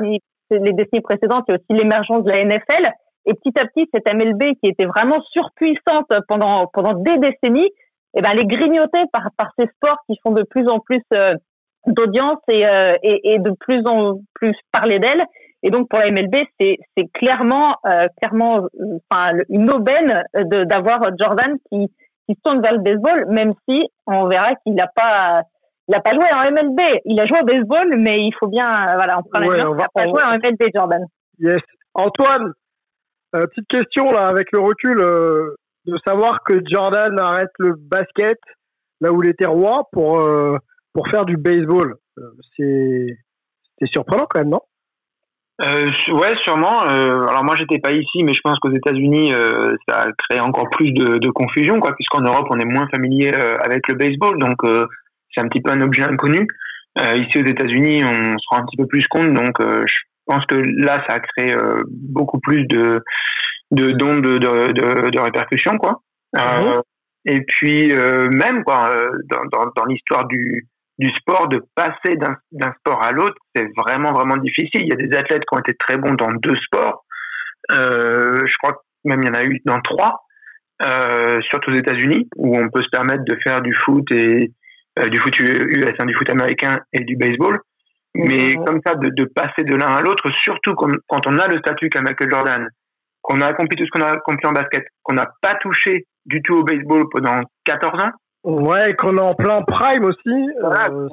les 0.50 0.72
décennies 0.72 1.02
précédentes, 1.02 1.44
il 1.48 1.52
y 1.52 1.54
a 1.54 1.58
aussi 1.58 1.80
l'émergence 1.82 2.24
de 2.24 2.30
la 2.30 2.44
NFL. 2.44 2.90
Et 3.26 3.34
petit 3.34 3.58
à 3.58 3.66
petit, 3.66 3.88
cette 3.92 4.12
MLB 4.12 4.54
qui 4.62 4.70
était 4.70 4.86
vraiment 4.86 5.22
surpuissante 5.30 6.08
pendant 6.26 6.66
pendant 6.72 6.94
des 6.94 7.18
décennies, 7.18 7.70
eh 8.14 8.22
ben, 8.22 8.30
elle 8.32 8.40
est 8.40 8.46
grignotée 8.46 9.04
par 9.12 9.28
par 9.36 9.50
ces 9.58 9.66
sports 9.76 9.98
qui 10.08 10.18
font 10.22 10.32
de 10.32 10.42
plus 10.42 10.68
en 10.68 10.78
plus 10.80 11.02
euh, 11.14 11.34
d'audience 11.86 12.38
et, 12.48 12.66
euh, 12.66 12.94
et, 13.02 13.34
et 13.34 13.38
de 13.38 13.52
plus 13.52 13.82
en 13.86 14.20
plus 14.34 14.54
parler 14.72 14.98
d'elle. 14.98 15.24
Et 15.62 15.70
donc 15.70 15.88
pour 15.88 15.98
la 15.98 16.10
MLB, 16.10 16.34
c'est 16.58 16.78
c'est 16.96 17.06
clairement 17.12 17.76
euh, 17.86 18.06
clairement 18.20 18.66
enfin 19.10 19.32
une 19.48 19.72
aubaine 19.72 20.24
de 20.34 20.64
d'avoir 20.64 21.00
Jordan 21.18 21.56
qui 21.70 21.88
qui 22.28 22.36
tourne 22.44 22.62
vers 22.62 22.72
le 22.72 22.80
baseball, 22.80 23.26
même 23.28 23.54
si 23.68 23.88
on 24.06 24.26
verra 24.26 24.54
qu'il 24.64 24.74
n'a 24.74 24.86
pas 24.86 25.42
il 25.90 25.92
n'a 25.92 26.00
pas 26.00 26.14
joué 26.14 26.24
en 26.32 26.50
MLB. 26.52 26.80
Il 27.04 27.18
a 27.20 27.26
joué 27.26 27.40
au 27.40 27.44
baseball, 27.44 27.96
mais 27.98 28.18
il 28.18 28.32
faut 28.38 28.46
bien, 28.46 28.94
voilà, 28.94 29.18
on 29.18 29.22
prend 29.24 29.40
la 29.40 29.46
il 29.46 29.76
n'a 29.76 29.88
pas 29.92 30.04
joué 30.04 30.22
en 30.22 30.38
MLB, 30.38 30.70
Jordan. 30.72 31.04
Yes. 31.40 31.60
Antoine, 31.94 32.52
euh, 33.34 33.46
petite 33.46 33.66
question 33.68 34.12
là, 34.12 34.28
avec 34.28 34.52
le 34.52 34.60
recul, 34.60 35.00
euh, 35.00 35.56
de 35.86 35.96
savoir 36.06 36.42
que 36.44 36.60
Jordan 36.70 37.18
arrête 37.18 37.50
le 37.58 37.74
basket 37.76 38.38
là 39.00 39.12
où 39.12 39.22
il 39.22 39.30
était 39.30 39.46
roi 39.46 39.84
pour 39.92 40.22
pour 40.92 41.08
faire 41.08 41.24
du 41.24 41.36
baseball. 41.36 41.96
c'est 42.56 43.16
surprenant 43.86 44.26
quand 44.28 44.40
même, 44.40 44.50
non? 44.50 44.60
Euh, 45.64 45.90
ouais, 46.12 46.34
sûrement. 46.44 46.84
Euh, 46.84 47.26
alors 47.26 47.44
moi, 47.44 47.54
j'étais 47.58 47.78
pas 47.78 47.92
ici, 47.92 48.24
mais 48.24 48.32
je 48.32 48.40
pense 48.42 48.58
qu'aux 48.58 48.72
États-Unis, 48.72 49.34
euh, 49.34 49.76
ça 49.86 50.00
a 50.00 50.06
créé 50.12 50.40
encore 50.40 50.70
plus 50.70 50.92
de, 50.92 51.30
confusion, 51.30 51.80
puisqu'en 51.80 52.22
Europe, 52.22 52.46
on 52.50 52.58
est 52.58 52.64
moins 52.64 52.88
familier 52.88 53.32
avec 53.62 53.88
le 53.88 53.94
baseball, 53.94 54.38
donc 54.38 54.56
c'est 55.34 55.40
un 55.40 55.48
petit 55.48 55.60
peu 55.60 55.70
un 55.70 55.80
objet 55.80 56.02
inconnu. 56.02 56.46
Euh, 56.98 57.16
ici 57.16 57.38
aux 57.38 57.46
États-Unis, 57.46 58.02
on 58.04 58.38
se 58.38 58.44
rend 58.50 58.58
un 58.58 58.66
petit 58.66 58.76
peu 58.76 58.86
plus 58.86 59.06
compte, 59.06 59.32
donc 59.32 59.60
euh, 59.60 59.84
je 59.86 59.94
pense 60.26 60.44
que 60.46 60.56
là, 60.56 61.04
ça 61.08 61.16
a 61.16 61.20
créé 61.20 61.54
euh, 61.54 61.82
beaucoup 61.88 62.40
plus 62.40 62.66
de 62.66 63.02
de 63.70 63.92
d'ondes 63.92 64.22
de, 64.22 64.38
de, 64.38 64.72
de, 64.72 65.10
de, 65.10 65.20
répercussions, 65.20 65.78
quoi. 65.78 66.02
Mhm. 66.34 66.82
et 67.26 67.40
puis 67.42 67.92
même 67.92 68.62
quoi, 68.62 68.94
dans, 69.30 69.44
dans, 69.52 69.72
dans 69.76 69.84
l'histoire 69.86 70.26
du 70.26 70.68
du 70.98 71.08
sport, 71.14 71.48
de 71.48 71.62
passer 71.74 72.14
d'un 72.16 72.72
sport 72.78 73.02
à 73.02 73.10
l'autre, 73.10 73.36
c'est 73.54 73.66
vraiment 73.74 74.12
vraiment 74.12 74.36
difficile. 74.36 74.82
Il 74.82 74.88
y 74.88 74.92
a 74.92 74.96
des 74.96 75.16
athlètes 75.16 75.44
qui 75.48 75.56
ont 75.56 75.60
été 75.60 75.74
très 75.74 75.96
bons 75.96 76.12
dans 76.12 76.30
deux 76.32 76.54
sports. 76.56 77.04
je 77.70 78.56
crois 78.62 78.74
que 78.74 78.78
même 79.04 79.22
il 79.22 79.28
y 79.28 79.30
en 79.30 79.34
a 79.34 79.44
eu 79.44 79.60
dans 79.64 79.80
trois, 79.80 80.26
surtout 81.50 81.70
aux 81.70 81.74
États-Unis, 81.74 82.28
où 82.36 82.56
on 82.56 82.68
peut 82.68 82.82
se 82.82 82.90
permettre 82.90 83.24
de 83.24 83.36
faire 83.42 83.62
du 83.62 83.74
foot 83.74 84.04
et 84.12 84.52
euh, 84.98 85.08
du 85.08 85.18
foot 85.18 85.38
US, 85.38 85.94
hein, 85.98 86.04
du 86.04 86.14
foot 86.14 86.28
américain 86.30 86.80
et 86.92 87.04
du 87.04 87.16
baseball. 87.16 87.60
Mais 88.14 88.56
comme 88.56 88.80
ça, 88.84 88.96
de, 88.96 89.08
de 89.08 89.24
passer 89.24 89.62
de 89.62 89.76
l'un 89.76 89.86
à 89.86 90.00
l'autre, 90.02 90.28
surtout 90.42 90.74
quand, 90.74 90.90
quand, 91.06 91.26
on 91.28 91.38
a 91.38 91.46
le 91.46 91.58
statut 91.58 91.88
qu'a 91.88 92.02
Michael 92.02 92.28
Jordan, 92.28 92.68
qu'on 93.22 93.40
a 93.40 93.46
accompli 93.46 93.76
tout 93.76 93.84
ce 93.84 93.90
qu'on 93.90 94.06
a 94.06 94.12
accompli 94.12 94.46
en 94.46 94.52
basket, 94.52 94.84
qu'on 95.02 95.14
n'a 95.14 95.30
pas 95.42 95.54
touché 95.54 96.06
du 96.26 96.42
tout 96.42 96.54
au 96.54 96.64
baseball 96.64 97.04
pendant 97.10 97.42
14 97.64 98.02
ans. 98.02 98.10
Ouais, 98.44 98.94
qu'on 98.94 99.16
est 99.16 99.22
en 99.22 99.34
plein 99.34 99.62
prime 99.62 100.04
aussi. 100.04 100.18
Euh, 100.28 101.08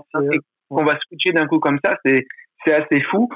qu'on 0.69 0.83
va 0.83 0.97
switcher 1.07 1.31
d'un 1.31 1.47
coup 1.47 1.59
comme 1.59 1.79
ça, 1.83 1.95
c'est 2.05 2.25
c'est 2.65 2.73
assez 2.73 3.01
fou. 3.09 3.29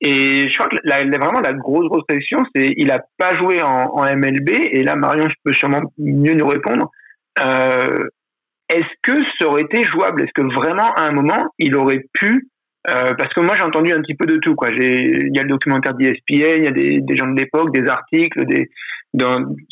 Et 0.00 0.48
je 0.48 0.54
crois 0.54 0.68
que 0.68 0.76
la, 0.84 1.04
vraiment 1.04 1.40
la 1.40 1.52
grosse 1.52 1.86
grosse 1.86 2.04
question, 2.08 2.38
c'est 2.54 2.72
il 2.76 2.90
a 2.90 3.00
pas 3.18 3.36
joué 3.36 3.62
en, 3.62 3.90
en, 3.94 4.04
MLB. 4.04 4.50
Et 4.50 4.82
là, 4.82 4.96
Marion, 4.96 5.28
je 5.28 5.34
peux 5.44 5.54
sûrement 5.54 5.82
mieux 5.98 6.34
nous 6.34 6.46
répondre. 6.46 6.90
Euh, 7.40 8.08
est-ce 8.68 8.88
que 9.02 9.12
ça 9.38 9.48
aurait 9.48 9.62
été 9.62 9.84
jouable? 9.84 10.22
Est-ce 10.22 10.32
que 10.34 10.54
vraiment 10.54 10.92
à 10.94 11.02
un 11.02 11.12
moment 11.12 11.48
il 11.58 11.76
aurait 11.76 12.04
pu 12.14 12.48
euh, 12.88 13.14
parce 13.14 13.32
que 13.32 13.40
moi 13.40 13.54
j'ai 13.56 13.62
entendu 13.62 13.92
un 13.92 14.00
petit 14.02 14.14
peu 14.14 14.26
de 14.26 14.36
tout 14.36 14.54
quoi. 14.54 14.68
Il 14.70 15.34
y 15.34 15.38
a 15.38 15.42
le 15.42 15.48
documentaire 15.48 15.94
d'ESPN, 15.94 16.58
il 16.58 16.64
y 16.64 16.68
a 16.68 16.70
des, 16.70 17.00
des 17.00 17.16
gens 17.16 17.26
de 17.26 17.38
l'époque, 17.38 17.72
des 17.72 17.88
articles, 17.88 18.44
des 18.46 18.68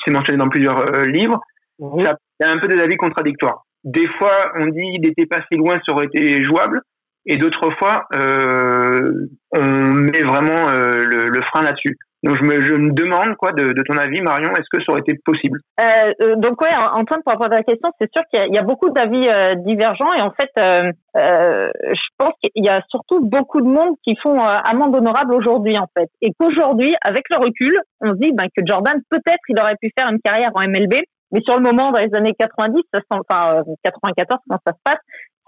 c'est 0.04 0.12
mentionné 0.12 0.38
dans 0.38 0.48
plusieurs 0.48 0.78
euh, 0.78 1.04
livres. 1.04 1.40
Il 1.78 2.04
y 2.04 2.06
a 2.06 2.50
un 2.50 2.58
peu 2.58 2.68
des 2.68 2.80
avis 2.80 2.96
contradictoires. 2.96 3.64
Des 3.84 4.06
fois 4.18 4.52
on 4.60 4.66
dit 4.66 4.98
il 4.98 5.06
était 5.06 5.26
pas 5.26 5.42
si 5.50 5.58
loin, 5.58 5.80
ça 5.84 5.92
aurait 5.92 6.06
été 6.06 6.44
jouable, 6.44 6.80
et 7.26 7.36
d'autres 7.36 7.70
fois 7.78 8.06
euh, 8.14 9.26
on 9.50 9.92
met 9.92 10.22
vraiment 10.22 10.68
euh, 10.70 11.04
le, 11.04 11.28
le 11.28 11.42
frein 11.42 11.62
là-dessus. 11.62 11.98
Donc 12.22 12.36
je 12.36 12.44
me, 12.44 12.60
je 12.60 12.74
me 12.74 12.92
demande 12.92 13.34
quoi 13.36 13.50
de, 13.52 13.72
de 13.72 13.82
ton 13.82 13.96
avis, 13.96 14.20
Marion, 14.20 14.50
est-ce 14.52 14.68
que 14.70 14.82
ça 14.84 14.92
aurait 14.92 15.00
été 15.00 15.18
possible? 15.24 15.58
Euh, 15.80 16.12
euh 16.22 16.36
Donc 16.36 16.60
ouais, 16.60 16.70
Antoine, 16.72 17.20
pour 17.24 17.32
répondre 17.32 17.52
à 17.52 17.56
la 17.56 17.62
question, 17.64 17.90
c'est 18.00 18.10
sûr 18.12 18.22
qu'il 18.32 18.52
y, 18.52 18.54
y, 18.54 18.58
a 18.58 18.62
beaucoup 18.62 18.90
d'avis 18.90 19.28
euh, 19.28 19.54
divergents 19.56 20.12
et 20.16 20.20
en 20.20 20.30
fait, 20.30 20.50
euh, 20.58 20.92
euh 21.16 21.68
je 21.84 22.08
pense 22.18 22.34
qu'il 22.40 22.64
y 22.64 22.68
a 22.68 22.80
surtout 22.88 23.20
beaucoup 23.26 23.60
de 23.60 23.66
monde 23.66 23.96
qui 24.04 24.16
font 24.22 24.38
amende 24.40 24.94
honorable 24.94 25.34
aujourd'hui 25.34 25.76
en 25.76 25.88
fait, 25.98 26.08
et 26.20 26.32
qu'aujourd'hui, 26.38 26.94
avec 27.02 27.24
le 27.30 27.38
recul, 27.38 27.76
on 28.00 28.10
se 28.10 28.18
dit 28.18 28.32
ben, 28.32 28.46
que 28.56 28.62
Jordan 28.64 29.00
peut-être 29.10 29.40
il 29.48 29.60
aurait 29.60 29.76
pu 29.80 29.90
faire 29.98 30.08
une 30.10 30.20
carrière 30.20 30.50
en 30.54 30.62
MLB, 30.62 30.94
mais 31.32 31.40
sur 31.40 31.56
le 31.56 31.62
moment, 31.62 31.90
dans 31.90 31.98
les 31.98 32.14
années 32.14 32.34
90, 32.38 32.82
ça, 32.92 33.00
enfin 33.10 33.62
94, 33.82 34.40
quand 34.48 34.58
ça 34.64 34.72
se 34.72 34.78
passe, 34.84 35.00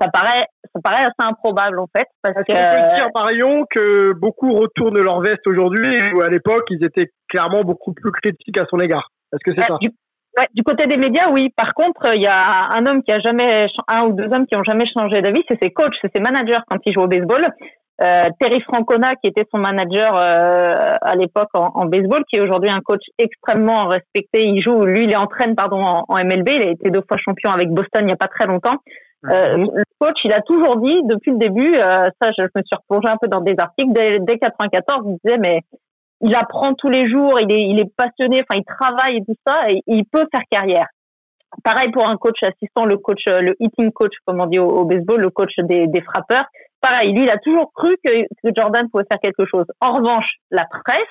ça 0.05 0.11
paraît, 0.13 0.47
ça 0.75 0.81
paraît 0.83 1.05
assez 1.05 1.29
improbable 1.29 1.79
en 1.79 1.87
fait. 1.97 2.07
Parce 2.23 2.35
que 2.37 2.53
peut 2.53 2.97
dire 2.97 3.09
parions 3.15 3.65
que 3.71 4.13
beaucoup 4.13 4.53
retournent 4.55 5.01
leur 5.01 5.21
veste 5.21 5.47
aujourd'hui, 5.47 6.13
ou 6.15 6.21
à 6.21 6.29
l'époque 6.29 6.65
ils 6.71 6.85
étaient 6.85 7.11
clairement 7.29 7.63
beaucoup 7.63 7.93
plus 7.93 8.11
critiques 8.13 8.59
à 8.59 8.67
son 8.71 8.79
égard. 8.79 9.09
Est-ce 9.33 9.51
que 9.51 9.59
c'est 9.59 9.67
ça? 9.67 9.79
du, 9.81 9.89
ouais, 10.39 10.47
du 10.55 10.63
côté 10.63 10.87
des 10.87 10.97
médias, 10.97 11.31
oui. 11.31 11.51
Par 11.57 11.75
contre, 11.75 12.15
il 12.15 12.23
y 12.23 12.27
a 12.27 12.69
un 12.73 12.87
homme 12.87 13.03
qui 13.03 13.13
a 13.13 13.19
jamais, 13.21 13.67
un 13.89 14.05
ou 14.05 14.13
deux 14.13 14.33
hommes 14.33 14.47
qui 14.47 14.57
ont 14.57 14.65
jamais 14.65 14.85
changé 14.97 15.23
d'avis, 15.23 15.43
c'est 15.49 15.59
ses 15.63 15.71
coachs, 15.71 15.95
c'est 16.01 16.11
ses 16.15 16.23
managers 16.23 16.61
quand 16.69 16.79
ils 16.85 16.93
jouent 16.93 17.03
au 17.03 17.09
baseball. 17.09 17.49
Euh, 18.03 18.29
Terry 18.41 18.61
Francona, 18.63 19.15
qui 19.15 19.29
était 19.29 19.47
son 19.53 19.59
manager 19.59 20.17
euh, 20.17 20.97
à 21.01 21.15
l'époque 21.15 21.51
en, 21.55 21.71
en, 21.75 21.87
baseball, 21.87 22.25
qui 22.29 22.37
est 22.37 22.41
aujourd'hui 22.41 22.69
un 22.69 22.81
coach 22.81 23.03
extrêmement 23.19 23.87
respecté. 23.87 24.45
Il 24.45 24.61
joue, 24.61 24.83
lui, 24.83 25.05
il 25.05 25.17
entraîne 25.17 25.55
pardon 25.55 25.81
en, 25.81 26.05
en, 26.09 26.17
MLB. 26.17 26.49
Il 26.49 26.63
a 26.63 26.71
été 26.71 26.91
deux 26.91 27.03
fois 27.07 27.17
champion 27.19 27.51
avec 27.51 27.71
Boston 27.71 28.03
il 28.03 28.07
n'y 28.07 28.13
a 28.13 28.17
pas 28.17 28.27
très 28.27 28.47
longtemps. 28.47 28.79
Euh, 29.31 29.57
le 29.57 29.85
coach, 29.99 30.19
il 30.25 30.33
a 30.33 30.43
toujours 30.43 30.77
dit 30.77 31.01
depuis 31.05 31.31
le 31.31 31.39
début, 31.39 31.75
euh, 31.77 32.11
ça, 32.21 32.31
je, 32.37 32.43
me 32.43 32.63
suis 32.63 32.77
replongé 32.77 33.09
un 33.09 33.17
peu 33.17 33.29
dans 33.29 33.41
des 33.41 33.55
articles 33.59 33.93
dès, 33.93 34.19
dès 34.21 34.39
94, 34.39 35.05
il 35.07 35.19
disait 35.25 35.39
mais 35.39 35.61
il 36.21 36.35
apprend 36.35 36.75
tous 36.75 36.89
les 36.89 37.09
jours, 37.09 37.41
il 37.41 37.51
est, 37.53 37.63
il 37.63 37.81
est 37.81 37.91
passionné, 37.97 38.43
enfin 38.43 38.61
il 38.61 38.65
travaille 38.65 39.19
et 39.19 39.25
tout 39.25 39.37
ça, 39.47 39.71
et, 39.71 39.83
il 39.87 40.05
peut 40.05 40.27
faire 40.31 40.43
carrière. 40.51 40.87
Pareil 41.63 41.91
pour 41.91 42.09
un 42.09 42.17
coach 42.17 42.43
assistant, 42.43 42.85
le 42.85 42.97
coach, 42.97 43.23
le 43.27 43.55
hitting 43.61 43.93
coach, 43.93 44.13
comme 44.27 44.41
on 44.41 44.47
dit 44.47 44.59
au, 44.59 44.85
baseball, 44.85 45.21
le 45.21 45.31
coach 45.31 45.53
des, 45.59 45.87
des 45.87 46.01
frappeurs. 46.03 46.47
pareil, 46.81 47.13
lui, 47.13 47.23
il 47.25 47.31
a 47.31 47.39
toujours 47.39 47.73
cru 47.73 47.97
que, 48.05 48.11
Jordan 48.57 48.89
pouvait 48.91 49.05
faire 49.11 49.21
quelque 49.21 49.47
chose. 49.47 49.67
En 49.81 49.93
revanche, 49.95 50.27
la 50.51 50.67
presse 50.67 51.07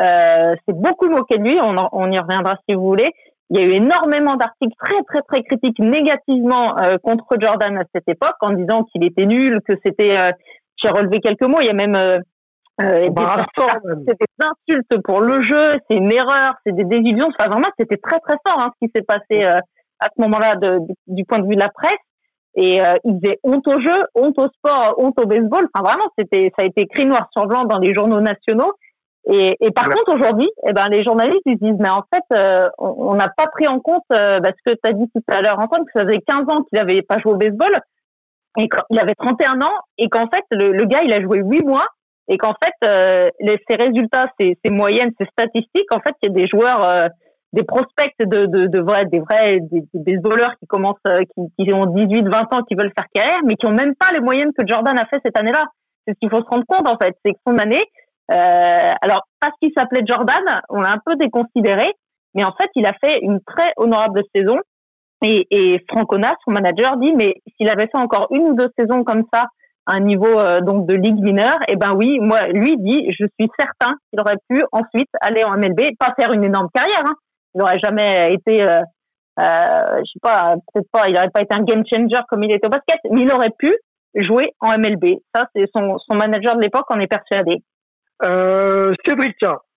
euh, 0.00 0.54
s'est 0.66 0.74
beaucoup 0.74 1.08
moqué 1.08 1.36
de 1.36 1.42
lui. 1.42 1.58
On, 1.60 1.76
on, 1.92 2.10
y 2.10 2.18
reviendra 2.18 2.56
si 2.68 2.74
vous 2.74 2.82
voulez. 2.82 3.10
Il 3.54 3.60
y 3.60 3.64
a 3.64 3.66
eu 3.66 3.72
énormément 3.72 4.34
d'articles 4.34 4.74
très 4.78 5.02
très 5.04 5.22
très 5.22 5.42
critiques 5.42 5.78
négativement 5.78 6.76
euh, 6.78 6.98
contre 7.02 7.26
Jordan 7.40 7.78
à 7.78 7.84
cette 7.94 8.08
époque, 8.08 8.36
en 8.40 8.52
disant 8.52 8.84
qu'il 8.84 9.04
était 9.04 9.26
nul, 9.26 9.60
que 9.66 9.74
c'était. 9.84 10.18
Euh, 10.18 10.32
J'ai 10.82 10.90
relevé 10.90 11.20
quelques 11.20 11.42
mots. 11.42 11.60
Il 11.60 11.66
y 11.66 11.70
a 11.70 11.74
même 11.74 11.94
euh, 11.94 12.18
des, 12.80 13.08
des, 13.08 14.26
insultes 14.40 15.02
pour 15.04 15.20
le 15.20 15.40
jeu, 15.42 15.78
c'est 15.88 15.96
une 15.96 16.12
erreur, 16.12 16.54
c'est 16.66 16.74
des 16.74 16.84
désillusions. 16.84 17.28
Enfin, 17.28 17.48
vraiment, 17.48 17.68
c'était 17.78 17.96
très 17.96 18.18
très 18.18 18.36
fort 18.46 18.60
hein, 18.60 18.72
ce 18.74 18.86
qui 18.86 18.92
s'est 18.94 19.04
passé 19.04 19.44
à 19.44 20.08
ce 20.14 20.20
moment-là 20.22 20.56
du 21.06 21.24
point 21.24 21.38
de 21.38 21.46
vue 21.46 21.54
de 21.54 21.60
la 21.60 21.68
presse 21.68 21.98
et 22.56 22.80
euh, 22.80 22.94
il 23.04 23.18
faisait 23.20 23.38
honte 23.42 23.66
au 23.66 23.80
jeu, 23.80 24.04
honte 24.14 24.38
au 24.38 24.48
sport, 24.48 24.94
honte 24.98 25.18
au 25.18 25.26
baseball. 25.26 25.68
Enfin 25.74 25.84
vraiment, 25.84 26.08
c'était 26.16 26.52
ça 26.56 26.64
a 26.64 26.66
été 26.66 26.82
écrit 26.82 27.04
noir 27.04 27.28
sur 27.32 27.46
blanc 27.46 27.64
dans 27.64 27.78
les 27.78 27.94
journaux 27.94 28.20
nationaux. 28.20 28.72
Et, 29.26 29.56
et 29.60 29.70
par 29.70 29.88
contre 29.88 30.14
aujourd'hui, 30.14 30.50
eh 30.68 30.72
ben 30.72 30.88
les 30.88 31.02
journalistes 31.02 31.42
ils 31.46 31.56
disent 31.56 31.78
mais 31.78 31.88
en 31.88 32.02
fait 32.12 32.24
euh, 32.36 32.68
on 32.78 33.14
n'a 33.14 33.30
pas 33.34 33.46
pris 33.46 33.66
en 33.66 33.80
compte 33.80 34.04
euh, 34.12 34.38
bah, 34.38 34.50
ce 34.50 34.72
que 34.72 34.76
tu 34.76 34.90
as 34.90 34.92
dit 34.92 35.08
tout 35.14 35.22
à 35.28 35.40
l'heure 35.40 35.58
Antoine 35.58 35.84
que 35.86 35.98
ça 35.98 36.04
faisait 36.04 36.20
15 36.20 36.40
ans 36.48 36.62
qu'il 36.64 36.78
avait 36.78 37.00
pas 37.00 37.18
joué 37.18 37.32
au 37.32 37.36
baseball 37.36 37.80
et 38.58 38.68
il 38.90 38.98
avait 39.00 39.14
31 39.14 39.62
ans 39.62 39.78
et 39.96 40.10
qu'en 40.10 40.28
fait 40.28 40.44
le, 40.50 40.72
le, 40.72 40.84
gars 40.84 41.00
il 41.02 41.12
a 41.14 41.22
joué 41.22 41.40
8 41.42 41.62
mois 41.64 41.86
et 42.28 42.36
qu'en 42.36 42.54
fait 42.62 42.74
euh, 42.86 43.30
les, 43.40 43.58
ses 43.68 43.76
résultats, 43.76 44.26
ses, 44.38 44.58
ses 44.62 44.70
moyennes, 44.70 45.12
ses 45.18 45.26
statistiques, 45.26 45.90
en 45.90 46.00
fait 46.00 46.14
il 46.22 46.28
y 46.28 46.32
a 46.32 46.34
des 46.34 46.46
joueurs 46.46 47.08
des 47.54 47.62
prospects 47.62 48.12
de, 48.18 48.46
de, 48.46 48.66
de 48.66 48.80
vrais, 48.80 49.06
des 49.06 49.20
vrais, 49.20 49.60
des, 49.60 49.84
des 49.94 50.16
voleurs 50.18 50.54
qui 50.58 50.66
commencent, 50.66 50.96
euh, 51.06 51.20
qui, 51.34 51.64
qui 51.64 51.72
ont 51.72 51.86
18, 51.86 52.24
20 52.24 52.52
ans, 52.52 52.62
qui 52.68 52.74
veulent 52.74 52.92
faire 52.96 53.06
carrière, 53.14 53.40
mais 53.44 53.54
qui 53.54 53.66
ont 53.66 53.72
même 53.72 53.94
pas 53.94 54.12
les 54.12 54.20
moyennes 54.20 54.50
que 54.58 54.66
Jordan 54.66 54.98
a 54.98 55.06
fait 55.06 55.20
cette 55.24 55.38
année-là. 55.38 55.64
C'est 56.06 56.14
ce 56.14 56.18
qu'il 56.18 56.30
faut 56.30 56.42
se 56.42 56.48
rendre 56.48 56.64
compte, 56.66 56.88
en 56.88 56.98
fait. 57.00 57.16
C'est 57.24 57.32
que 57.32 57.38
son 57.46 57.56
année, 57.58 57.80
euh, 57.80 58.03
alors, 58.28 59.22
parce 59.40 59.54
qu'il 59.60 59.72
s'appelait 59.76 60.04
Jordan, 60.06 60.42
on 60.70 60.80
l'a 60.80 60.92
un 60.92 61.00
peu 61.04 61.16
déconsidéré, 61.16 61.92
mais 62.34 62.44
en 62.44 62.52
fait, 62.52 62.70
il 62.74 62.86
a 62.86 62.92
fait 62.92 63.20
une 63.20 63.40
très 63.40 63.72
honorable 63.76 64.22
saison. 64.34 64.58
Et, 65.22 65.46
et 65.50 65.82
Francona, 65.88 66.34
son 66.44 66.50
manager, 66.50 66.96
dit, 66.98 67.14
mais 67.14 67.34
s'il 67.56 67.70
avait 67.70 67.86
fait 67.86 67.98
encore 67.98 68.26
une 68.30 68.48
ou 68.48 68.54
deux 68.54 68.68
saisons 68.78 69.04
comme 69.04 69.24
ça, 69.32 69.46
à 69.86 69.94
un 69.94 70.00
niveau 70.00 70.38
euh, 70.38 70.60
donc 70.60 70.86
de 70.86 70.94
ligue 70.94 71.20
mineure, 71.20 71.58
eh 71.68 71.76
ben 71.76 71.94
oui, 71.94 72.18
moi, 72.20 72.48
lui 72.48 72.76
dit, 72.78 73.06
je 73.18 73.26
suis 73.38 73.50
certain 73.58 73.94
qu'il 74.10 74.20
aurait 74.20 74.38
pu 74.48 74.62
ensuite 74.72 75.10
aller 75.20 75.44
en 75.44 75.56
MLB, 75.56 75.96
pas 75.98 76.14
faire 76.16 76.32
une 76.32 76.44
énorme 76.44 76.68
carrière, 76.72 77.02
hein, 77.06 77.14
il 77.54 77.58
n'aurait 77.58 77.78
jamais 77.78 78.32
été, 78.32 78.62
euh, 78.62 78.80
euh, 79.40 79.98
je 79.98 80.10
sais 80.12 80.20
pas, 80.22 80.54
peut-être 80.72 80.90
pas, 80.90 81.08
il 81.08 81.14
n'aurait 81.14 81.30
pas 81.30 81.42
été 81.42 81.54
un 81.54 81.62
game 81.62 81.84
changer 81.86 82.20
comme 82.28 82.42
il 82.42 82.52
était 82.52 82.66
au 82.66 82.70
basket, 82.70 82.98
mais 83.10 83.22
il 83.22 83.32
aurait 83.32 83.52
pu 83.58 83.76
jouer 84.14 84.52
en 84.60 84.70
MLB. 84.78 85.18
Ça, 85.34 85.46
c'est 85.54 85.66
son, 85.74 85.98
son 85.98 86.16
manager 86.16 86.56
de 86.56 86.62
l'époque 86.62 86.90
en 86.90 87.00
est 87.00 87.06
persuadé. 87.06 87.62
Euh, 88.22 88.94
Cédric, 89.06 89.36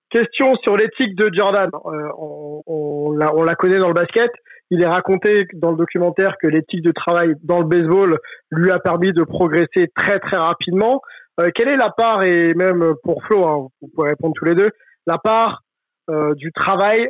question 0.09 0.55
sur 0.57 0.77
l'éthique 0.77 1.15
de 1.15 1.29
Jordan. 1.33 1.69
Euh, 1.73 2.09
on, 2.17 2.61
on, 2.65 3.11
la, 3.13 3.33
on 3.35 3.43
la 3.43 3.55
connaît 3.55 3.79
dans 3.79 3.87
le 3.87 3.93
basket. 3.93 4.31
Il 4.69 4.81
est 4.81 4.87
raconté 4.87 5.47
dans 5.53 5.71
le 5.71 5.77
documentaire 5.77 6.35
que 6.41 6.47
l'éthique 6.47 6.83
de 6.83 6.91
travail 6.91 7.35
dans 7.43 7.59
le 7.59 7.65
baseball 7.65 8.19
lui 8.51 8.69
a 8.69 8.79
permis 8.79 9.13
de 9.13 9.23
progresser 9.23 9.91
très 9.95 10.19
très 10.19 10.37
rapidement. 10.37 11.01
Euh, 11.39 11.49
quelle 11.55 11.69
est 11.69 11.77
la 11.77 11.89
part, 11.89 12.23
et 12.23 12.53
même 12.53 12.93
pour 13.03 13.23
Flo, 13.23 13.45
hein, 13.45 13.67
vous 13.81 13.87
pouvez 13.95 14.09
répondre 14.09 14.33
tous 14.35 14.45
les 14.45 14.55
deux, 14.55 14.71
la 15.05 15.17
part 15.17 15.61
euh, 16.09 16.33
du 16.35 16.51
travail 16.51 17.09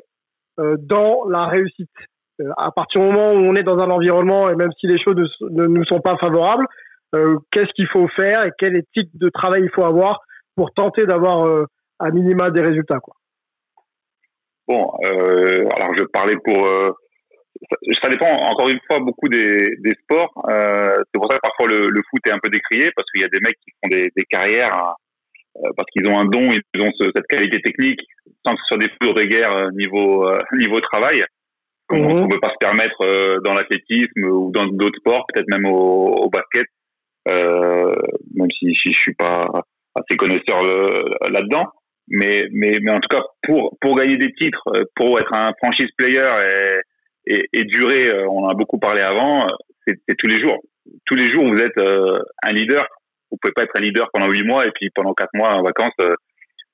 euh, 0.60 0.76
dans 0.80 1.26
la 1.28 1.46
réussite? 1.46 1.90
Euh, 2.40 2.52
à 2.58 2.72
partir 2.72 3.02
du 3.02 3.08
moment 3.08 3.32
où 3.32 3.38
on 3.38 3.56
est 3.56 3.64
dans 3.64 3.80
un 3.80 3.90
environnement, 3.90 4.50
et 4.50 4.56
même 4.56 4.72
si 4.80 4.86
les 4.86 5.02
choses 5.02 5.16
ne, 5.50 5.66
nous 5.66 5.86
sont 5.86 6.02
pas 6.02 6.18
favorables, 6.18 6.66
qu'est-ce 7.52 7.72
qu'il 7.74 7.88
faut 7.88 8.08
faire 8.10 8.46
et 8.46 8.52
quel 8.60 8.78
éthique 8.78 9.10
de 9.16 9.30
travail 9.30 9.64
il 9.64 9.72
faut 9.74 9.86
avoir 9.86 10.20
pour 10.58 10.74
tenter 10.74 11.06
d'avoir 11.06 11.66
à 12.00 12.10
minima 12.10 12.50
des 12.50 12.62
résultats 12.62 13.00
quoi. 13.00 13.14
Bon, 14.68 14.92
euh, 15.06 15.66
alors 15.76 15.96
je 15.96 16.04
parlais 16.04 16.36
pour. 16.44 16.68
Euh, 16.68 16.92
ça, 18.02 18.10
dépend 18.10 18.28
encore 18.28 18.70
une 18.70 18.80
fois 18.86 19.00
beaucoup 19.00 19.30
des, 19.30 19.76
des 19.80 19.94
sports. 20.04 20.32
Euh, 20.50 20.96
c'est 20.98 21.20
pour 21.20 21.32
ça 21.32 21.38
que 21.38 21.42
parfois 21.42 21.68
le, 21.68 21.88
le, 21.88 22.02
foot 22.10 22.22
est 22.28 22.32
un 22.32 22.40
peu 22.44 22.50
décrié 22.50 22.92
parce 22.96 23.10
qu'il 23.10 23.22
y 23.22 23.26
a 23.26 23.30
des 23.30 23.40
mecs 23.40 23.58
qui 23.64 23.72
font 23.72 23.90
des, 23.90 24.12
des 24.16 24.24
carrières 24.26 24.94
euh, 25.64 25.70
parce 25.76 25.88
qu'ils 25.92 26.08
ont 26.08 26.20
un 26.20 26.26
don, 26.26 26.52
ils 26.52 26.82
ont 26.82 26.92
cette 27.00 27.28
qualité 27.28 27.62
technique, 27.62 28.02
sans 28.46 28.54
que 28.54 28.62
ce 28.62 28.68
soit 28.68 28.78
des 28.78 28.90
foudres 29.02 29.16
de 29.16 29.24
guerre 29.24 29.56
euh, 29.56 29.72
niveau 29.72 30.28
euh, 30.28 30.38
niveau 30.58 30.80
travail, 30.82 31.24
qu'on 31.88 31.98
ne 31.98 32.22
mhm. 32.24 32.30
peut 32.30 32.40
pas 32.42 32.52
se 32.52 32.58
permettre 32.60 33.42
dans 33.46 33.54
l'athlétisme 33.54 34.24
ou 34.26 34.52
dans 34.52 34.68
d'autres 34.68 35.00
sports, 35.00 35.26
peut-être 35.34 35.48
même 35.48 35.66
au, 35.66 36.26
au 36.26 36.30
basket, 36.30 36.68
même 37.26 38.52
si, 38.52 38.76
si 38.76 38.92
je 38.92 39.00
suis 39.00 39.16
pas 39.16 39.64
assez 39.98 40.18
connaisseur 40.18 40.62
là-dedans. 41.30 41.66
Mais, 42.10 42.48
mais, 42.52 42.80
mais 42.82 42.92
en 42.92 43.00
tout 43.00 43.10
cas, 43.10 43.22
pour, 43.44 43.78
pour 43.82 43.96
gagner 43.96 44.16
des 44.16 44.32
titres, 44.34 44.64
pour 44.96 45.20
être 45.20 45.34
un 45.34 45.52
franchise 45.62 45.90
player 45.98 46.30
et, 47.26 47.36
et, 47.36 47.50
et 47.52 47.64
durer, 47.66 48.12
on 48.30 48.46
en 48.46 48.50
a 48.50 48.54
beaucoup 48.54 48.80
parlé 48.80 49.02
avant, 49.02 49.46
c'est 49.86 50.16
tous 50.18 50.28
les 50.28 50.40
jours. 50.40 50.58
Tous 51.06 51.16
les 51.16 51.30
jours, 51.30 51.46
vous 51.46 51.60
êtes 51.60 51.78
un 51.78 52.52
leader 52.54 52.88
vous 53.32 53.38
pouvez 53.42 53.54
pas 53.54 53.64
être 53.64 53.76
un 53.76 53.82
leader 53.82 54.10
pendant 54.12 54.30
huit 54.30 54.44
mois 54.44 54.66
et 54.66 54.72
puis 54.72 54.90
pendant 54.94 55.14
quatre 55.14 55.34
mois 55.34 55.54
en 55.54 55.64
vacances, 55.64 55.94
euh, 56.02 56.14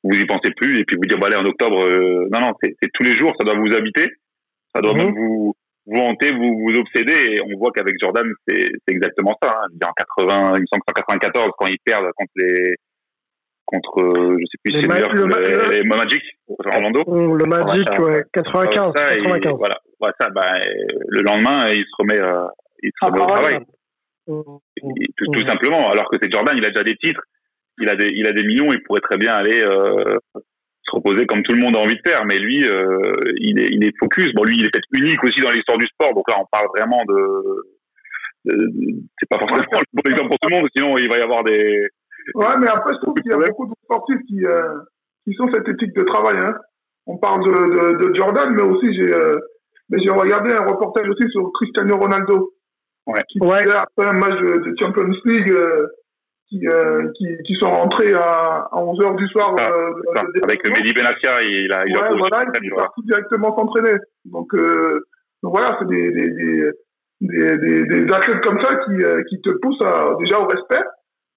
vous 0.04 0.16
y 0.16 0.26
pensez 0.26 0.52
plus 0.56 0.80
et 0.80 0.86
puis 0.86 0.98
vous 0.98 1.08
dire 1.08 1.18
bah 1.18 1.28
allez 1.28 1.38
en 1.38 1.46
octobre. 1.46 1.84
Euh, 1.84 2.28
non 2.32 2.42
non, 2.42 2.52
c'est 2.62 2.76
tous 2.94 3.04
les 3.04 3.18
jours, 3.18 3.34
ça 3.40 3.46
doit 3.46 3.60
vous 3.60 3.76
habiter, 3.76 4.10
ça 4.74 4.82
doit 4.82 4.94
même 4.94 5.10
mhm. 5.10 5.16
vous 5.16 5.56
vous 5.86 6.00
hanter, 6.00 6.32
vous 6.32 6.60
vous 6.60 6.80
obséder. 6.80 7.36
Et 7.36 7.42
on 7.42 7.58
voit 7.58 7.72
qu'avec 7.72 7.96
Jordan, 8.02 8.26
c'est 8.48 8.70
exactement 8.88 9.38
ça. 9.42 9.50
Hein. 9.50 9.88
En 9.88 9.94
80, 9.94 10.54
il 10.56 10.62
me 10.62 10.66
semble 10.72 10.84
94 10.86 11.52
quand 11.58 11.68
ils 11.68 11.80
perdent 11.84 12.10
contre 12.16 12.32
les 12.36 12.76
contre 13.66 14.02
euh, 14.02 14.38
je 14.40 14.46
sais 14.46 14.58
plus 14.64 14.74
c'est 14.74 14.82
le, 14.82 15.16
le, 15.16 15.78
le, 15.78 15.84
Magic 15.84 16.22
Orlando 16.48 17.04
le 17.08 17.46
Magic 17.46 17.88
ouais 18.00 18.24
95, 18.34 18.94
ça, 18.96 19.16
95. 19.16 19.54
voilà, 19.58 19.80
voilà 20.00 20.14
ça 20.20 20.30
bah, 20.30 20.52
le 21.08 21.22
lendemain 21.22 21.68
il 21.70 21.84
se 21.84 21.96
remet 21.98 22.20
euh, 22.20 22.48
il 22.82 22.92
se 23.00 23.06
remet 23.06 23.20
ah, 23.22 23.24
au 23.24 23.28
travail 23.28 23.60
tout, 24.28 24.62
tout, 25.34 25.48
simplement. 25.48 25.90
Alors 25.90 26.10
que 26.10 26.18
c'est 26.22 26.32
Jordan, 26.32 26.56
il 26.58 26.66
a 26.66 26.70
déjà 26.70 26.84
des 26.84 26.96
titres, 26.96 27.22
il 27.80 27.90
a 27.90 27.96
des, 27.96 28.10
il 28.14 28.28
a 28.28 28.32
des 28.32 28.44
millions, 28.44 28.72
il 28.72 28.82
pourrait 28.84 29.02
très 29.02 29.18
bien 29.18 29.34
aller 29.34 29.62
euh, 29.62 30.18
se 30.36 30.96
reposer 30.96 31.26
comme 31.26 31.44
tout 31.44 31.54
le 31.54 31.62
monde 31.62 31.76
a 31.76 31.80
envie 31.80 31.96
de 31.96 32.02
faire. 32.06 32.26
Mais 32.26 32.40
lui, 32.40 32.66
euh, 32.68 32.98
il, 33.38 33.60
est, 33.60 33.70
il 33.72 33.84
est 33.84 33.94
focus. 34.00 34.34
Bon, 34.34 34.44
lui, 34.44 34.58
il 34.58 34.66
est 34.66 34.70
peut-être 34.70 34.88
unique 34.94 35.24
aussi 35.24 35.42
dans 35.42 35.52
l'histoire 35.52 35.78
du 35.78 35.88
sport. 35.88 36.14
Donc 36.14 36.30
là, 36.30 36.38
on 36.40 36.46
parle 36.52 36.68
vraiment 36.76 37.02
de. 37.08 38.50
c'est 39.20 39.30
pas 39.30 39.40
forcément 39.40 39.62
le 39.80 39.86
bon 39.94 40.12
exemple 40.12 40.30
pour 40.30 40.40
tout 40.40 40.50
le 40.50 40.56
monde, 40.56 40.70
sinon 40.76 40.98
il 40.98 41.10
va 41.10 41.18
y 41.18 41.22
avoir 41.22 41.44
des. 41.44 41.88
Ouais, 42.36 42.58
mais 42.60 42.68
après, 42.68 42.94
je 42.94 43.00
trouve 43.00 43.14
qu'il 43.16 43.32
y 43.32 43.34
a 43.34 43.38
beaucoup 43.38 43.68
de 43.68 43.74
sportifs 43.84 44.22
qui, 44.28 44.46
euh, 44.46 44.80
qui 45.26 45.34
sont 45.34 45.50
cette 45.54 45.68
éthique 45.68 45.96
de 45.96 46.04
travail. 46.04 46.38
Hein. 46.44 46.56
On 47.06 47.18
parle 47.18 47.44
de, 47.44 47.52
de, 47.52 48.08
de 48.08 48.16
Jordan, 48.16 48.54
mais 48.54 48.62
aussi 48.62 48.94
j'ai 48.96 49.14
euh, 49.14 49.36
mais 49.90 50.00
j'ai 50.02 50.10
regardé 50.10 50.54
un 50.54 50.66
reportage 50.66 51.08
aussi 51.10 51.30
sur 51.30 51.52
Cristiano 51.54 51.98
Ronaldo. 51.98 52.54
Ouais. 53.06 53.22
Qui 53.30 53.40
ouais. 53.42 53.70
après 53.70 54.08
un 54.08 54.14
match 54.14 54.40
de, 54.40 54.60
de 54.60 54.76
Champions 54.80 55.12
League 55.26 55.52
euh, 55.52 55.88
qui, 56.48 56.66
euh, 56.68 57.10
qui, 57.18 57.28
qui, 57.46 57.56
sont 57.56 57.70
rentrés 57.70 58.14
à, 58.14 58.70
à 58.72 58.78
11h 58.78 59.18
du 59.18 59.28
soir. 59.28 59.56
Ah, 59.60 59.70
euh, 59.72 59.94
avec 60.44 60.66
le 60.66 60.72
Mehdi 60.74 60.94
Benassia, 60.94 61.42
il 61.44 61.72
a, 61.74 61.84
il 61.86 61.98
ouais, 61.98 62.04
a 62.04 62.16
voilà, 62.16 62.46
il 62.62 62.68
est 62.68 62.76
parti 62.76 63.02
directement 63.04 63.56
s'entraîner. 63.58 63.98
Donc, 64.26 64.54
euh, 64.56 65.06
donc 65.42 65.54
voilà, 65.54 65.78
c'est 65.80 65.88
des, 65.88 66.12
des, 66.12 66.30
des, 66.30 66.72
des, 67.22 67.58
des, 67.58 67.86
des, 67.86 68.14
athlètes 68.14 68.42
comme 68.42 68.62
ça 68.62 68.76
qui, 68.86 69.04
euh, 69.04 69.22
qui 69.30 69.42
te 69.42 69.50
poussent 69.62 69.84
à, 69.84 70.16
déjà 70.20 70.40
au 70.40 70.48
respect 70.48 70.84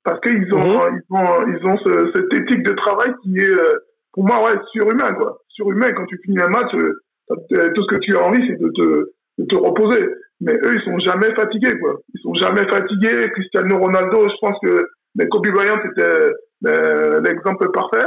parce 0.06 0.20
qu'ils 0.20 0.54
ont, 0.54 0.60
mmh. 0.60 1.00
ils 1.10 1.16
ont, 1.16 1.46
ils 1.48 1.66
ont 1.66 1.76
ce, 1.78 2.12
cette 2.14 2.32
éthique 2.32 2.62
de 2.62 2.72
travail 2.72 3.12
qui 3.22 3.36
est, 3.38 3.50
euh, 3.50 3.78
pour 4.14 4.24
moi, 4.24 4.42
ouais, 4.44 4.58
surhumain, 4.72 5.12
quoi. 5.14 5.42
Surhumain, 5.48 5.92
quand 5.92 6.06
tu 6.06 6.18
finis 6.24 6.40
un 6.40 6.48
match, 6.48 6.70
tout 6.70 7.82
ce 7.82 7.94
que 7.94 8.00
tu 8.00 8.16
as 8.16 8.22
envie, 8.22 8.46
c'est 8.46 8.58
de 8.58 8.70
te, 8.74 9.10
de 9.38 9.44
te 9.44 9.56
reposer 9.56 10.08
mais 10.40 10.52
eux, 10.52 10.74
ils 10.74 10.82
sont 10.82 10.98
jamais 10.98 11.34
fatigués, 11.34 11.78
quoi. 11.78 11.94
Ils 12.14 12.20
sont 12.20 12.34
jamais 12.34 12.68
fatigués. 12.68 13.30
Cristiano 13.32 13.78
Ronaldo, 13.78 14.28
je 14.28 14.34
pense 14.40 14.58
que 14.62 14.86
mais 15.14 15.26
Kobe 15.28 15.48
Bryant 15.48 15.80
était 15.82 16.32
euh, 16.66 17.20
l'exemple 17.22 17.70
parfait. 17.72 18.06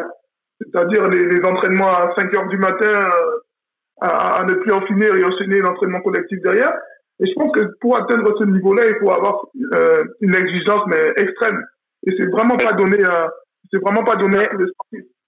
C'est-à-dire 0.61 1.07
les, 1.07 1.25
les, 1.25 1.43
entraînements 1.43 1.89
à 1.89 2.13
5 2.15 2.35
heures 2.35 2.47
du 2.49 2.57
matin, 2.57 2.85
euh, 2.85 3.39
à, 4.01 4.41
à, 4.41 4.45
ne 4.45 4.53
plus 4.53 4.71
en 4.71 4.85
finir 4.85 5.15
et 5.15 5.23
enchaîner 5.23 5.59
l'entraînement 5.59 6.01
collectif 6.01 6.39
derrière. 6.43 6.73
Et 7.19 7.27
je 7.27 7.33
pense 7.33 7.51
que 7.53 7.61
pour 7.81 7.97
atteindre 7.97 8.31
ce 8.37 8.43
niveau-là, 8.43 8.83
il 8.87 8.95
faut 8.99 9.11
avoir 9.11 9.41
euh, 9.73 10.03
une 10.21 10.35
exigence 10.35 10.81
mais 10.87 11.13
extrême. 11.17 11.63
Et 12.07 12.11
c'est 12.17 12.29
vraiment 12.31 12.57
pas 12.57 12.73
donné 12.73 13.03
à, 13.03 13.29
c'est 13.71 13.81
vraiment 13.81 14.03
pas 14.03 14.15
donné. 14.15 14.47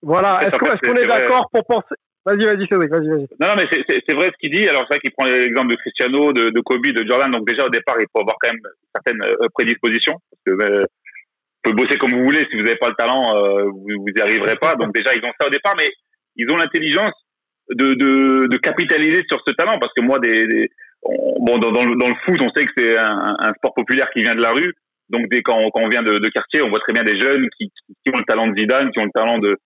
Voilà. 0.01 0.39
Est-ce 0.43 0.57
qu'on 0.57 0.95
est, 0.95 1.03
est 1.03 1.07
d'accord 1.07 1.49
pour 1.51 1.65
penser 1.65 1.95
Vas-y, 2.23 2.45
vas-y, 2.45 2.67
Cédric, 2.67 2.91
vas-y, 2.91 3.07
vas-y. 3.07 3.27
Non, 3.39 3.47
non, 3.47 3.55
mais 3.57 3.67
c'est 3.71 4.13
vrai 4.13 4.27
ce 4.27 4.37
qu'il 4.39 4.53
dit. 4.53 4.67
Alors, 4.67 4.83
c'est 4.83 4.95
vrai 4.95 4.99
qu'il 4.99 5.11
prend 5.11 5.25
l'exemple 5.25 5.71
de 5.71 5.75
Cristiano, 5.75 6.31
de, 6.33 6.51
de, 6.51 6.59
Kobe, 6.61 6.85
de 6.85 7.07
Jordan. 7.07 7.31
Donc, 7.31 7.47
déjà, 7.47 7.65
au 7.65 7.69
départ, 7.69 7.95
il 7.99 8.05
faut 8.11 8.21
avoir 8.21 8.35
quand 8.39 8.49
même 8.49 8.61
certaines 8.93 9.23
euh, 9.23 9.47
prédispositions. 9.55 10.17
Parce 10.29 10.43
que, 10.45 10.63
euh, 10.63 10.81
vous 10.81 11.71
pouvez 11.71 11.83
bosser 11.83 11.97
comme 11.97 12.11
vous 12.11 12.23
voulez. 12.23 12.45
Si 12.51 12.57
vous 12.57 12.63
n'avez 12.63 12.77
pas 12.77 12.89
le 12.89 12.95
talent, 12.95 13.23
euh, 13.35 13.63
vous, 13.65 13.87
vous 14.01 14.13
y 14.15 14.21
arriverez 14.21 14.55
pas. 14.57 14.75
Donc, 14.75 14.93
déjà, 14.93 15.15
ils 15.15 15.25
ont 15.25 15.31
ça 15.39 15.47
au 15.47 15.49
départ, 15.49 15.73
mais 15.75 15.89
ils 16.35 16.49
ont 16.51 16.57
l'intelligence 16.57 17.13
de, 17.71 17.95
de, 17.95 18.47
de, 18.47 18.57
capitaliser 18.57 19.23
sur 19.27 19.41
ce 19.45 19.53
talent. 19.53 19.79
Parce 19.79 19.93
que 19.97 20.03
moi, 20.03 20.19
des, 20.19 20.45
des 20.45 20.69
bon, 21.39 21.57
dans, 21.57 21.71
dans, 21.71 21.85
le, 21.85 21.95
dans, 21.95 22.09
le, 22.09 22.15
foot, 22.23 22.39
on 22.39 22.51
sait 22.51 22.65
que 22.65 22.71
c'est 22.77 22.97
un, 22.99 23.35
un, 23.39 23.53
sport 23.53 23.73
populaire 23.73 24.09
qui 24.11 24.21
vient 24.21 24.35
de 24.35 24.41
la 24.41 24.51
rue. 24.51 24.75
Donc 25.11 25.27
dès 25.29 25.41
quand, 25.41 25.59
quand 25.73 25.81
on 25.83 25.89
vient 25.89 26.03
de, 26.03 26.27
quartier, 26.29 26.61
on 26.61 26.69
voit 26.69 26.79
très 26.79 26.93
bien 26.93 27.03
des 27.03 27.19
jeunes 27.19 27.47
qui, 27.57 27.71
ont 28.13 28.17
le 28.17 28.23
talent 28.25 28.47
de 28.47 28.57
Zidane, 28.57 28.91
qui 28.91 28.99
ont 28.99 29.05
le 29.05 29.11
talent 29.13 29.37
de, 29.39 29.57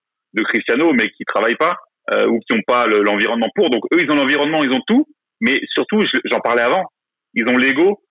Cristiano, 0.44 0.92
mais 0.92 1.08
qui 1.10 1.24
travaillent 1.24 1.56
pas 1.56 1.76
euh, 2.12 2.26
ou 2.26 2.40
qui 2.40 2.54
n'ont 2.54 2.62
pas 2.66 2.86
l'environnement 2.86 3.48
pour. 3.54 3.70
Donc 3.70 3.84
eux, 3.94 4.02
ils 4.02 4.10
ont 4.10 4.16
l'environnement, 4.16 4.62
ils 4.62 4.70
ont 4.70 4.82
tout, 4.86 5.06
mais 5.40 5.60
surtout, 5.72 6.00
j'en 6.24 6.40
parlais 6.40 6.62
avant, 6.62 6.84
ils 7.32 7.48
ont 7.48 7.56
l'ego 7.56 8.02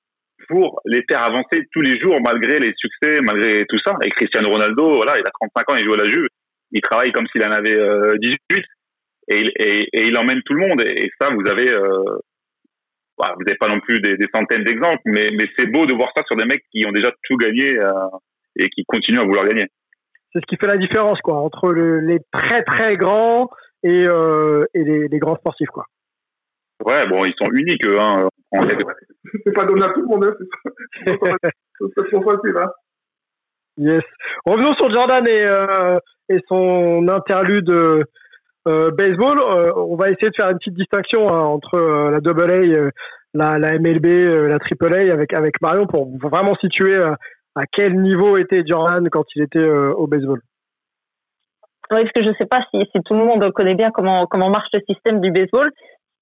pour 0.47 0.81
les 0.85 1.03
faire 1.09 1.23
avancer 1.23 1.67
tous 1.71 1.81
les 1.81 1.99
jours 1.99 2.17
malgré 2.23 2.59
les 2.59 2.73
succès, 2.77 3.21
malgré 3.21 3.65
tout 3.67 3.77
ça. 3.85 3.93
Et 4.03 4.09
Cristiano 4.09 4.49
Ronaldo, 4.49 4.95
voilà, 4.95 5.15
il 5.17 5.21
a 5.21 5.31
35 5.53 5.71
ans, 5.71 5.75
il 5.75 5.85
joue 5.85 5.93
à 5.93 5.97
la 5.97 6.09
Juve, 6.09 6.27
il 6.71 6.81
travaille 6.81 7.11
comme 7.11 7.27
s'il 7.27 7.43
en 7.43 7.51
avait 7.51 7.77
18 8.19 8.37
euh, 8.51 8.61
et, 9.27 9.41
et, 9.59 9.89
et, 9.93 10.05
il 10.07 10.17
emmène 10.17 10.41
tout 10.45 10.53
le 10.53 10.67
monde. 10.67 10.81
Et, 10.85 11.09
ça, 11.19 11.29
vous 11.29 11.49
avez, 11.49 11.69
euh, 11.69 12.03
bah, 13.17 13.33
vous 13.35 13.43
n'avez 13.43 13.57
pas 13.57 13.67
non 13.67 13.79
plus 13.79 13.99
des, 13.99 14.17
des 14.17 14.27
centaines 14.33 14.63
d'exemples, 14.63 15.01
mais, 15.05 15.29
mais 15.37 15.47
c'est 15.57 15.67
beau 15.67 15.85
de 15.85 15.93
voir 15.93 16.11
ça 16.15 16.23
sur 16.25 16.35
des 16.35 16.45
mecs 16.45 16.63
qui 16.71 16.85
ont 16.85 16.91
déjà 16.91 17.11
tout 17.23 17.37
gagné 17.37 17.77
euh, 17.77 17.91
et 18.57 18.69
qui 18.69 18.83
continuent 18.85 19.19
à 19.19 19.25
vouloir 19.25 19.45
gagner. 19.45 19.67
C'est 20.33 20.39
ce 20.41 20.45
qui 20.47 20.57
fait 20.57 20.67
la 20.67 20.77
différence, 20.77 21.19
quoi, 21.21 21.35
entre 21.35 21.71
le, 21.71 21.99
les 22.01 22.19
très 22.31 22.61
très 22.63 22.97
grands 22.97 23.49
et, 23.83 24.05
euh, 24.05 24.65
et 24.73 24.83
les, 24.83 25.07
les, 25.07 25.19
grands 25.19 25.37
sportifs, 25.37 25.69
quoi. 25.69 25.85
Ouais, 26.83 27.07
bon, 27.07 27.23
ils 27.23 27.33
sont 27.37 27.49
uniques, 27.53 27.85
eux, 27.85 27.99
hein. 27.99 28.27
C'est 29.45 29.53
pas 29.53 29.65
donné 29.65 29.85
à 29.85 29.89
tout 29.89 30.01
le 30.01 30.07
monde, 30.07 30.25
hein. 30.25 30.35
c'est 31.05 31.17
trop 32.11 32.21
facile, 32.31 32.57
hein. 32.57 32.71
Yes. 33.77 34.03
Revenons 34.45 34.73
sur 34.75 34.93
Jordan 34.93 35.25
et, 35.27 35.45
euh, 35.45 35.99
et 36.29 36.39
son 36.47 37.07
interlude 37.07 37.69
euh, 38.67 38.89
baseball. 38.91 39.39
Euh, 39.39 39.71
on 39.75 39.95
va 39.95 40.09
essayer 40.09 40.29
de 40.29 40.35
faire 40.35 40.49
une 40.49 40.57
petite 40.57 40.73
distinction 40.73 41.29
hein, 41.29 41.41
entre 41.41 41.75
euh, 41.75 42.11
la 42.11 42.19
Double 42.19 42.91
la, 43.33 43.59
MLB, 43.59 44.05
la 44.47 44.59
Triple 44.59 44.93
A 44.93 45.13
avec 45.13 45.33
avec 45.33 45.61
Marion 45.61 45.87
pour 45.87 46.07
vraiment 46.17 46.55
situer 46.55 46.95
à 46.95 47.63
quel 47.71 47.99
niveau 47.99 48.37
était 48.37 48.63
Jordan 48.65 49.09
quand 49.09 49.25
il 49.35 49.43
était 49.43 49.67
au 49.67 50.07
baseball. 50.07 50.39
Oui, 51.91 52.01
parce 52.01 52.11
que 52.13 52.23
je 52.23 52.29
ne 52.29 52.33
sais 52.35 52.45
pas 52.45 52.61
si, 52.73 52.79
tout 53.03 53.13
le 53.13 53.25
monde 53.25 53.51
connaît 53.51 53.75
bien 53.75 53.91
comment 53.91 54.25
comment 54.25 54.49
marche 54.49 54.69
le 54.73 54.79
système 54.87 55.19
du 55.19 55.31
baseball, 55.31 55.69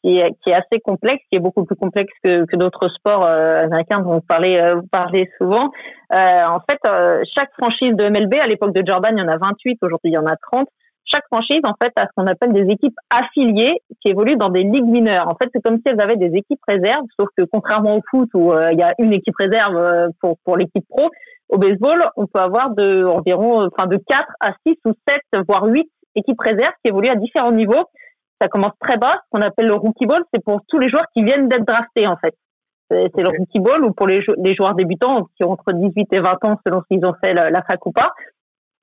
qui 0.03 0.17
est, 0.17 0.31
qui 0.43 0.49
est 0.49 0.55
assez 0.55 0.79
complexe, 0.83 1.23
qui 1.29 1.37
est 1.37 1.39
beaucoup 1.39 1.65
plus 1.65 1.75
complexe 1.75 2.11
que, 2.23 2.45
que 2.45 2.55
d'autres 2.55 2.89
sports 2.89 3.25
américains 3.25 3.99
dont 3.99 4.15
vous 4.15 4.25
parlez, 4.27 4.59
vous 4.73 4.87
parlez 4.91 5.29
souvent. 5.37 5.69
En 6.11 6.59
fait, 6.67 6.79
chaque 7.37 7.51
franchise 7.59 7.95
de 7.95 8.09
MLB, 8.09 8.39
à 8.41 8.47
l'époque 8.47 8.73
de 8.73 8.81
Jordan, 8.83 9.15
il 9.15 9.21
y 9.21 9.23
en 9.23 9.31
a 9.31 9.37
28, 9.37 9.77
aujourd'hui 9.83 10.09
il 10.09 10.13
y 10.13 10.17
en 10.17 10.25
a 10.25 10.35
30 10.51 10.67
chaque 11.05 11.25
franchise 11.31 11.61
en 11.63 11.73
fait 11.81 11.91
a 11.95 12.03
ce 12.03 12.09
qu'on 12.15 12.27
appelle 12.27 12.53
des 12.53 12.71
équipes 12.71 12.97
affiliées 13.09 13.81
qui 14.01 14.09
évoluent 14.09 14.37
dans 14.37 14.49
des 14.49 14.63
ligues 14.63 14.85
mineures. 14.85 15.27
En 15.27 15.35
fait, 15.35 15.49
c'est 15.53 15.61
comme 15.61 15.77
si 15.77 15.83
elles 15.85 16.01
avaient 16.01 16.17
des 16.17 16.35
équipes 16.37 16.61
réserves, 16.67 17.05
sauf 17.19 17.29
que 17.37 17.43
contrairement 17.51 17.97
au 17.97 18.01
foot 18.09 18.29
où 18.33 18.51
euh, 18.51 18.71
il 18.71 18.79
y 18.79 18.83
a 18.83 18.93
une 18.99 19.13
équipe 19.13 19.35
réserve 19.37 19.75
euh, 19.75 20.07
pour 20.21 20.37
pour 20.43 20.57
l'équipe 20.57 20.85
pro, 20.87 21.09
au 21.49 21.57
baseball, 21.57 22.03
on 22.15 22.25
peut 22.25 22.39
avoir 22.39 22.71
de 22.71 23.05
environ 23.05 23.67
enfin 23.67 23.87
de 23.87 23.97
4 23.97 24.25
à 24.39 24.53
6 24.65 24.75
ou 24.85 24.93
7 25.07 25.21
voire 25.47 25.65
8 25.65 25.87
équipes 26.15 26.39
réserves 26.39 26.73
qui 26.83 26.89
évoluent 26.89 27.09
à 27.09 27.15
différents 27.15 27.51
niveaux. 27.51 27.85
Ça 28.41 28.47
commence 28.47 28.73
très 28.79 28.97
bas, 28.97 29.13
ce 29.23 29.29
qu'on 29.31 29.41
appelle 29.45 29.67
le 29.67 29.75
rookie 29.75 30.05
ball, 30.05 30.23
c'est 30.33 30.43
pour 30.43 30.61
tous 30.67 30.79
les 30.79 30.89
joueurs 30.89 31.05
qui 31.15 31.23
viennent 31.23 31.47
d'être 31.47 31.65
draftés 31.65 32.07
en 32.07 32.17
fait. 32.17 32.35
C'est 32.89 33.21
le 33.21 33.29
rookie 33.29 33.59
ball 33.59 33.83
ou 33.83 33.91
pour 33.91 34.07
les, 34.07 34.21
les 34.37 34.55
joueurs 34.55 34.75
débutants 34.75 35.27
qui 35.35 35.43
ont 35.43 35.51
entre 35.51 35.71
18 35.73 36.07
et 36.11 36.19
20 36.19 36.45
ans 36.45 36.59
selon 36.65 36.81
s'ils 36.91 37.03
ont 37.05 37.13
fait 37.23 37.33
la, 37.33 37.49
la 37.49 37.61
fac 37.63 37.83
ou 37.85 37.91
pas. 37.91 38.11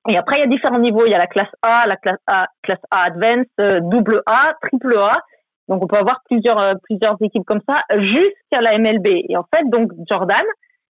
Et 0.09 0.17
après, 0.17 0.37
il 0.37 0.39
y 0.39 0.43
a 0.43 0.47
différents 0.47 0.79
niveaux. 0.79 1.05
Il 1.05 1.11
y 1.11 1.15
a 1.15 1.19
la 1.19 1.27
classe 1.27 1.51
A, 1.61 1.85
la 1.87 1.95
classe 1.95 2.19
A, 2.27 2.47
classe 2.63 2.81
A 2.89 3.03
Advance, 3.03 3.45
euh, 3.59 3.79
double 3.81 4.21
A, 4.25 4.53
triple 4.61 4.97
A. 4.97 5.19
Donc, 5.67 5.83
on 5.83 5.87
peut 5.87 5.97
avoir 5.97 6.21
plusieurs, 6.25 6.59
euh, 6.59 6.73
plusieurs 6.83 7.15
équipes 7.21 7.45
comme 7.45 7.61
ça 7.67 7.81
jusqu'à 7.97 8.61
la 8.61 8.77
MLB. 8.77 9.07
Et 9.29 9.37
en 9.37 9.45
fait, 9.53 9.63
donc, 9.69 9.91
Jordan, 10.09 10.43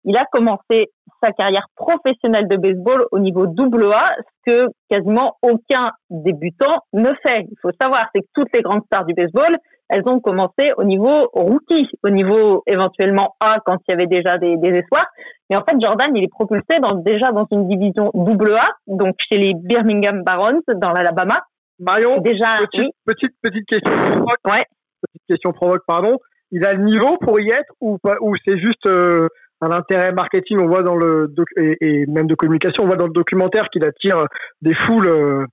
il 0.05 0.17
a 0.17 0.25
commencé 0.31 0.91
sa 1.23 1.33
carrière 1.33 1.67
professionnelle 1.77 2.49
de 2.49 2.57
baseball 2.57 3.07
au 3.11 3.19
niveau 3.19 3.47
double 3.47 3.93
A, 3.93 4.15
ce 4.47 4.53
que 4.53 4.67
quasiment 4.91 5.37
aucun 5.43 5.93
débutant 6.11 6.83
ne 6.93 7.13
fait. 7.23 7.47
Il 7.51 7.57
faut 7.63 7.71
savoir, 7.81 8.09
c'est 8.15 8.21
que 8.21 8.27
toutes 8.35 8.55
les 8.55 8.63
grandes 8.63 8.85
stars 8.87 9.07
du 9.07 9.15
baseball, 9.15 9.57
elles 9.89 10.03
ont 10.07 10.21
commencé 10.21 10.71
au 10.77 10.85
niveau 10.85 11.29
rookie, 11.33 11.89
au 12.03 12.11
niveau 12.11 12.63
éventuellement 12.67 13.37
A 13.41 13.59
quand 13.65 13.77
il 13.87 13.93
y 13.93 13.95
avait 13.95 14.07
déjà 14.07 14.39
des, 14.39 14.57
des 14.57 14.79
espoirs. 14.79 15.07
Mais 15.51 15.57
en 15.57 15.61
fait, 15.61 15.77
Jordan, 15.81 16.11
il 16.15 16.25
est 16.25 16.31
propulsé 16.31 16.79
dans, 16.81 16.95
déjà 16.95 17.33
dans 17.33 17.47
une 17.51 17.69
division 17.69 18.11
double 18.15 18.55
A, 18.55 18.69
donc 18.87 19.15
chez 19.29 19.39
les 19.39 19.53
Birmingham 19.55 20.23
Barons 20.23 20.63
dans 20.77 20.93
l'Alabama. 20.93 21.45
Marion, 21.79 22.19
déjà, 22.21 22.59
petite, 22.59 22.95
petite, 23.05 23.33
petite 23.43 23.67
question 23.67 23.95
provoque. 23.95 24.39
Ouais. 24.47 24.65
Petite 25.03 25.23
question 25.29 25.53
provoque, 25.53 25.83
pardon. 25.87 26.19
Il 26.51 26.65
a 26.65 26.73
le 26.73 26.85
niveau 26.85 27.17
pour 27.19 27.41
y 27.41 27.51
être 27.51 27.73
ou 27.81 27.99
c'est 28.47 28.59
juste 28.59 28.87
euh, 28.87 29.29
un 29.61 29.71
intérêt 29.71 30.13
marketing, 30.13 30.59
on 30.61 30.67
voit 30.67 30.83
dans 30.83 30.97
le 30.97 31.33
et, 31.57 31.77
et, 31.81 32.07
même 32.07 32.27
de 32.27 32.35
communication, 32.35 32.85
on 32.85 32.87
voit 32.87 32.97
dans 32.97 33.07
le 33.07 33.13
documentaire 33.13 33.69
qu'il 33.71 33.85
attire 33.85 34.27
des 34.63 34.75
foules. 34.75 35.09
Euh, 35.09 35.47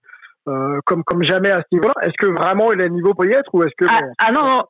euh, 0.47 0.79
comme 0.85 1.03
comme 1.03 1.23
jamais 1.23 1.51
à 1.51 1.57
ce 1.57 1.67
niveau-là. 1.71 1.93
Est-ce 2.01 2.17
que 2.17 2.25
vraiment 2.25 2.71
il 2.71 2.81
a 2.81 2.85
le 2.85 2.93
niveau 2.93 3.13
pour 3.13 3.25
y 3.25 3.31
être 3.31 3.53
ou 3.53 3.61
est-ce 3.61 3.75
que 3.77 3.85
ah, 3.87 3.99
ah 4.17 4.31
non, 4.31 4.41
non, 4.43 4.63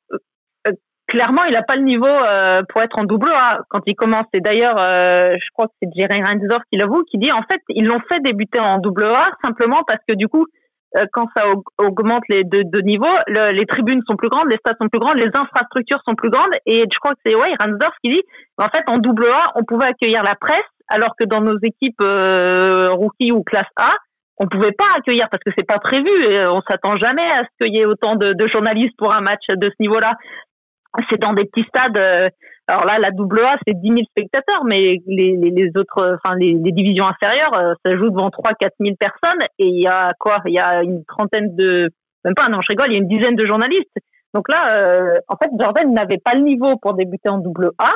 euh, 0.67 0.71
clairement 1.07 1.45
il 1.45 1.53
n'a 1.53 1.63
pas 1.63 1.77
le 1.77 1.83
niveau 1.83 2.05
euh, 2.07 2.61
pour 2.67 2.81
être 2.81 2.99
en 2.99 3.05
double 3.05 3.31
A 3.31 3.61
quand 3.69 3.79
il 3.85 3.95
commence. 3.95 4.25
Et 4.33 4.41
d'ailleurs, 4.41 4.75
je 4.77 5.51
crois 5.53 5.67
que 5.67 5.73
c'est 5.81 5.89
Jerry 5.95 6.21
Reinsdorf 6.21 6.63
qui 6.69 6.77
l'avoue, 6.77 7.03
qui 7.03 7.17
dit 7.17 7.31
en 7.31 7.43
fait 7.43 7.61
ils 7.69 7.85
l'ont 7.85 8.01
fait 8.11 8.19
débuter 8.19 8.59
en 8.59 8.79
double 8.79 9.05
A 9.05 9.31
simplement 9.41 9.83
parce 9.87 10.01
que 10.05 10.13
du 10.13 10.27
coup 10.27 10.45
quand 11.13 11.25
ça 11.37 11.45
augmente 11.77 12.23
les 12.27 12.43
deux, 12.43 12.65
deux 12.65 12.81
niveaux, 12.81 13.07
les 13.27 13.65
tribunes 13.65 14.01
sont 14.05 14.17
plus 14.17 14.27
grandes, 14.27 14.49
les 14.49 14.57
stades 14.57 14.75
sont 14.77 14.89
plus 14.89 14.99
grands, 14.99 15.13
les 15.13 15.29
infrastructures 15.33 16.01
sont 16.05 16.15
plus 16.15 16.29
grandes. 16.29 16.51
Et 16.65 16.81
je 16.81 16.99
crois 16.99 17.11
que 17.11 17.19
c'est 17.25 17.33
ouais, 17.33 17.53
Ransdorf 17.61 17.93
qui 18.03 18.11
dit, 18.11 18.21
en 18.57 18.67
fait, 18.67 18.83
en 18.87 18.97
double 18.97 19.27
A, 19.27 19.53
on 19.55 19.63
pouvait 19.63 19.85
accueillir 19.85 20.21
la 20.21 20.35
presse, 20.35 20.59
alors 20.89 21.15
que 21.15 21.23
dans 21.23 21.39
nos 21.39 21.57
équipes 21.59 22.01
rookie 22.01 23.31
ou 23.31 23.41
classe 23.43 23.71
A, 23.77 23.93
on 24.41 24.47
pouvait 24.47 24.71
pas 24.71 24.87
accueillir 24.97 25.29
parce 25.29 25.43
que 25.43 25.51
c'est 25.55 25.67
pas 25.67 25.77
prévu. 25.77 26.09
Et 26.31 26.43
on 26.47 26.61
s'attend 26.67 26.97
jamais 26.97 27.25
à 27.25 27.43
ce 27.43 27.65
qu'il 27.65 27.75
y 27.75 27.79
ait 27.79 27.85
autant 27.85 28.15
de, 28.15 28.35
journalistes 28.51 28.97
pour 28.97 29.13
un 29.13 29.21
match 29.21 29.45
de 29.49 29.67
ce 29.67 29.75
niveau-là. 29.79 30.15
C'est 31.09 31.21
dans 31.21 31.33
des 31.33 31.45
petits 31.45 31.67
stades. 31.67 31.97
Euh, 31.97 32.27
alors 32.67 32.85
là, 32.85 32.97
la 32.99 33.11
double 33.11 33.41
A, 33.41 33.57
c'est 33.65 33.79
10 33.79 33.87
000 33.87 33.99
spectateurs, 34.09 34.63
mais 34.65 34.97
les, 35.05 35.71
autres, 35.75 36.17
enfin 36.23 36.35
les, 36.37 36.55
divisions 36.55 37.05
inférieures, 37.05 37.53
euh, 37.53 37.73
ça 37.85 37.95
joue 37.95 38.09
devant 38.09 38.29
3 38.31 38.53
4 38.59 38.73
000 38.79 38.95
personnes. 38.99 39.41
Et 39.59 39.67
il 39.67 39.81
y 39.81 39.87
a 39.87 40.11
quoi? 40.19 40.39
Il 40.47 40.53
y 40.53 40.59
a 40.59 40.81
une 40.81 41.05
trentaine 41.05 41.55
de, 41.55 41.91
même 42.25 42.35
pas, 42.35 42.49
non, 42.49 42.61
je 42.61 42.67
rigole, 42.69 42.87
il 42.89 42.93
y 42.93 42.95
a 42.95 42.99
une 42.99 43.07
dizaine 43.07 43.35
de 43.35 43.45
journalistes. 43.45 43.95
Donc 44.33 44.49
là, 44.49 44.75
euh, 44.75 45.19
en 45.27 45.35
fait, 45.35 45.49
Jordan 45.59 45.93
n'avait 45.93 46.17
pas 46.17 46.33
le 46.33 46.41
niveau 46.41 46.77
pour 46.77 46.95
débuter 46.95 47.29
en 47.29 47.37
double 47.37 47.71
A. 47.77 47.91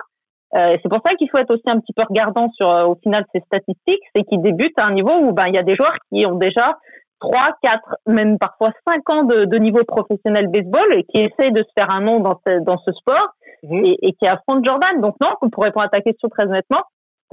Euh, 0.55 0.77
c'est 0.81 0.89
pour 0.89 0.99
ça 1.05 1.13
qu'il 1.15 1.29
faut 1.29 1.37
être 1.37 1.51
aussi 1.51 1.63
un 1.67 1.79
petit 1.79 1.93
peu 1.93 2.03
regardant 2.07 2.49
sur, 2.51 2.69
euh, 2.69 2.85
au 2.85 2.95
final, 2.95 3.25
ces 3.33 3.41
statistiques, 3.41 4.03
c'est 4.15 4.23
qu'ils 4.23 4.41
débutent 4.41 4.77
à 4.79 4.85
un 4.85 4.91
niveau 4.91 5.11
où 5.11 5.33
ben 5.33 5.45
il 5.47 5.55
y 5.55 5.57
a 5.57 5.63
des 5.63 5.75
joueurs 5.75 5.95
qui 6.09 6.25
ont 6.25 6.35
déjà 6.35 6.77
3, 7.19 7.49
4, 7.61 7.95
même 8.07 8.37
parfois 8.37 8.71
5 8.87 9.09
ans 9.09 9.23
de, 9.23 9.45
de 9.45 9.57
niveau 9.57 9.83
professionnel 9.85 10.47
baseball 10.47 10.93
et 10.93 11.03
qui 11.03 11.21
essaient 11.21 11.51
de 11.51 11.63
se 11.63 11.71
faire 11.77 11.93
un 11.93 12.01
nom 12.01 12.19
dans 12.19 12.39
ce, 12.45 12.59
dans 12.59 12.77
ce 12.77 12.91
sport 12.93 13.29
mmh. 13.63 13.85
et, 13.85 13.97
et, 14.07 14.13
qui 14.13 14.27
affrontent 14.27 14.63
Jordan. 14.63 15.01
Donc 15.01 15.15
non, 15.21 15.29
pour 15.51 15.63
répondre 15.63 15.85
à 15.85 15.89
ta 15.89 16.01
question 16.01 16.29
très 16.29 16.45
honnêtement, 16.45 16.83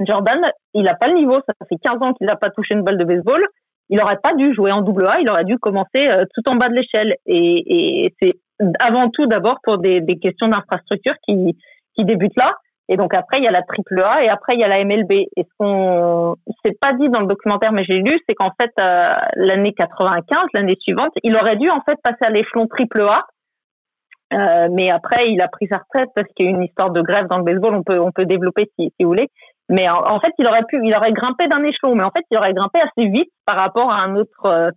Jordan, 0.00 0.40
il 0.74 0.84
n'a 0.84 0.94
pas 0.94 1.08
le 1.08 1.14
niveau. 1.14 1.34
Ça 1.46 1.54
fait 1.68 1.76
15 1.82 1.96
ans 2.00 2.12
qu'il 2.14 2.26
n'a 2.26 2.36
pas 2.36 2.50
touché 2.50 2.74
une 2.74 2.82
balle 2.82 2.98
de 2.98 3.04
baseball. 3.04 3.44
Il 3.88 3.98
n'aurait 3.98 4.18
pas 4.22 4.34
dû 4.34 4.54
jouer 4.54 4.72
en 4.72 4.80
double 4.80 5.06
A. 5.06 5.20
Il 5.20 5.30
aurait 5.30 5.44
dû 5.44 5.58
commencer 5.58 6.08
euh, 6.08 6.24
tout 6.34 6.48
en 6.48 6.56
bas 6.56 6.68
de 6.68 6.74
l'échelle. 6.74 7.14
Et, 7.26 8.06
et 8.06 8.14
c'est 8.20 8.40
avant 8.80 9.10
tout 9.10 9.26
d'abord 9.26 9.58
pour 9.62 9.78
des, 9.78 10.00
des 10.00 10.18
questions 10.18 10.48
d'infrastructure 10.48 11.14
qui, 11.26 11.56
qui 11.94 12.04
débutent 12.04 12.36
là. 12.36 12.54
Et 12.92 12.96
donc 12.96 13.14
après, 13.14 13.38
il 13.38 13.44
y 13.44 13.48
a 13.48 13.50
la 13.50 13.62
triple 13.62 14.02
A 14.02 14.22
et 14.22 14.28
après, 14.28 14.52
il 14.52 14.60
y 14.60 14.64
a 14.64 14.68
la 14.68 14.84
MLB. 14.84 15.12
Et 15.12 15.30
ce 15.38 15.48
qu'on 15.58 16.36
s'est 16.62 16.76
pas 16.78 16.92
dit 16.92 17.08
dans 17.08 17.20
le 17.20 17.26
documentaire, 17.26 17.72
mais 17.72 17.84
j'ai 17.84 18.00
lu, 18.00 18.20
c'est 18.28 18.34
qu'en 18.34 18.50
fait, 18.60 18.70
euh, 18.78 19.14
l'année 19.36 19.72
95, 19.72 20.44
l'année 20.52 20.76
suivante, 20.78 21.12
il 21.22 21.34
aurait 21.34 21.56
dû 21.56 21.70
en 21.70 21.80
fait 21.88 21.96
passer 22.04 22.18
à 22.20 22.28
l'échelon 22.28 22.66
triple 22.66 23.00
A. 23.00 23.24
Euh, 24.34 24.68
mais 24.70 24.90
après, 24.90 25.30
il 25.30 25.40
a 25.40 25.48
pris 25.48 25.68
sa 25.70 25.78
retraite 25.78 26.10
parce 26.14 26.28
qu'il 26.36 26.44
y 26.44 26.48
a 26.48 26.52
une 26.52 26.64
histoire 26.64 26.90
de 26.90 27.00
grève 27.00 27.28
dans 27.28 27.38
le 27.38 27.44
baseball. 27.44 27.74
On 27.76 27.82
peut, 27.82 27.98
on 27.98 28.12
peut 28.12 28.26
développer 28.26 28.70
si, 28.78 28.92
si 28.94 29.04
vous 29.04 29.08
voulez. 29.08 29.30
Mais 29.70 29.88
en, 29.88 30.20
fait, 30.20 30.32
il 30.38 30.46
aurait 30.46 30.64
pu, 30.64 30.78
il 30.84 30.94
aurait 30.94 31.12
grimpé 31.12 31.46
d'un 31.46 31.64
échelon. 31.64 31.94
Mais 31.94 32.04
en 32.04 32.10
fait, 32.14 32.26
il 32.30 32.36
aurait 32.36 32.52
grimpé 32.52 32.78
assez 32.80 33.08
vite 33.08 33.32
par 33.46 33.56
rapport 33.56 33.90
à 33.90 34.04
un 34.04 34.16
autre, 34.16 34.44
euh, 34.44 34.68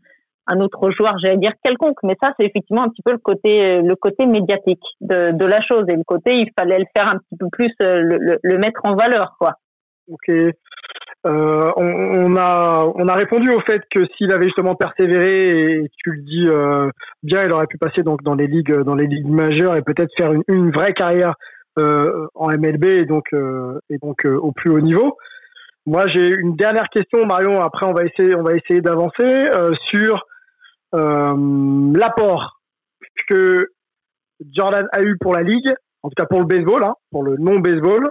un 0.47 0.59
autre 0.59 0.91
joueur, 0.91 1.15
j'allais 1.21 1.37
dire 1.37 1.53
quelconque, 1.63 1.97
mais 2.03 2.15
ça 2.21 2.31
c'est 2.39 2.45
effectivement 2.45 2.83
un 2.83 2.89
petit 2.89 3.01
peu 3.03 3.11
le 3.11 3.17
côté 3.17 3.81
le 3.81 3.95
côté 3.95 4.25
médiatique 4.25 4.83
de, 5.01 5.45
la 5.45 5.61
chose 5.61 5.85
et 5.87 5.95
le 5.95 6.03
côté 6.03 6.37
il 6.37 6.49
fallait 6.57 6.79
le 6.79 6.85
faire 6.95 7.07
un 7.07 7.17
petit 7.17 7.37
peu 7.39 7.47
plus 7.51 7.73
euh, 7.81 8.37
le, 8.41 8.57
mettre 8.57 8.81
en 8.83 8.95
valeur 8.95 9.35
quoi. 9.39 9.53
Ok. 10.11 10.29
Euh, 10.29 11.71
on, 11.75 12.35
a 12.35 12.85
on 12.93 13.07
a 13.07 13.15
répondu 13.15 13.49
au 13.49 13.59
fait 13.61 13.81
que 13.89 14.05
s'il 14.15 14.31
avait 14.31 14.45
justement 14.45 14.75
persévéré 14.75 15.71
et 15.71 15.89
tu 16.03 16.11
le 16.11 16.21
dis 16.21 16.47
euh, 16.47 16.91
bien, 17.23 17.43
il 17.43 17.51
aurait 17.51 17.65
pu 17.65 17.79
passer 17.79 18.03
donc 18.03 18.21
dans 18.21 18.35
les 18.35 18.45
ligues 18.45 18.81
dans 18.83 18.93
les 18.93 19.07
ligues 19.07 19.27
majeures 19.27 19.75
et 19.75 19.81
peut-être 19.81 20.11
faire 20.15 20.31
une, 20.47 20.69
vraie 20.69 20.93
carrière 20.93 21.33
euh, 21.79 22.27
en 22.35 22.49
MLB 22.49 22.85
et 22.85 23.05
donc 23.05 23.25
euh, 23.33 23.79
et 23.89 23.97
donc 23.97 24.25
euh, 24.25 24.37
au 24.37 24.51
plus 24.51 24.69
haut 24.69 24.81
niveau. 24.81 25.17
Moi, 25.87 26.07
j'ai 26.07 26.29
une 26.29 26.55
dernière 26.55 26.89
question, 26.89 27.25
Marion. 27.25 27.61
Après, 27.61 27.85
on 27.85 27.93
va 27.93 28.05
essayer, 28.05 28.33
on 28.35 28.41
va 28.41 28.55
essayer 28.55 28.81
d'avancer 28.81 29.49
sur 29.91 30.15
euh, 30.15 30.19
l'apport 30.95 32.61
que 33.27 33.69
Jordan 34.53 34.87
a 34.91 35.01
eu 35.01 35.17
pour 35.17 35.33
la 35.33 35.43
ligue, 35.43 35.73
en 36.03 36.09
tout 36.09 36.15
cas 36.15 36.25
pour 36.25 36.39
le 36.39 36.45
baseball, 36.45 36.83
hein, 36.83 36.95
pour 37.11 37.23
le 37.23 37.37
non-baseball, 37.37 38.09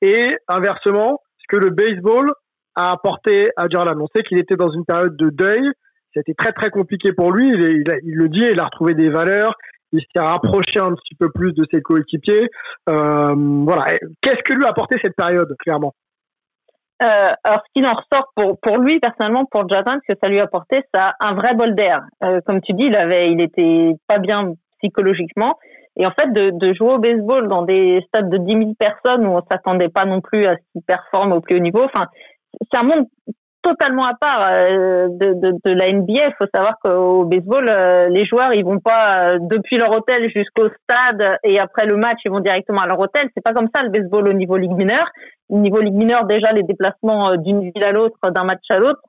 et 0.00 0.36
inversement 0.48 1.20
ce 1.38 1.56
que 1.56 1.62
le 1.62 1.70
baseball 1.70 2.30
a 2.74 2.92
apporté 2.92 3.50
à 3.56 3.68
Jordan. 3.68 4.00
On 4.00 4.08
sait 4.14 4.22
qu'il 4.22 4.38
était 4.38 4.56
dans 4.56 4.70
une 4.70 4.84
période 4.84 5.16
de 5.16 5.30
deuil. 5.30 5.70
C'était 6.14 6.34
très 6.34 6.52
très 6.52 6.70
compliqué 6.70 7.12
pour 7.12 7.32
lui. 7.32 7.50
Il, 7.50 7.84
il, 8.04 8.14
le 8.14 8.28
dit, 8.28 8.44
il 8.50 8.60
a 8.60 8.64
retrouvé 8.64 8.94
des 8.94 9.08
valeurs. 9.08 9.54
Il 9.92 10.00
s'est 10.00 10.22
rapproché 10.22 10.78
un 10.78 10.94
petit 10.94 11.14
peu 11.14 11.30
plus 11.30 11.52
de 11.52 11.66
ses 11.70 11.82
coéquipiers. 11.82 12.48
Euh, 12.88 13.34
voilà. 13.36 13.98
Qu'est-ce 14.22 14.42
que 14.44 14.54
lui 14.54 14.64
a 14.64 14.70
apporté 14.70 14.98
cette 15.02 15.16
période, 15.16 15.54
clairement? 15.58 15.94
Euh, 17.02 17.32
alors, 17.44 17.62
ce 17.66 17.80
qui 17.80 17.86
en 17.86 17.94
ressort 17.94 18.32
pour, 18.34 18.78
lui, 18.78 19.00
personnellement, 19.00 19.44
pour 19.44 19.68
Jordan, 19.68 19.98
ce 20.06 20.14
que 20.14 20.18
ça 20.22 20.28
lui 20.28 20.40
a 20.40 20.44
apporté, 20.44 20.82
ça 20.94 21.14
un 21.20 21.34
vrai 21.34 21.54
bol 21.54 21.74
d'air. 21.74 22.02
Euh, 22.22 22.40
comme 22.46 22.60
tu 22.60 22.72
dis, 22.74 22.86
il 22.86 22.96
avait, 22.96 23.32
il 23.32 23.40
était 23.40 23.94
pas 24.06 24.18
bien 24.18 24.54
psychologiquement. 24.78 25.58
Et 25.96 26.06
en 26.06 26.12
fait, 26.12 26.32
de, 26.32 26.50
de 26.50 26.74
jouer 26.74 26.94
au 26.94 26.98
baseball 26.98 27.48
dans 27.48 27.62
des 27.62 28.02
stades 28.08 28.30
de 28.30 28.38
10 28.38 28.52
000 28.52 28.74
personnes 28.78 29.26
où 29.26 29.32
on 29.32 29.42
s'attendait 29.50 29.88
pas 29.88 30.04
non 30.04 30.20
plus 30.20 30.46
à 30.46 30.52
ce 30.52 30.62
qu'il 30.72 30.82
performe 30.82 31.32
au 31.32 31.40
plus 31.40 31.56
haut 31.56 31.60
niveau, 31.60 31.82
enfin, 31.84 32.06
c'est 32.70 32.78
un 32.78 32.84
monde 32.84 33.06
totalement 33.62 34.04
à 34.04 34.14
part 34.14 34.48
euh, 34.50 35.08
de, 35.08 35.34
de, 35.34 35.52
de, 35.64 35.72
la 35.72 35.92
NBA. 35.92 36.26
Il 36.26 36.34
faut 36.38 36.46
savoir 36.52 36.74
qu'au 36.82 37.24
baseball, 37.24 37.68
euh, 37.68 38.08
les 38.08 38.24
joueurs, 38.26 38.52
ils 38.54 38.64
vont 38.64 38.80
pas 38.80 39.30
euh, 39.30 39.38
depuis 39.40 39.76
leur 39.76 39.90
hôtel 39.92 40.30
jusqu'au 40.34 40.68
stade 40.82 41.38
et 41.44 41.58
après 41.58 41.86
le 41.86 41.96
match, 41.96 42.18
ils 42.24 42.30
vont 42.30 42.40
directement 42.40 42.80
à 42.80 42.86
leur 42.86 42.98
hôtel. 42.98 43.28
C'est 43.34 43.42
pas 43.42 43.52
comme 43.52 43.68
ça 43.74 43.82
le 43.82 43.90
baseball 43.90 44.28
au 44.28 44.32
niveau 44.32 44.56
ligue 44.56 44.76
mineure. 44.76 45.08
Au 45.48 45.58
niveau 45.58 45.80
ligue 45.80 45.94
mineure, 45.94 46.24
déjà 46.24 46.52
les 46.52 46.62
déplacements 46.62 47.36
d'une 47.36 47.60
ville 47.60 47.84
à 47.84 47.92
l'autre, 47.92 48.18
d'un 48.30 48.44
match 48.44 48.64
à 48.70 48.78
l'autre, 48.78 49.02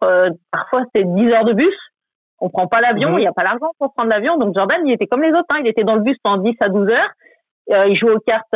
parfois 0.51 0.81
c'est 0.93 1.03
10 1.05 1.31
heures 1.31 1.45
de 1.45 1.53
bus. 1.53 1.75
On 2.39 2.49
prend 2.49 2.67
pas 2.67 2.81
l'avion, 2.81 3.11
mhm. 3.11 3.19
il 3.19 3.21
n'y 3.21 3.27
a 3.27 3.31
pas 3.31 3.43
l'argent 3.43 3.71
pour 3.79 3.93
prendre 3.93 4.09
l'avion. 4.09 4.35
Donc 4.37 4.53
Jordan, 4.53 4.81
il 4.85 4.91
était 4.91 5.07
comme 5.07 5.21
les 5.21 5.29
autres. 5.29 5.45
Hein. 5.53 5.59
Il 5.61 5.67
était 5.69 5.85
dans 5.85 5.95
le 5.95 6.01
bus 6.01 6.17
pendant 6.21 6.43
10 6.43 6.55
à 6.59 6.67
12 6.67 6.91
heures. 6.91 7.87
il 7.87 7.95
joue 7.95 8.09
aux 8.09 8.19
cartes 8.19 8.53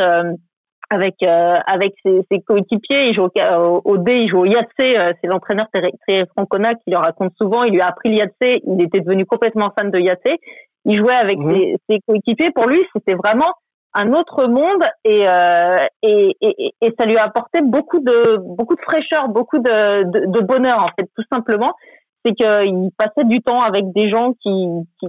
avec 0.90 1.16
euh, 1.22 1.54
avec 1.66 1.94
ses, 2.04 2.22
ses 2.30 2.40
coéquipiers. 2.40 3.08
Il 3.08 3.14
joue 3.14 3.24
au, 3.26 3.82
au, 3.84 3.96
dé, 3.98 4.18
il 4.18 4.28
joue 4.28 4.40
au 4.40 4.44
Yatsé. 4.46 4.98
Euh, 4.98 5.12
c'est 5.20 5.28
l'entraîneur 5.28 5.66
Thierry 5.72 6.26
Francona 6.36 6.74
qui 6.74 6.90
le 6.90 6.98
raconte 6.98 7.32
souvent. 7.36 7.64
Il 7.64 7.72
lui 7.72 7.80
a 7.80 7.88
appris 7.88 8.10
le. 8.10 8.60
Il 8.66 8.82
était 8.82 9.00
devenu 9.00 9.26
complètement 9.26 9.72
fan 9.78 9.90
de 9.90 9.98
Yatsé. 9.98 10.38
Il 10.84 10.98
jouait 10.98 11.14
avec 11.14 11.38
mmh. 11.38 11.52
ses, 11.52 11.76
ses, 11.90 12.00
coéquipiers. 12.06 12.50
Pour 12.52 12.66
lui, 12.66 12.80
c'était 12.94 13.14
vraiment 13.14 13.52
un 13.94 14.12
autre 14.12 14.46
monde 14.46 14.84
et, 15.04 15.28
euh, 15.28 15.78
et, 16.02 16.36
et, 16.40 16.72
et, 16.80 16.94
ça 16.98 17.06
lui 17.06 17.16
a 17.16 17.24
apporté 17.24 17.60
beaucoup 17.62 18.00
de 18.00 18.36
beaucoup 18.36 18.74
de 18.74 18.80
fraîcheur, 18.80 19.28
beaucoup 19.28 19.58
de, 19.58 20.04
de, 20.04 20.26
de 20.26 20.40
bonheur 20.40 20.78
en 20.78 20.88
fait, 20.88 21.08
tout 21.16 21.24
simplement. 21.32 21.72
C'est 22.24 22.34
qu'il 22.34 22.90
passait 22.98 23.26
du 23.26 23.40
temps 23.40 23.60
avec 23.60 23.92
des 23.92 24.10
gens 24.10 24.32
qui, 24.42 24.66
qui, 25.00 25.06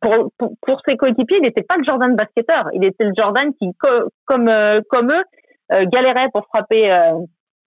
pour, 0.00 0.30
pour, 0.38 0.80
ses 0.86 0.96
coéquipiers, 0.96 1.38
il 1.38 1.42
n'était 1.42 1.62
pas 1.62 1.76
le 1.76 1.84
Jordan 1.84 2.14
basketteur. 2.16 2.68
Il 2.72 2.84
était 2.84 3.04
le 3.04 3.12
Jordan 3.16 3.52
qui, 3.60 3.70
comme, 4.24 4.48
euh, 4.48 4.80
comme 4.90 5.10
eux, 5.10 5.22
euh, 5.72 5.84
galérait 5.86 6.28
pour 6.32 6.46
frapper, 6.46 6.90
euh, 6.90 7.12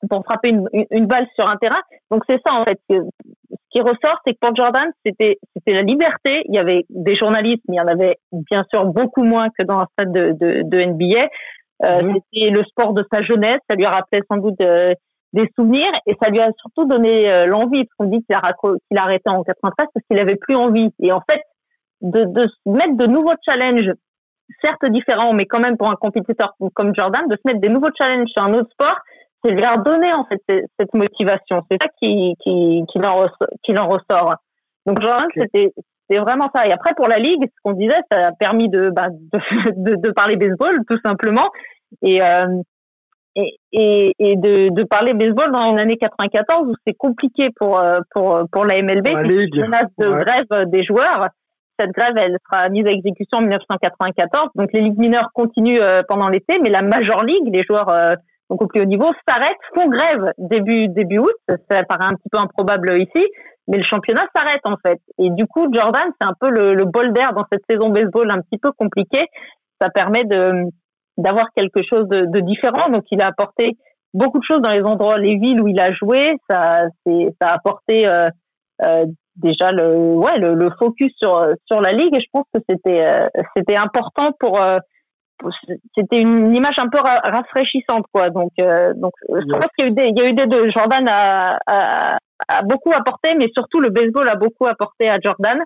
pour 0.09 0.23
frapper 0.23 0.49
une, 0.49 0.67
une, 0.89 1.05
balle 1.05 1.27
sur 1.35 1.49
un 1.49 1.55
terrain. 1.55 1.81
Donc 2.09 2.23
c'est 2.27 2.39
ça 2.45 2.53
en 2.53 2.65
fait. 2.65 2.79
Ce 2.89 3.57
qui 3.69 3.81
ressort, 3.81 4.19
c'est 4.25 4.33
que 4.33 4.39
pour 4.41 4.55
Jordan, 4.55 4.91
c'était 5.05 5.37
c'était 5.55 5.73
la 5.73 5.83
liberté. 5.83 6.41
Il 6.45 6.55
y 6.55 6.59
avait 6.59 6.85
des 6.89 7.15
journalistes, 7.15 7.63
mais 7.69 7.75
il 7.75 7.79
y 7.79 7.81
en 7.81 7.87
avait 7.87 8.17
bien 8.31 8.65
sûr 8.73 8.85
beaucoup 8.85 9.23
moins 9.23 9.47
que 9.57 9.63
dans 9.63 9.79
un 9.79 9.87
stade 9.93 10.11
de, 10.11 10.31
de, 10.31 10.61
de 10.63 10.85
NBA. 10.85 11.27
Mmh. 11.83 12.15
C'était 12.33 12.49
le 12.49 12.63
sport 12.63 12.93
de 12.93 13.05
sa 13.11 13.21
jeunesse. 13.21 13.59
Ça 13.69 13.75
lui 13.75 13.85
a 13.85 13.91
rappelé 13.91 14.21
sans 14.29 14.37
doute 14.37 14.57
des 14.57 15.49
souvenirs 15.55 15.91
et 16.05 16.15
ça 16.21 16.29
lui 16.29 16.39
a 16.39 16.49
surtout 16.59 16.85
donné 16.85 17.45
l'envie. 17.45 17.87
On 17.99 18.05
dit 18.05 18.23
qu'il 18.23 18.35
a, 18.35 18.41
qu'il 18.41 18.97
a 18.97 19.03
arrêté 19.03 19.29
en 19.29 19.43
93 19.43 19.87
parce 19.93 20.05
qu'il 20.07 20.19
avait 20.19 20.35
plus 20.35 20.55
envie. 20.55 20.89
Et 20.99 21.11
en 21.11 21.21
fait, 21.29 21.41
de, 22.01 22.25
de 22.25 22.47
mettre 22.65 22.95
de 22.95 23.05
nouveaux 23.05 23.33
challenges, 23.47 23.93
certes 24.63 24.85
différents, 24.89 25.33
mais 25.33 25.45
quand 25.45 25.59
même 25.59 25.77
pour 25.77 25.89
un 25.89 25.95
compétiteur 25.95 26.55
comme 26.73 26.93
Jordan, 26.95 27.27
de 27.27 27.35
se 27.35 27.41
mettre 27.45 27.61
des 27.61 27.69
nouveaux 27.69 27.91
challenges 27.97 28.29
sur 28.29 28.43
un 28.43 28.53
autre 28.53 28.69
sport, 28.71 28.97
c'est 29.43 29.51
lui 29.51 29.65
redonner 29.65 30.13
en 30.13 30.25
fait 30.25 30.41
cette 30.79 30.93
motivation. 30.93 31.63
C'est 31.69 31.81
ça 31.81 31.89
qui, 32.01 32.35
qui, 32.43 32.83
qui, 32.91 32.99
en, 32.99 33.27
qui 33.63 33.77
en 33.77 33.87
ressort. 33.87 34.35
Donc 34.85 35.01
Jordan, 35.01 35.27
c'était 35.35 35.71
c'est 36.09 36.19
vraiment 36.19 36.49
ça. 36.53 36.67
Et 36.67 36.73
après, 36.73 36.93
pour 36.95 37.07
la 37.07 37.17
Ligue, 37.17 37.43
ce 37.43 37.61
qu'on 37.63 37.71
disait, 37.71 37.99
ça 38.11 38.27
a 38.27 38.31
permis 38.33 38.67
de, 38.67 38.89
bah, 38.89 39.07
de, 39.75 39.95
de, 39.95 40.11
parler 40.11 40.35
baseball, 40.35 40.75
tout 40.89 40.99
simplement. 41.05 41.49
Et, 42.01 42.21
euh, 42.21 42.47
et, 43.35 43.55
et, 43.71 44.13
et 44.19 44.35
de, 44.35 44.73
de, 44.73 44.83
parler 44.83 45.13
baseball 45.13 45.51
dans 45.51 45.71
une 45.71 45.79
année 45.79 45.95
94 45.95 46.67
où 46.67 46.75
c'est 46.85 46.95
compliqué 46.95 47.49
pour, 47.55 47.79
euh, 47.79 47.99
pour, 48.13 48.41
pour 48.51 48.65
la 48.65 48.81
MLB, 48.81 49.07
une 49.07 49.61
menace 49.61 49.87
de 49.97 50.09
grève 50.09 50.69
des 50.69 50.83
joueurs 50.83 51.29
cette 51.79 51.91
grève, 51.91 52.13
elle 52.17 52.37
sera 52.49 52.69
mise 52.69 52.85
à 52.85 52.91
exécution 52.91 53.39
en 53.39 53.41
1994. 53.41 54.49
Donc 54.55 54.69
les 54.73 54.81
ligues 54.81 54.99
mineures 54.99 55.29
continuent 55.33 55.81
euh, 55.81 56.01
pendant 56.07 56.29
l'été, 56.29 56.59
mais 56.59 56.69
la 56.69 56.81
Major 56.81 57.23
League, 57.23 57.49
les 57.51 57.63
joueurs 57.63 57.89
euh, 57.89 58.15
donc 58.49 58.61
au 58.61 58.67
plus 58.67 58.81
haut 58.81 58.85
niveau, 58.85 59.11
s'arrêtent, 59.27 59.57
font 59.73 59.87
grève 59.87 60.33
début 60.37 60.89
début 60.89 61.19
août. 61.19 61.35
Ça 61.69 61.83
paraît 61.83 62.05
un 62.05 62.15
petit 62.15 62.29
peu 62.29 62.37
improbable 62.37 63.01
ici, 63.01 63.25
mais 63.67 63.77
le 63.77 63.83
championnat 63.83 64.25
s'arrête 64.35 64.61
en 64.65 64.75
fait. 64.85 64.99
Et 65.17 65.29
du 65.31 65.45
coup, 65.45 65.67
Jordan, 65.73 66.11
c'est 66.19 66.27
un 66.27 66.33
peu 66.39 66.49
le, 66.49 66.73
le 66.73 66.85
bol 66.85 67.13
d'air 67.13 67.33
dans 67.33 67.45
cette 67.51 67.63
saison 67.69 67.89
baseball 67.89 68.29
un 68.29 68.41
petit 68.41 68.59
peu 68.59 68.71
compliquée. 68.73 69.25
Ça 69.79 69.89
permet 69.89 70.25
de 70.25 70.65
d'avoir 71.17 71.47
quelque 71.55 71.81
chose 71.87 72.07
de, 72.07 72.25
de, 72.25 72.39
différent. 72.41 72.89
Donc 72.89 73.03
il 73.11 73.21
a 73.21 73.27
apporté 73.27 73.77
beaucoup 74.13 74.39
de 74.39 74.43
choses 74.43 74.61
dans 74.61 74.71
les 74.71 74.81
endroits, 74.81 75.17
les 75.17 75.37
villes 75.37 75.61
où 75.61 75.67
il 75.67 75.79
a 75.79 75.93
joué. 75.93 76.35
Ça, 76.49 76.83
ça 77.05 77.47
a 77.47 77.53
apporté 77.53 78.07
euh, 78.07 78.29
euh 78.83 79.05
déjà 79.35 79.71
le 79.71 79.95
ouais 79.95 80.37
le, 80.39 80.55
le, 80.55 80.69
focus 80.77 81.11
sur 81.17 81.45
sur 81.65 81.81
la 81.81 81.91
ligue. 81.91 82.15
Et 82.15 82.21
je 82.21 82.29
pense 82.31 82.45
que 82.53 82.59
c'était 82.69 83.05
euh, 83.05 83.27
c'était 83.55 83.75
important 83.75 84.31
pour, 84.39 84.61
euh, 84.61 84.77
c'était 85.95 86.21
une 86.21 86.53
image 86.55 86.75
un 86.77 86.89
peu 86.89 86.99
rafraîchissante 86.99 88.05
quoi. 88.13 88.29
Donc 88.29 88.51
euh, 88.59 88.93
donc 88.95 89.13
je 89.29 89.51
pense 89.51 89.71
qu'il 89.77 89.85
y 89.85 89.87
a 89.87 89.91
eu 89.91 89.93
des 89.93 90.07
il 90.07 90.17
y 90.17 90.21
a 90.21 90.29
eu 90.29 90.33
des 90.33 90.47
deux. 90.47 90.69
Jordan 90.71 91.07
a, 91.07 91.57
a, 91.67 92.17
a 92.47 92.61
beaucoup 92.63 92.91
apporté 92.93 93.35
mais 93.35 93.49
surtout 93.55 93.79
le 93.79 93.89
baseball 93.89 94.27
a 94.27 94.35
beaucoup 94.35 94.67
apporté 94.67 95.09
à 95.09 95.17
Jordan. 95.23 95.59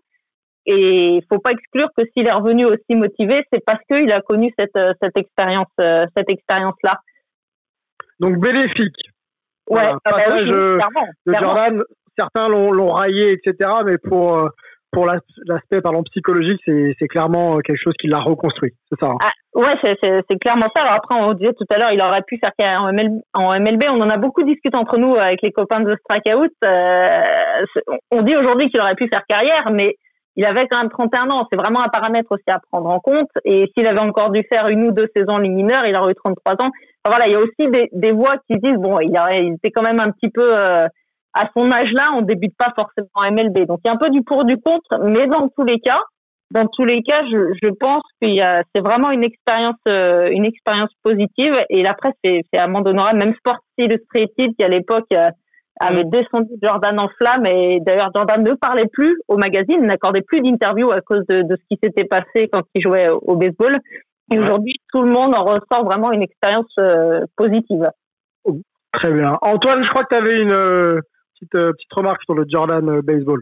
Et 0.68 1.18
il 1.18 1.24
faut 1.32 1.38
pas 1.38 1.51
exclure 1.51 1.89
que 1.95 2.03
s'il 2.11 2.28
est 2.28 2.32
revenu 2.32 2.66
aussi 2.66 2.95
motivé 2.95 3.45
c'est 3.53 3.63
parce 3.63 3.80
qu'il 3.88 4.11
a 4.11 4.22
connu 4.22 4.51
cette 4.57 4.80
cette 5.01 5.16
expérience 5.18 5.68
cette 5.78 6.32
expérience 6.32 6.76
là 6.84 6.99
donc 8.20 8.38
bénéfique. 8.39 8.95
Ouais. 9.70 9.91
Ah 10.05 10.11
bah 10.11 10.41
de 10.41 10.80
Jordan 11.28 11.84
certains 12.18 12.47
l'ont 12.47 12.89
raillé, 12.89 13.32
etc. 13.34 13.70
Mais 13.86 13.97
pour 13.97 14.38
euh, 14.38 14.47
pour 14.95 15.05
l'aspect 15.05 15.82
pardon 15.82 16.03
psychologique, 16.03 16.61
c'est 16.66 17.07
clairement 17.09 17.59
quelque 17.59 17.82
chose 17.84 17.93
qui 17.99 18.07
l'a 18.07 18.20
reconstruit. 18.20 18.72
C'est 18.89 18.99
ça. 18.99 19.11
Hein. 19.11 19.18
Ah, 19.22 19.59
ouais, 19.59 19.76
c'est 19.84 20.39
clairement 20.39 20.68
ça. 20.74 20.84
Alors 20.84 20.95
après, 20.95 21.20
on 21.20 21.34
disait 21.34 21.51
tout 21.51 21.66
à 21.70 21.78
l'heure, 21.78 21.91
il 21.91 22.01
aurait 22.01 22.24
pu 22.26 22.38
faire 22.38 22.51
carrière 22.57 22.84
en, 23.34 23.59
MLB. 23.59 23.84
On 23.89 24.01
en 24.01 24.09
a 24.09 24.18
beaucoup 24.18 24.43
discuté 24.43 24.78
entre 24.78 24.97
nous 24.97 25.16
avec 25.16 25.41
les 25.41 25.51
copains 25.51 25.82
de 25.82 25.97
Strikeout. 25.97 26.49
Euh, 26.63 27.20
on 28.11 28.22
dit 28.22 28.38
aujourd'hui 28.38 28.70
qu'il 28.70 28.80
aurait 28.80 28.95
pu 28.95 29.09
faire 29.11 29.26
carrière, 29.28 29.70
mais 29.70 29.95
il 30.38 30.45
avait 30.45 30.68
quand 30.68 30.80
même 30.80 30.89
31 30.89 31.30
ans. 31.30 31.45
C'est 31.51 31.59
vraiment 31.59 31.84
un 31.84 31.89
paramètre 31.89 32.32
aussi 32.32 32.43
à 32.47 32.59
prendre 32.72 32.89
en 32.89 32.99
compte. 33.01 33.30
Et 33.43 33.70
s'il 33.76 33.88
avait 33.88 33.99
encore 33.99 34.32
dû 34.32 34.43
faire 34.49 34.70
une 34.70 34.88
ou 34.88 34.91
deux 34.93 35.09
saisons 35.13 35.34
en 35.34 35.39
mineure, 35.39 35.86
il 35.86 35.97
aurait 35.97 36.13
eu 36.13 36.16
33 36.16 36.53
ans. 36.61 36.72
voilà, 37.05 37.28
il 37.28 37.34
y 37.34 37.36
a 37.36 37.39
aussi 37.39 37.89
des, 37.91 38.11
voix 38.13 38.36
qui 38.49 38.57
disent 38.59 38.78
bon, 38.78 38.99
il, 39.01 39.11
il 39.32 39.55
était 39.55 39.72
quand 39.72 39.84
même 39.84 39.99
un 39.99 40.11
petit 40.11 40.30
peu 40.30 40.57
euh, 40.57 40.88
à 41.36 41.49
son 41.55 41.69
âge-là, 41.69 42.11
on 42.15 42.21
débute 42.21 42.55
pas 42.57 42.73
forcément 42.75 43.09
en 43.13 43.31
MLB. 43.31 43.67
Donc 43.67 43.81
il 43.83 43.88
y 43.88 43.91
a 43.91 43.93
un 43.93 43.97
peu 43.97 44.09
du 44.09 44.23
pour 44.23 44.45
du 44.45 44.57
contre, 44.57 44.99
mais 45.03 45.27
dans 45.27 45.49
tous 45.49 45.65
les 45.65 45.79
cas, 45.79 45.99
dans 46.51 46.67
tous 46.67 46.86
les 46.86 47.01
cas, 47.03 47.23
je, 47.25 47.53
je 47.61 47.69
pense 47.69 48.03
a, 48.23 48.61
c'est 48.73 48.81
vraiment 48.81 49.11
une 49.11 49.23
expérience, 49.23 49.75
euh, 49.88 50.29
une 50.31 50.45
expérience 50.45 50.91
positive. 51.03 51.53
Et 51.69 51.81
la 51.83 51.93
presse, 51.93 52.13
c'est, 52.23 52.43
amende 52.57 52.88
honorable. 52.88 53.19
Même 53.19 53.36
Sports 53.36 53.59
Illustrated, 53.77 54.55
qui 54.57 54.63
à 54.63 54.67
l'époque 54.67 55.07
euh, 55.13 55.29
avait 55.79 56.05
mm. 56.05 56.09
descendu 56.09 56.51
Jordan 56.61 56.99
en 56.99 57.09
flamme. 57.17 57.45
Et 57.45 57.79
d'ailleurs, 57.81 58.11
Jordan 58.15 58.43
ne 58.43 58.53
parlait 58.53 58.88
plus 58.88 59.17
au 59.27 59.38
magazine, 59.38 59.81
n'accordait 59.81 60.21
plus 60.21 60.41
d'interviews 60.41 60.91
à 60.91 61.01
cause 61.01 61.25
de, 61.27 61.41
de, 61.41 61.57
ce 61.57 61.63
qui 61.69 61.79
s'était 61.83 62.05
passé 62.05 62.47
quand 62.51 62.63
il 62.75 62.81
jouait 62.81 63.09
au, 63.09 63.36
baseball. 63.36 63.79
Et 64.31 64.39
aujourd'hui, 64.39 64.75
tout 64.93 65.01
le 65.01 65.09
monde 65.09 65.36
en 65.36 65.43
ressort 65.43 65.83
vraiment 65.83 66.11
une 66.11 66.23
expérience 66.23 66.71
euh, 66.79 67.25
positive. 67.36 67.89
Très 68.91 69.11
bien. 69.11 69.38
Antoine, 69.41 69.83
je 69.83 69.89
crois 69.89 70.03
que 70.03 70.15
tu 70.15 70.21
avais 70.21 70.41
une 70.41 71.01
petite, 71.36 71.55
euh, 71.55 71.71
petite 71.73 71.93
remarque 71.93 72.23
sur 72.23 72.33
le 72.33 72.45
Jordan 72.49 72.88
euh, 72.89 73.01
Baseball. 73.01 73.41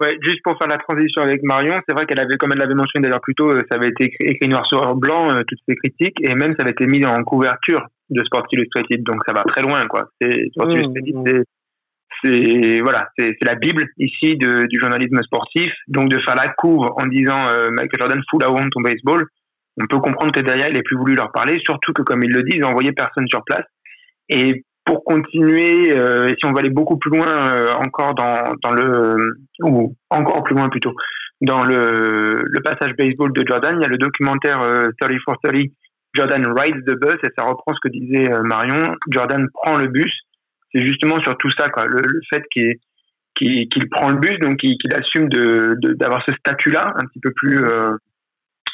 Ouais, 0.00 0.16
juste 0.22 0.40
pour 0.44 0.56
faire 0.58 0.68
la 0.68 0.78
transition 0.78 1.22
avec 1.22 1.42
Marion, 1.42 1.80
c'est 1.88 1.94
vrai 1.94 2.06
qu'elle 2.06 2.20
avait, 2.20 2.36
comme 2.36 2.52
elle 2.52 2.58
l'avait 2.58 2.74
mentionné 2.74 3.08
d'ailleurs 3.08 3.20
plus 3.20 3.34
tôt, 3.34 3.50
euh, 3.50 3.60
ça 3.68 3.76
avait 3.76 3.88
été 3.88 4.10
écrit, 4.20 4.48
noir 4.48 4.64
sur 4.66 4.94
blanc, 4.94 5.32
toutes 5.46 5.58
ces 5.68 5.74
critiques, 5.74 6.16
et 6.20 6.34
même 6.34 6.54
ça 6.56 6.62
avait 6.62 6.70
été 6.70 6.86
mis 6.86 7.04
en 7.04 7.22
couverture 7.24 7.84
de 8.10 8.22
Sports 8.22 8.46
Illustrated, 8.52 9.02
donc 9.02 9.20
ça 9.26 9.32
va 9.32 9.42
très 9.44 9.62
loin, 9.62 9.86
quoi. 9.88 10.08
C'est, 10.20 10.48
Sports 10.52 10.68
mmh, 10.68 10.94
mmh. 10.94 11.42
c'est, 12.22 12.80
voilà, 12.80 13.08
c'est, 13.18 13.34
la 13.42 13.56
Bible 13.56 13.88
ici 13.98 14.36
de, 14.36 14.66
du 14.66 14.78
journalisme 14.78 15.20
sportif, 15.24 15.72
donc 15.88 16.10
de 16.10 16.18
faire 16.20 16.36
la 16.36 16.48
couve 16.48 16.86
en 16.96 17.06
disant 17.06 17.48
Michael 17.72 18.00
Jordan 18.00 18.22
fout 18.30 18.40
la 18.40 18.52
honte 18.52 18.70
ton 18.70 18.80
baseball, 18.80 19.26
on 19.80 19.86
peut 19.86 19.98
comprendre 19.98 20.32
que 20.32 20.40
derrière 20.40 20.68
il 20.68 20.74
n'ait 20.74 20.82
plus 20.82 20.96
voulu 20.96 21.14
leur 21.14 21.32
parler, 21.32 21.60
surtout 21.64 21.92
que 21.92 22.02
comme 22.02 22.22
il 22.22 22.30
le 22.30 22.42
dit, 22.44 22.56
ils 22.56 22.64
envoyé 22.64 22.92
personne 22.92 23.26
sur 23.28 23.44
place. 23.44 23.66
Et 24.28 24.64
pour 24.88 25.04
continuer, 25.04 25.92
euh, 25.92 26.28
et 26.28 26.34
si 26.38 26.46
on 26.46 26.52
va 26.52 26.60
aller 26.60 26.70
beaucoup 26.70 26.96
plus 26.96 27.10
loin 27.10 27.28
euh, 27.28 27.74
encore 27.74 28.14
dans, 28.14 28.54
dans 28.62 28.72
le, 28.72 29.36
ou 29.62 29.94
encore 30.08 30.42
plus 30.44 30.54
loin 30.54 30.70
plutôt, 30.70 30.94
dans 31.42 31.62
le, 31.62 32.42
le 32.42 32.60
passage 32.62 32.96
baseball 32.96 33.30
de 33.34 33.44
Jordan, 33.46 33.76
il 33.78 33.82
y 33.82 33.84
a 33.84 33.88
le 33.88 33.98
documentaire 33.98 34.62
euh, 34.62 34.88
30 34.98 35.12
for 35.26 35.36
30, 35.42 35.66
Jordan 36.14 36.42
rides 36.56 36.86
the 36.86 36.98
bus, 36.98 37.18
et 37.22 37.28
ça 37.36 37.44
reprend 37.44 37.74
ce 37.74 37.80
que 37.86 37.92
disait 37.92 38.32
euh, 38.32 38.42
Marion. 38.44 38.94
Jordan 39.10 39.46
prend 39.52 39.76
le 39.76 39.88
bus, 39.88 40.10
c'est 40.72 40.86
justement 40.86 41.20
sur 41.20 41.36
tout 41.36 41.50
ça, 41.50 41.68
quoi. 41.68 41.84
Le, 41.84 42.00
fait 42.32 42.42
qu'il 42.50 42.78
qu'il 43.36 43.90
prend 43.90 44.08
le 44.08 44.16
bus, 44.16 44.38
donc 44.38 44.56
qu'il 44.56 44.94
assume 44.94 45.28
de 45.28 45.76
d'avoir 45.96 46.24
ce 46.26 46.34
statut-là, 46.34 46.94
un 46.96 47.06
petit 47.08 47.20
peu 47.20 47.30
plus 47.36 47.62
euh, 47.62 47.90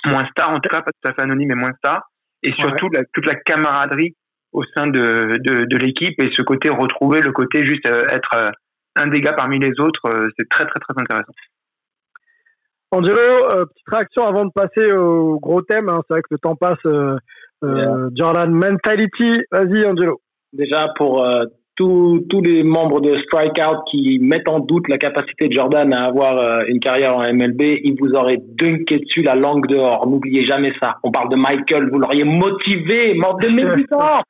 moins 0.06 0.24
star, 0.30 0.50
en 0.50 0.60
tout 0.60 0.68
cas 0.70 0.80
pas 0.80 0.92
tout 0.92 1.10
à 1.10 1.12
fait 1.12 1.22
anonyme, 1.22 1.48
mais 1.48 1.56
moins 1.56 1.74
star, 1.78 2.08
et 2.44 2.52
surtout 2.52 2.88
toute 3.12 3.26
la 3.26 3.34
camaraderie 3.34 4.14
au 4.54 4.62
sein 4.74 4.86
de, 4.86 5.36
de, 5.38 5.76
l'équipe 5.76 6.14
et 6.22 6.30
ce 6.32 6.42
côté 6.42 6.70
retrouver 6.70 7.20
le 7.20 7.32
côté 7.32 7.66
juste 7.66 7.86
euh, 7.86 8.06
être 8.08 8.30
euh, 8.36 8.50
un 8.96 9.08
des 9.08 9.20
gars 9.20 9.32
parmi 9.32 9.58
les 9.58 9.80
autres, 9.80 10.08
c'est 10.38 10.48
très 10.48 10.64
très 10.66 10.78
très 10.78 10.94
intéressant. 10.96 11.32
Angelo, 12.92 13.66
petite 13.66 13.88
réaction 13.88 14.24
avant 14.24 14.44
de 14.44 14.52
passer 14.54 14.92
au 14.92 15.40
gros 15.40 15.62
thème. 15.62 15.88
Hein. 15.88 16.00
c'est 16.06 16.14
vrai 16.14 16.22
que 16.22 16.28
le 16.30 16.38
temps 16.38 16.54
passe. 16.54 16.78
Jordan 18.14 18.52
Mentality, 18.52 19.40
vas-y 19.50 19.84
Angelo. 19.84 20.20
Déjà 20.52 20.86
pour 20.96 21.26
tous, 21.76 22.24
tous 22.30 22.40
les 22.40 22.62
membres 22.62 23.00
de 23.00 23.18
Strikeout 23.18 23.82
qui 23.90 24.18
mettent 24.20 24.48
en 24.48 24.60
doute 24.60 24.88
la 24.88 24.98
capacité 24.98 25.48
de 25.48 25.54
Jordan 25.54 25.92
à 25.92 26.04
avoir 26.04 26.38
euh, 26.38 26.60
une 26.68 26.80
carrière 26.80 27.16
en 27.16 27.22
MLB, 27.22 27.62
ils 27.82 27.96
vous 27.98 28.12
auraient 28.12 28.40
dunké 28.40 29.00
dessus 29.00 29.22
la 29.22 29.34
langue 29.34 29.66
dehors. 29.66 30.06
N'oubliez 30.06 30.42
jamais 30.42 30.72
ça. 30.80 30.98
On 31.02 31.10
parle 31.10 31.30
de 31.30 31.36
Michael, 31.36 31.90
vous 31.90 31.98
l'auriez 31.98 32.24
motivé, 32.24 33.14
mort 33.14 33.38
de 33.38 33.48
médisants. 33.48 34.22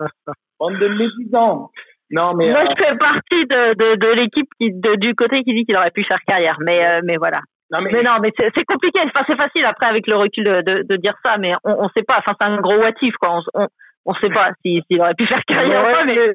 Bande 0.59 0.79
de 0.79 0.89
médisants. 0.89 1.71
Non, 2.11 2.33
mais, 2.35 2.51
Moi, 2.51 2.61
euh, 2.61 2.67
je 2.71 2.85
fais 2.85 2.97
partie 2.97 3.45
de, 3.47 3.75
de, 3.75 3.97
de 3.97 4.15
l'équipe 4.15 4.49
qui, 4.61 4.71
du 4.73 5.15
côté 5.15 5.43
qui 5.43 5.55
dit 5.55 5.65
qu'il 5.65 5.77
aurait 5.77 5.91
pu 5.91 6.05
faire 6.05 6.21
carrière. 6.27 6.57
Mais, 6.61 6.87
euh, 6.87 7.01
mais 7.05 7.17
voilà. 7.17 7.41
Non, 7.73 7.81
mais... 7.83 8.03
non, 8.03 8.13
mais 8.23 8.33
c'est 8.39 8.65
compliqué. 8.65 9.01
Enfin, 9.01 9.25
c'est 9.29 9.41
facile 9.41 9.65
après 9.65 9.87
avec 9.87 10.07
le 10.07 10.17
recul 10.17 10.45
de, 10.45 10.97
dire 10.97 11.15
ça, 11.25 11.39
mais 11.39 11.53
on 11.65 11.83
ne 11.83 11.89
sait 11.97 12.05
pas. 12.05 12.19
Enfin, 12.19 12.37
c'est 12.41 12.47
un 12.47 12.61
gros 12.61 12.77
what 12.77 12.93
quoi. 13.21 13.41
On, 13.55 13.67
on, 14.05 14.15
sait 14.15 14.29
pas 14.29 14.51
s'il 14.65 15.01
aurait 15.01 15.15
pu 15.15 15.27
faire 15.27 15.41
carrière 15.47 15.83
ou 15.83 15.93
pas, 15.93 16.05
mais 16.05 16.35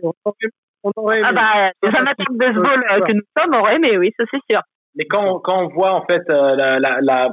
on 0.84 0.92
aurait 0.96 1.22
Ah 1.24 1.34
bah, 1.34 1.72
les 1.84 1.98
amateurs 1.98 2.28
de 2.30 2.38
baseball 2.38 2.86
euh, 2.92 3.00
que 3.02 3.14
nous 3.14 3.22
sommes 3.38 3.54
auraient 3.60 3.76
aimé, 3.76 3.98
oui, 3.98 4.12
ça 4.18 4.26
c'est 4.32 4.42
sûr. 4.50 4.62
Mais 4.96 5.06
quand, 5.06 5.40
quand 5.40 5.64
on 5.64 5.68
voit 5.70 5.94
en 5.94 6.06
fait 6.06 6.22
euh, 6.30 6.56
la, 6.56 6.80
la, 6.80 7.00
la, 7.02 7.30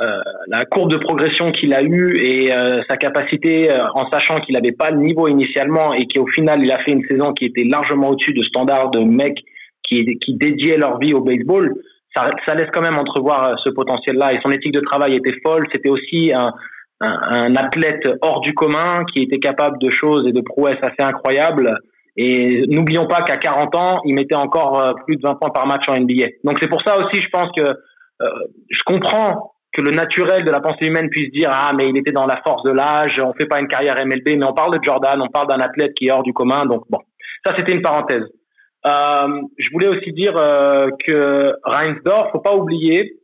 euh, 0.00 0.20
la, 0.48 0.64
courbe 0.64 0.90
de 0.90 0.96
progression 0.96 1.50
qu'il 1.50 1.72
a 1.74 1.82
eue 1.82 2.16
et 2.18 2.50
sa 2.88 2.96
capacité, 2.96 3.70
en 3.94 4.10
sachant 4.10 4.36
qu'il 4.36 4.54
n'avait 4.54 4.72
pas 4.72 4.90
le 4.90 4.98
niveau 4.98 5.28
initialement 5.28 5.94
et 5.94 6.06
qu'au 6.06 6.26
final 6.26 6.62
il 6.62 6.70
a 6.72 6.82
fait 6.84 6.92
une 6.92 7.04
saison 7.06 7.32
qui 7.32 7.46
était 7.46 7.64
largement 7.64 8.10
au-dessus 8.10 8.34
de 8.34 8.42
standards 8.42 8.90
de 8.90 9.00
mecs 9.00 9.38
qui, 9.82 10.04
qui 10.18 10.34
dédiaient 10.34 10.76
leur 10.76 10.98
vie 10.98 11.14
au 11.14 11.20
baseball, 11.20 11.74
ça, 12.14 12.30
ça 12.46 12.54
laisse 12.54 12.68
quand 12.72 12.82
même 12.82 12.98
entrevoir 12.98 13.58
ce 13.62 13.70
potentiel-là. 13.70 14.34
Et 14.34 14.40
son 14.42 14.50
éthique 14.50 14.72
de 14.72 14.80
travail 14.80 15.16
était 15.16 15.34
folle. 15.44 15.66
C'était 15.72 15.88
aussi 15.88 16.32
un, 16.32 16.52
un, 17.00 17.18
un, 17.28 17.56
athlète 17.56 18.08
hors 18.22 18.40
du 18.40 18.54
commun 18.54 19.04
qui 19.12 19.22
était 19.22 19.38
capable 19.38 19.78
de 19.78 19.90
choses 19.90 20.26
et 20.28 20.32
de 20.32 20.40
prouesses 20.40 20.78
assez 20.82 21.02
incroyables. 21.02 21.76
Et 22.16 22.64
n'oublions 22.68 23.06
pas 23.06 23.22
qu'à 23.22 23.36
40 23.36 23.74
ans, 23.74 24.00
il 24.04 24.14
mettait 24.14 24.36
encore 24.36 24.80
euh, 24.80 24.92
plus 25.06 25.16
de 25.16 25.22
20 25.22 25.34
points 25.34 25.50
par 25.50 25.66
match 25.66 25.88
en 25.88 25.98
NBA. 25.98 26.26
Donc 26.44 26.58
c'est 26.60 26.68
pour 26.68 26.80
ça 26.82 26.96
aussi, 26.98 27.20
je 27.20 27.28
pense 27.28 27.48
que 27.56 27.62
euh, 27.62 28.28
je 28.70 28.78
comprends 28.86 29.54
que 29.72 29.80
le 29.80 29.90
naturel 29.90 30.44
de 30.44 30.50
la 30.50 30.60
pensée 30.60 30.86
humaine 30.86 31.08
puisse 31.10 31.32
dire 31.32 31.50
ah 31.52 31.72
mais 31.76 31.88
il 31.88 31.96
était 31.96 32.12
dans 32.12 32.26
la 32.26 32.40
force 32.46 32.62
de 32.62 32.70
l'âge, 32.70 33.16
on 33.20 33.32
fait 33.32 33.46
pas 33.46 33.60
une 33.60 33.66
carrière 33.66 33.96
MLB, 33.96 34.36
mais 34.36 34.46
on 34.46 34.52
parle 34.52 34.78
de 34.78 34.84
Jordan, 34.84 35.20
on 35.20 35.28
parle 35.28 35.48
d'un 35.48 35.60
athlète 35.60 35.94
qui 35.94 36.06
est 36.06 36.12
hors 36.12 36.22
du 36.22 36.32
commun. 36.32 36.64
Donc 36.66 36.84
bon, 36.88 37.00
ça 37.44 37.52
c'était 37.58 37.72
une 37.72 37.82
parenthèse. 37.82 38.22
Euh, 38.86 39.42
je 39.58 39.70
voulais 39.72 39.88
aussi 39.88 40.12
dire 40.12 40.36
euh, 40.36 40.88
que 41.06 41.54
Reinsdorf, 41.64 42.30
faut 42.30 42.40
pas 42.40 42.54
oublier 42.54 43.18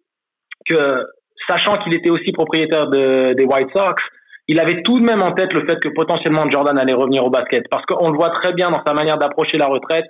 que 0.68 1.04
sachant 1.48 1.76
qu'il 1.76 1.94
était 1.94 2.10
aussi 2.10 2.32
propriétaire 2.32 2.88
de, 2.88 3.34
des 3.34 3.44
White 3.44 3.68
Sox, 3.72 4.02
il 4.50 4.58
avait 4.58 4.82
tout 4.82 4.98
de 4.98 5.04
même 5.04 5.22
en 5.22 5.30
tête 5.30 5.52
le 5.52 5.64
fait 5.64 5.78
que 5.78 5.88
potentiellement 5.88 6.50
Jordan 6.50 6.76
allait 6.76 6.92
revenir 6.92 7.24
au 7.24 7.30
basket 7.30 7.68
parce 7.70 7.86
qu'on 7.86 8.10
le 8.10 8.16
voit 8.16 8.30
très 8.42 8.52
bien 8.52 8.70
dans 8.70 8.82
sa 8.84 8.92
manière 8.92 9.16
d'approcher 9.16 9.58
la 9.58 9.66
retraite 9.66 10.06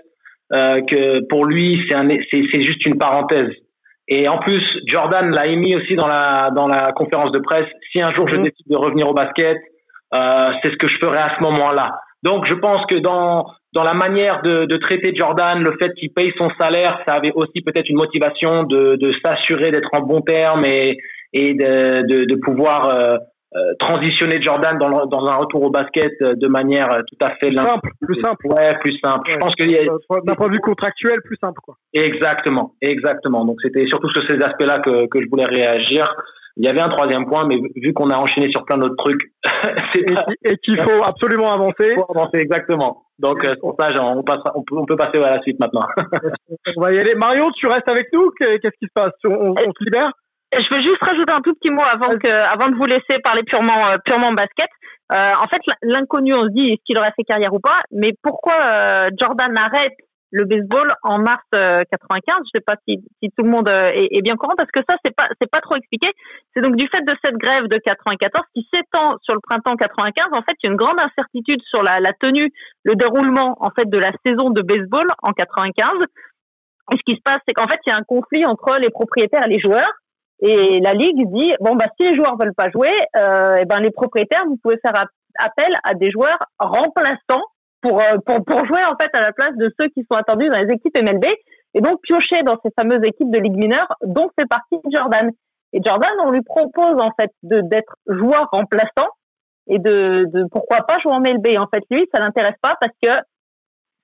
euh, 0.55 0.81
que 0.81 1.21
pour 1.29 1.45
lui 1.45 1.87
c'est 1.91 1.97
c'est 2.33 2.63
juste 2.63 2.85
une 2.87 2.97
parenthèse 2.97 3.53
et 4.09 4.29
en 4.29 4.39
plus 4.39 4.65
Jordan 4.87 5.31
l'a 5.31 5.47
émis 5.47 5.77
aussi 5.77 5.95
dans 5.95 6.09
la 6.09 6.51
dans 6.57 6.67
la 6.67 6.93
conférence 6.93 7.33
de 7.33 7.39
presse 7.39 7.69
si 7.93 8.01
un 8.01 8.13
jour 8.15 8.27
je 8.29 8.37
mhm. 8.37 8.45
décide 8.45 8.67
de 8.67 8.79
revenir 8.79 9.09
au 9.09 9.15
basket 9.15 9.59
euh, 10.15 10.51
c'est 10.63 10.73
ce 10.73 10.77
que 10.77 10.89
je 10.89 10.97
ferai 11.03 11.19
à 11.19 11.37
ce 11.37 11.43
moment-là 11.43 12.01
donc 12.23 12.47
je 12.47 12.55
pense 12.55 12.87
que 12.87 12.97
dans 12.97 13.45
dans 13.73 13.85
la 13.85 13.95
manière 13.95 14.43
de, 14.43 14.65
de 14.65 14.77
traiter 14.79 15.15
Jordan, 15.15 15.63
le 15.63 15.77
fait 15.81 15.93
qu'il 15.95 16.13
paye 16.13 16.33
son 16.37 16.51
salaire, 16.59 17.01
ça 17.07 17.15
avait 17.15 17.31
aussi 17.37 17.63
peut-être 17.65 17.89
une 17.89 17.99
motivation 17.99 18.65
de, 18.65 18.97
de 18.97 19.13
s'assurer 19.25 19.71
d'être 19.71 19.91
en 19.93 20.01
bon 20.01 20.23
terme 20.23 20.65
et, 20.65 20.99
et 21.33 21.55
de, 21.55 22.03
de, 22.05 22.25
de 22.25 22.35
pouvoir 22.35 22.89
euh, 22.89 23.17
euh, 23.57 23.75
transitionner 23.81 24.41
Jordan 24.41 24.79
dans, 24.79 25.07
dans, 25.07 25.27
un 25.27 25.35
retour 25.35 25.63
au 25.63 25.71
basket 25.71 26.13
euh, 26.23 26.35
de 26.37 26.47
manière 26.47 26.89
euh, 26.93 27.01
tout 27.09 27.27
à 27.27 27.31
fait 27.35 27.53
simple, 27.53 27.91
plus 28.01 28.21
simple. 28.21 28.47
Ouais, 28.47 28.79
plus 28.79 28.97
simple. 29.03 29.29
Je 29.29 29.39
pense 29.39 29.57
que 29.57 30.25
d'un 30.25 30.35
point 30.37 30.47
de 30.47 30.53
vue 30.53 30.61
contractuel, 30.61 31.21
plus 31.25 31.37
simple 31.41 31.61
quoi. 31.61 31.75
Exactement, 31.93 32.75
exactement. 32.81 33.45
Donc 33.45 33.57
c'était 33.61 33.87
surtout 33.89 34.09
sur 34.11 34.23
ces 34.29 34.41
aspects-là 34.41 34.79
que, 34.79 35.07
que 35.09 35.21
je 35.21 35.29
voulais 35.29 35.47
réagir. 35.47 36.15
Il 36.59 36.65
y 36.65 36.69
avait 36.69 36.81
un 36.81 36.91
troisième 36.91 37.27
point, 37.27 37.45
mais 37.45 37.57
vu 37.75 37.93
qu'on 37.93 38.11
a 38.11 38.19
enchaîné 38.19 38.53
sur 38.53 38.65
plein 38.65 38.79
d'autres 38.79 38.97
trucs, 38.97 39.33
et, 40.45 40.57
qu'il 40.59 40.81
faut 40.81 41.03
absolument 41.03 41.53
avancer. 41.53 41.97
faut 41.97 42.07
avancer, 42.17 42.39
exactement. 42.39 43.03
Donc 43.19 43.45
pour 43.59 43.75
ça, 43.81 43.91
on, 44.01 44.23
passe, 44.23 44.41
on, 44.55 44.63
peut, 44.63 44.77
on 44.77 44.87
peut 44.87 44.97
passer 44.97 45.19
à 45.19 45.37
la 45.37 45.43
suite 45.43 45.59
maintenant. 45.59 45.87
on 46.77 46.81
va 46.81 46.93
y 46.93 46.99
aller. 46.99 47.17
Mario, 47.17 47.51
tu 47.57 47.67
restes 47.67 47.91
avec 47.91 48.07
nous 48.13 48.31
Qu'est-ce 48.39 48.79
qui 48.79 48.87
se 48.87 48.93
passe? 48.95 49.11
On, 49.25 49.51
on 49.51 49.73
se 49.73 49.85
libère? 49.85 50.13
Je 50.53 50.75
veux 50.75 50.83
juste 50.83 51.03
rajouter 51.03 51.33
un 51.33 51.41
tout 51.41 51.55
petit 51.55 51.71
mot 51.71 51.83
avant 51.83 52.11
que, 52.19 52.29
avant 52.29 52.69
de 52.69 52.77
vous 52.77 52.87
laisser 52.87 53.21
parler 53.23 53.43
purement, 53.45 53.89
euh, 53.89 53.97
purement 54.05 54.33
basket. 54.33 54.69
Euh, 55.13 55.33
en 55.41 55.47
fait, 55.49 55.61
l'inconnu, 55.83 56.35
on 56.35 56.45
se 56.45 56.49
dit 56.49 56.71
est-ce 56.71 56.83
qu'il 56.85 56.99
aurait 56.99 57.13
fait 57.17 57.25
carrière 57.25 57.53
ou 57.53 57.61
pas, 57.61 57.83
mais 57.91 58.13
pourquoi 58.23 58.55
euh, 58.55 59.11
Jordan 59.21 59.57
arrête 59.57 59.95
le 60.33 60.45
baseball 60.45 60.89
en 61.03 61.19
mars 61.19 61.43
95 61.53 62.37
Je 62.45 62.51
sais 62.55 62.65
pas 62.65 62.77
si, 62.87 63.03
si 63.21 63.31
tout 63.37 63.43
le 63.43 63.51
monde 63.51 63.69
est, 63.69 64.07
est, 64.13 64.23
bien 64.23 64.37
courant 64.37 64.55
parce 64.57 64.71
que 64.71 64.79
ça 64.89 64.95
c'est 65.05 65.13
pas 65.13 65.27
c'est 65.41 65.51
pas 65.51 65.61
trop 65.61 65.75
expliqué. 65.75 66.07
C'est 66.55 66.63
donc 66.63 66.77
du 66.77 66.87
fait 66.87 67.03
de 67.03 67.13
cette 67.25 67.35
grève 67.35 67.67
de 67.67 67.77
94 67.77 68.45
qui 68.55 68.65
s'étend 68.73 69.17
sur 69.23 69.35
le 69.35 69.41
printemps 69.41 69.75
95. 69.75 70.27
En 70.31 70.43
fait, 70.43 70.55
il 70.63 70.67
y 70.67 70.69
a 70.69 70.71
une 70.71 70.77
grande 70.77 71.01
incertitude 71.01 71.61
sur 71.69 71.83
la, 71.83 71.99
la 71.99 72.13
tenue, 72.13 72.53
le 72.85 72.95
déroulement 72.95 73.57
en 73.59 73.71
fait 73.71 73.91
de 73.91 73.99
la 73.99 74.13
saison 74.25 74.51
de 74.51 74.63
baseball 74.63 75.09
en 75.25 75.33
95. 75.33 75.99
Et 76.93 76.97
ce 76.97 77.03
qui 77.05 77.17
se 77.17 77.23
passe, 77.25 77.39
c'est 77.49 77.55
qu'en 77.55 77.67
fait, 77.67 77.81
il 77.87 77.91
y 77.91 77.93
a 77.93 77.97
un 77.97 78.05
conflit 78.05 78.47
entre 78.47 78.79
les 78.79 78.91
propriétaires 78.91 79.45
et 79.47 79.51
les 79.51 79.61
joueurs. 79.61 79.91
Et 80.43 80.81
la 80.81 80.95
ligue 80.95 81.31
dit 81.33 81.53
bon 81.61 81.77
bah 81.77 81.87
si 81.99 82.09
les 82.09 82.17
joueurs 82.17 82.37
veulent 82.39 82.55
pas 82.55 82.71
jouer, 82.71 82.93
euh, 83.17 83.57
et 83.57 83.67
ben 83.67 83.81
les 83.81 83.91
propriétaires 83.91 84.45
vous 84.47 84.57
pouvez 84.63 84.79
faire 84.79 85.05
appel 85.39 85.75
à 85.85 85.95
des 85.95 86.11
joueurs 86.11 86.39
remplaçants 86.59 87.45
pour 87.83 88.01
euh, 88.01 88.17
pour 88.25 88.45
pour 88.45 88.65
jouer 88.65 88.83
en 88.85 88.97
fait 88.99 89.11
à 89.13 89.21
la 89.21 89.33
place 89.33 89.55
de 89.57 89.71
ceux 89.79 89.89
qui 89.89 90.07
sont 90.11 90.17
attendus 90.17 90.49
dans 90.49 90.59
les 90.59 90.73
équipes 90.73 90.97
MLB 90.97 91.27
et 91.75 91.81
donc 91.81 92.01
piocher 92.03 92.43
dans 92.43 92.57
ces 92.65 92.71
fameuses 92.79 93.05
équipes 93.05 93.31
de 93.31 93.39
ligue 93.39 93.57
mineure 93.57 93.95
dont 94.03 94.31
fait 94.39 94.47
partie 94.47 94.79
Jordan. 94.91 95.31
Et 95.73 95.81
Jordan 95.85 96.11
on 96.25 96.31
lui 96.31 96.43
propose 96.43 97.01
en 97.01 97.11
fait 97.21 97.31
de 97.43 97.61
d'être 97.61 97.95
joueur 98.07 98.49
remplaçant 98.51 99.09
et 99.67 99.79
de, 99.79 100.25
de 100.33 100.47
pourquoi 100.51 100.79
pas 100.87 100.99
jouer 101.01 101.13
en 101.13 101.21
MLB. 101.21 101.59
En 101.59 101.67
fait 101.67 101.85
lui 101.91 102.09
ça 102.15 102.21
l'intéresse 102.21 102.57
pas 102.63 102.77
parce 102.81 102.95
que 103.03 103.11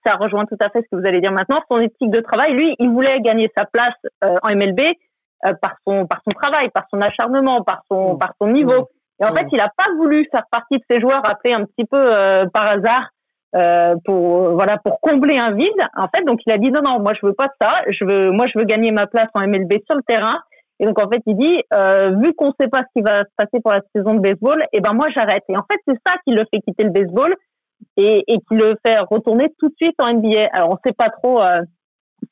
ça 0.05 0.15
rejoint 0.17 0.45
tout 0.45 0.59
à 0.61 0.69
fait 0.69 0.81
ce 0.83 0.89
que 0.93 1.01
vous 1.01 1.07
allez 1.07 1.21
dire 1.21 1.33
maintenant 1.33 1.61
son 1.71 1.81
éthique 1.81 2.11
de 2.11 2.21
travail. 2.21 2.53
Lui 2.53 2.77
il 2.79 2.91
voulait 2.91 3.21
gagner 3.21 3.51
sa 3.57 3.65
place 3.65 3.97
euh, 4.23 4.35
en 4.43 4.55
MLB 4.55 4.81
par 5.61 5.77
son 5.87 6.07
par 6.07 6.21
son 6.25 6.31
travail, 6.39 6.71
par 6.71 6.85
son 6.91 7.01
acharnement, 7.01 7.63
par 7.63 7.83
son 7.91 8.15
mmh. 8.15 8.19
par 8.19 8.33
son 8.41 8.49
niveau. 8.49 8.81
Mmh. 8.81 9.23
Et 9.23 9.25
en 9.25 9.35
fait, 9.35 9.45
mmh. 9.45 9.49
il 9.53 9.59
n'a 9.59 9.71
pas 9.77 9.93
voulu 9.97 10.29
faire 10.31 10.45
partie 10.51 10.77
de 10.77 10.85
ces 10.91 11.01
joueurs 11.01 11.29
appelés 11.29 11.55
un 11.55 11.65
petit 11.65 11.85
peu 11.85 11.99
euh, 11.99 12.47
par 12.47 12.67
hasard 12.67 13.11
euh, 13.55 13.95
pour 14.05 14.51
voilà 14.53 14.79
pour 14.79 15.01
combler 15.01 15.39
un 15.39 15.53
vide. 15.53 15.71
En 15.97 16.09
fait, 16.15 16.25
donc 16.25 16.41
il 16.47 16.53
a 16.53 16.59
dit 16.59 16.71
non 16.71 16.83
non, 16.85 17.01
moi 17.01 17.13
je 17.15 17.27
veux 17.27 17.33
pas 17.33 17.49
ça. 17.61 17.83
Je 17.89 18.05
veux 18.05 18.31
moi 18.31 18.47
je 18.53 18.59
veux 18.59 18.65
gagner 18.65 18.91
ma 18.91 19.07
place 19.07 19.29
en 19.35 19.47
MLB 19.47 19.73
sur 19.87 19.97
le 19.97 20.03
terrain. 20.03 20.37
Et 20.79 20.85
donc 20.85 21.01
en 21.01 21.09
fait, 21.09 21.23
il 21.27 21.37
dit 21.37 21.63
euh, 21.73 22.11
vu 22.23 22.35
qu'on 22.35 22.53
sait 22.61 22.69
pas 22.69 22.83
ce 22.83 23.01
qui 23.01 23.03
va 23.03 23.21
se 23.21 23.31
passer 23.37 23.61
pour 23.63 23.73
la 23.73 23.81
saison 23.95 24.15
de 24.15 24.21
baseball, 24.21 24.61
et 24.65 24.79
eh 24.79 24.81
ben 24.81 24.93
moi 24.93 25.09
j'arrête. 25.17 25.45
Et 25.49 25.57
en 25.57 25.65
fait, 25.71 25.81
c'est 25.87 25.99
ça 26.07 26.17
qui 26.27 26.35
le 26.35 26.45
fait 26.53 26.61
quitter 26.61 26.85
le 26.85 26.91
baseball 26.91 27.35
et, 27.97 28.25
et 28.27 28.39
qui 28.39 28.57
le 28.57 28.77
fait 28.85 28.99
retourner 28.99 29.53
tout 29.59 29.69
de 29.69 29.75
suite 29.81 29.97
en 29.99 30.13
NBA. 30.13 30.49
Alors 30.53 30.71
on 30.71 30.79
sait 30.85 30.93
pas 30.93 31.09
trop. 31.09 31.41
Euh, 31.41 31.63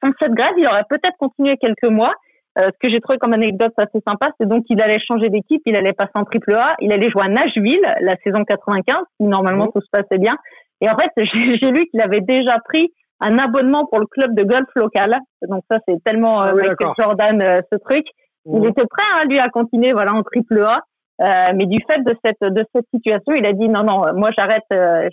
sans 0.02 0.10
cette 0.20 0.32
grève, 0.32 0.54
il 0.58 0.66
aurait 0.66 0.84
peut-être 0.88 1.16
continué 1.18 1.56
quelques 1.56 1.88
mois. 1.88 2.12
Euh, 2.58 2.66
ce 2.66 2.86
que 2.86 2.92
j'ai 2.92 3.00
trouvé 3.00 3.18
comme 3.18 3.32
anecdote 3.32 3.72
assez 3.76 4.00
sympa, 4.06 4.30
c'est 4.38 4.48
donc 4.48 4.64
qu'il 4.64 4.80
allait 4.80 5.00
changer 5.00 5.28
d'équipe, 5.28 5.62
il 5.66 5.74
allait 5.74 5.92
passer 5.92 6.12
en 6.14 6.24
triple 6.24 6.54
A, 6.54 6.76
il 6.80 6.92
allait 6.92 7.10
jouer 7.10 7.22
à 7.24 7.28
Nashville 7.28 7.82
la 8.00 8.14
saison 8.22 8.44
95, 8.44 8.96
si 9.20 9.26
normalement 9.26 9.66
tout 9.68 9.80
se 9.80 9.90
passait 9.90 10.18
bien. 10.18 10.36
Et 10.80 10.88
en 10.88 10.96
fait, 10.96 11.10
j'ai 11.60 11.70
lu 11.70 11.86
qu'il 11.86 12.00
avait 12.00 12.20
déjà 12.20 12.58
pris 12.64 12.92
un 13.20 13.38
abonnement 13.38 13.86
pour 13.86 14.00
le 14.00 14.06
club 14.06 14.34
de 14.34 14.44
golf 14.44 14.68
local. 14.76 15.16
Donc 15.48 15.64
ça, 15.70 15.78
c'est 15.86 16.02
tellement 16.04 16.42
euh, 16.42 16.52
ah 16.80 16.92
Jordan 16.98 17.42
euh, 17.42 17.60
ce 17.72 17.78
truc. 17.78 18.04
Il 18.46 18.66
était 18.66 18.84
prêt, 18.86 19.06
hein, 19.14 19.24
lui, 19.28 19.38
à 19.38 19.48
continuer 19.48 19.92
voilà 19.92 20.12
en 20.12 20.22
triple 20.22 20.62
A. 20.62 20.80
Euh, 21.20 21.52
mais 21.54 21.66
du 21.66 21.78
fait 21.88 22.02
de 22.02 22.14
cette 22.24 22.40
de 22.40 22.64
cette 22.74 22.86
situation, 22.92 23.34
il 23.34 23.46
a 23.46 23.52
dit 23.52 23.68
non 23.68 23.84
non, 23.84 24.02
moi 24.16 24.30
j'arrête 24.36 24.64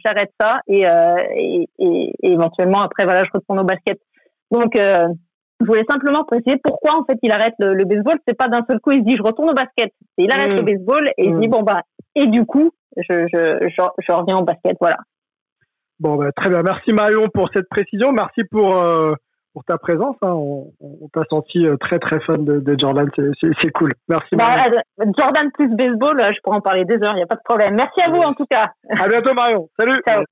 j'arrête 0.04 0.32
ça 0.42 0.60
et, 0.68 0.82
et, 0.82 1.70
et, 1.78 2.14
éventuellement 2.24 2.82
après 2.82 3.04
voilà 3.04 3.24
je 3.24 3.30
retourne 3.32 3.60
au 3.60 3.64
basket. 3.64 4.00
Donc 4.50 4.76
je 5.62 5.66
voulais 5.66 5.86
simplement 5.89 6.24
préciser 6.24 6.57
pourquoi 6.64 6.99
en 6.99 7.05
fait 7.05 7.18
il 7.22 7.32
arrête 7.32 7.53
le, 7.59 7.86
baseball. 7.86 8.18
C'est 8.28 8.38
pas 8.38 8.47
d'un 8.47 8.66
seul 8.70 8.80
coup 8.80 8.91
il 8.91 8.99
se 8.99 9.05
dit 9.05 9.16
je 9.18 9.24
retourne 9.24 9.49
au 9.49 9.53
basket. 9.53 9.91
Il 10.18 10.32
arrête 10.32 10.49
le 10.49 10.62
mm. 10.62 10.66
baseball 10.66 11.07
et 11.18 11.26
il 11.26 11.39
dit 11.39 11.47
mm. 11.47 11.51
bon 11.51 11.64
bah 11.64 11.82
et 12.16 12.28
du 12.28 12.45
coup 12.45 12.72
je, 12.97 13.28
je, 13.32 13.70
je, 13.70 14.12
reviens 14.12 14.38
au 14.38 14.43
basket. 14.43 14.78
Voilà. 14.80 14.97
Bon, 15.99 16.16
bah, 16.16 16.32
très 16.36 16.49
bien. 16.49 16.62
Merci 16.64 16.93
Marion 16.93 17.30
pour 17.34 17.49
cette 17.53 17.70
précision. 17.70 18.12
Merci 18.12 18.43
pour, 18.49 18.76
euh, 18.76 19.14
pour 19.53 19.64
ta 19.64 19.78
présence. 19.78 20.16
Hein. 20.22 20.34
On, 20.34 20.72
t'a 21.14 21.24
senti 21.30 21.66
euh, 21.66 21.78
très 21.78 21.99
très 21.99 22.20
fan 22.22 22.43
de, 22.43 22.76
Jordan. 22.78 23.09
C'est 23.62 23.72
cool. 23.72 23.93
Merci. 24.09 24.36
Bah, 24.36 24.55
Jordan 25.18 25.51
plus 25.53 25.70
baseball, 25.70 26.22
je 26.34 26.39
pourrais 26.43 26.57
en 26.57 26.62
parler 26.62 26.86
des 26.86 26.95
heures. 27.03 27.14
Il 27.14 27.18
n'y 27.18 27.24
a 27.24 27.28
pas 27.28 27.36
de 27.36 27.43
problème. 27.43 27.76
Merci 27.76 28.01
à 28.01 28.09
vous 28.09 28.22
en 28.22 28.34
tout 28.34 28.45
cas. 28.49 28.72
À 28.89 29.07
bientôt 29.07 29.34
Marion. 29.34 29.70
Salut. 29.80 30.01
Ciao. 30.07 30.24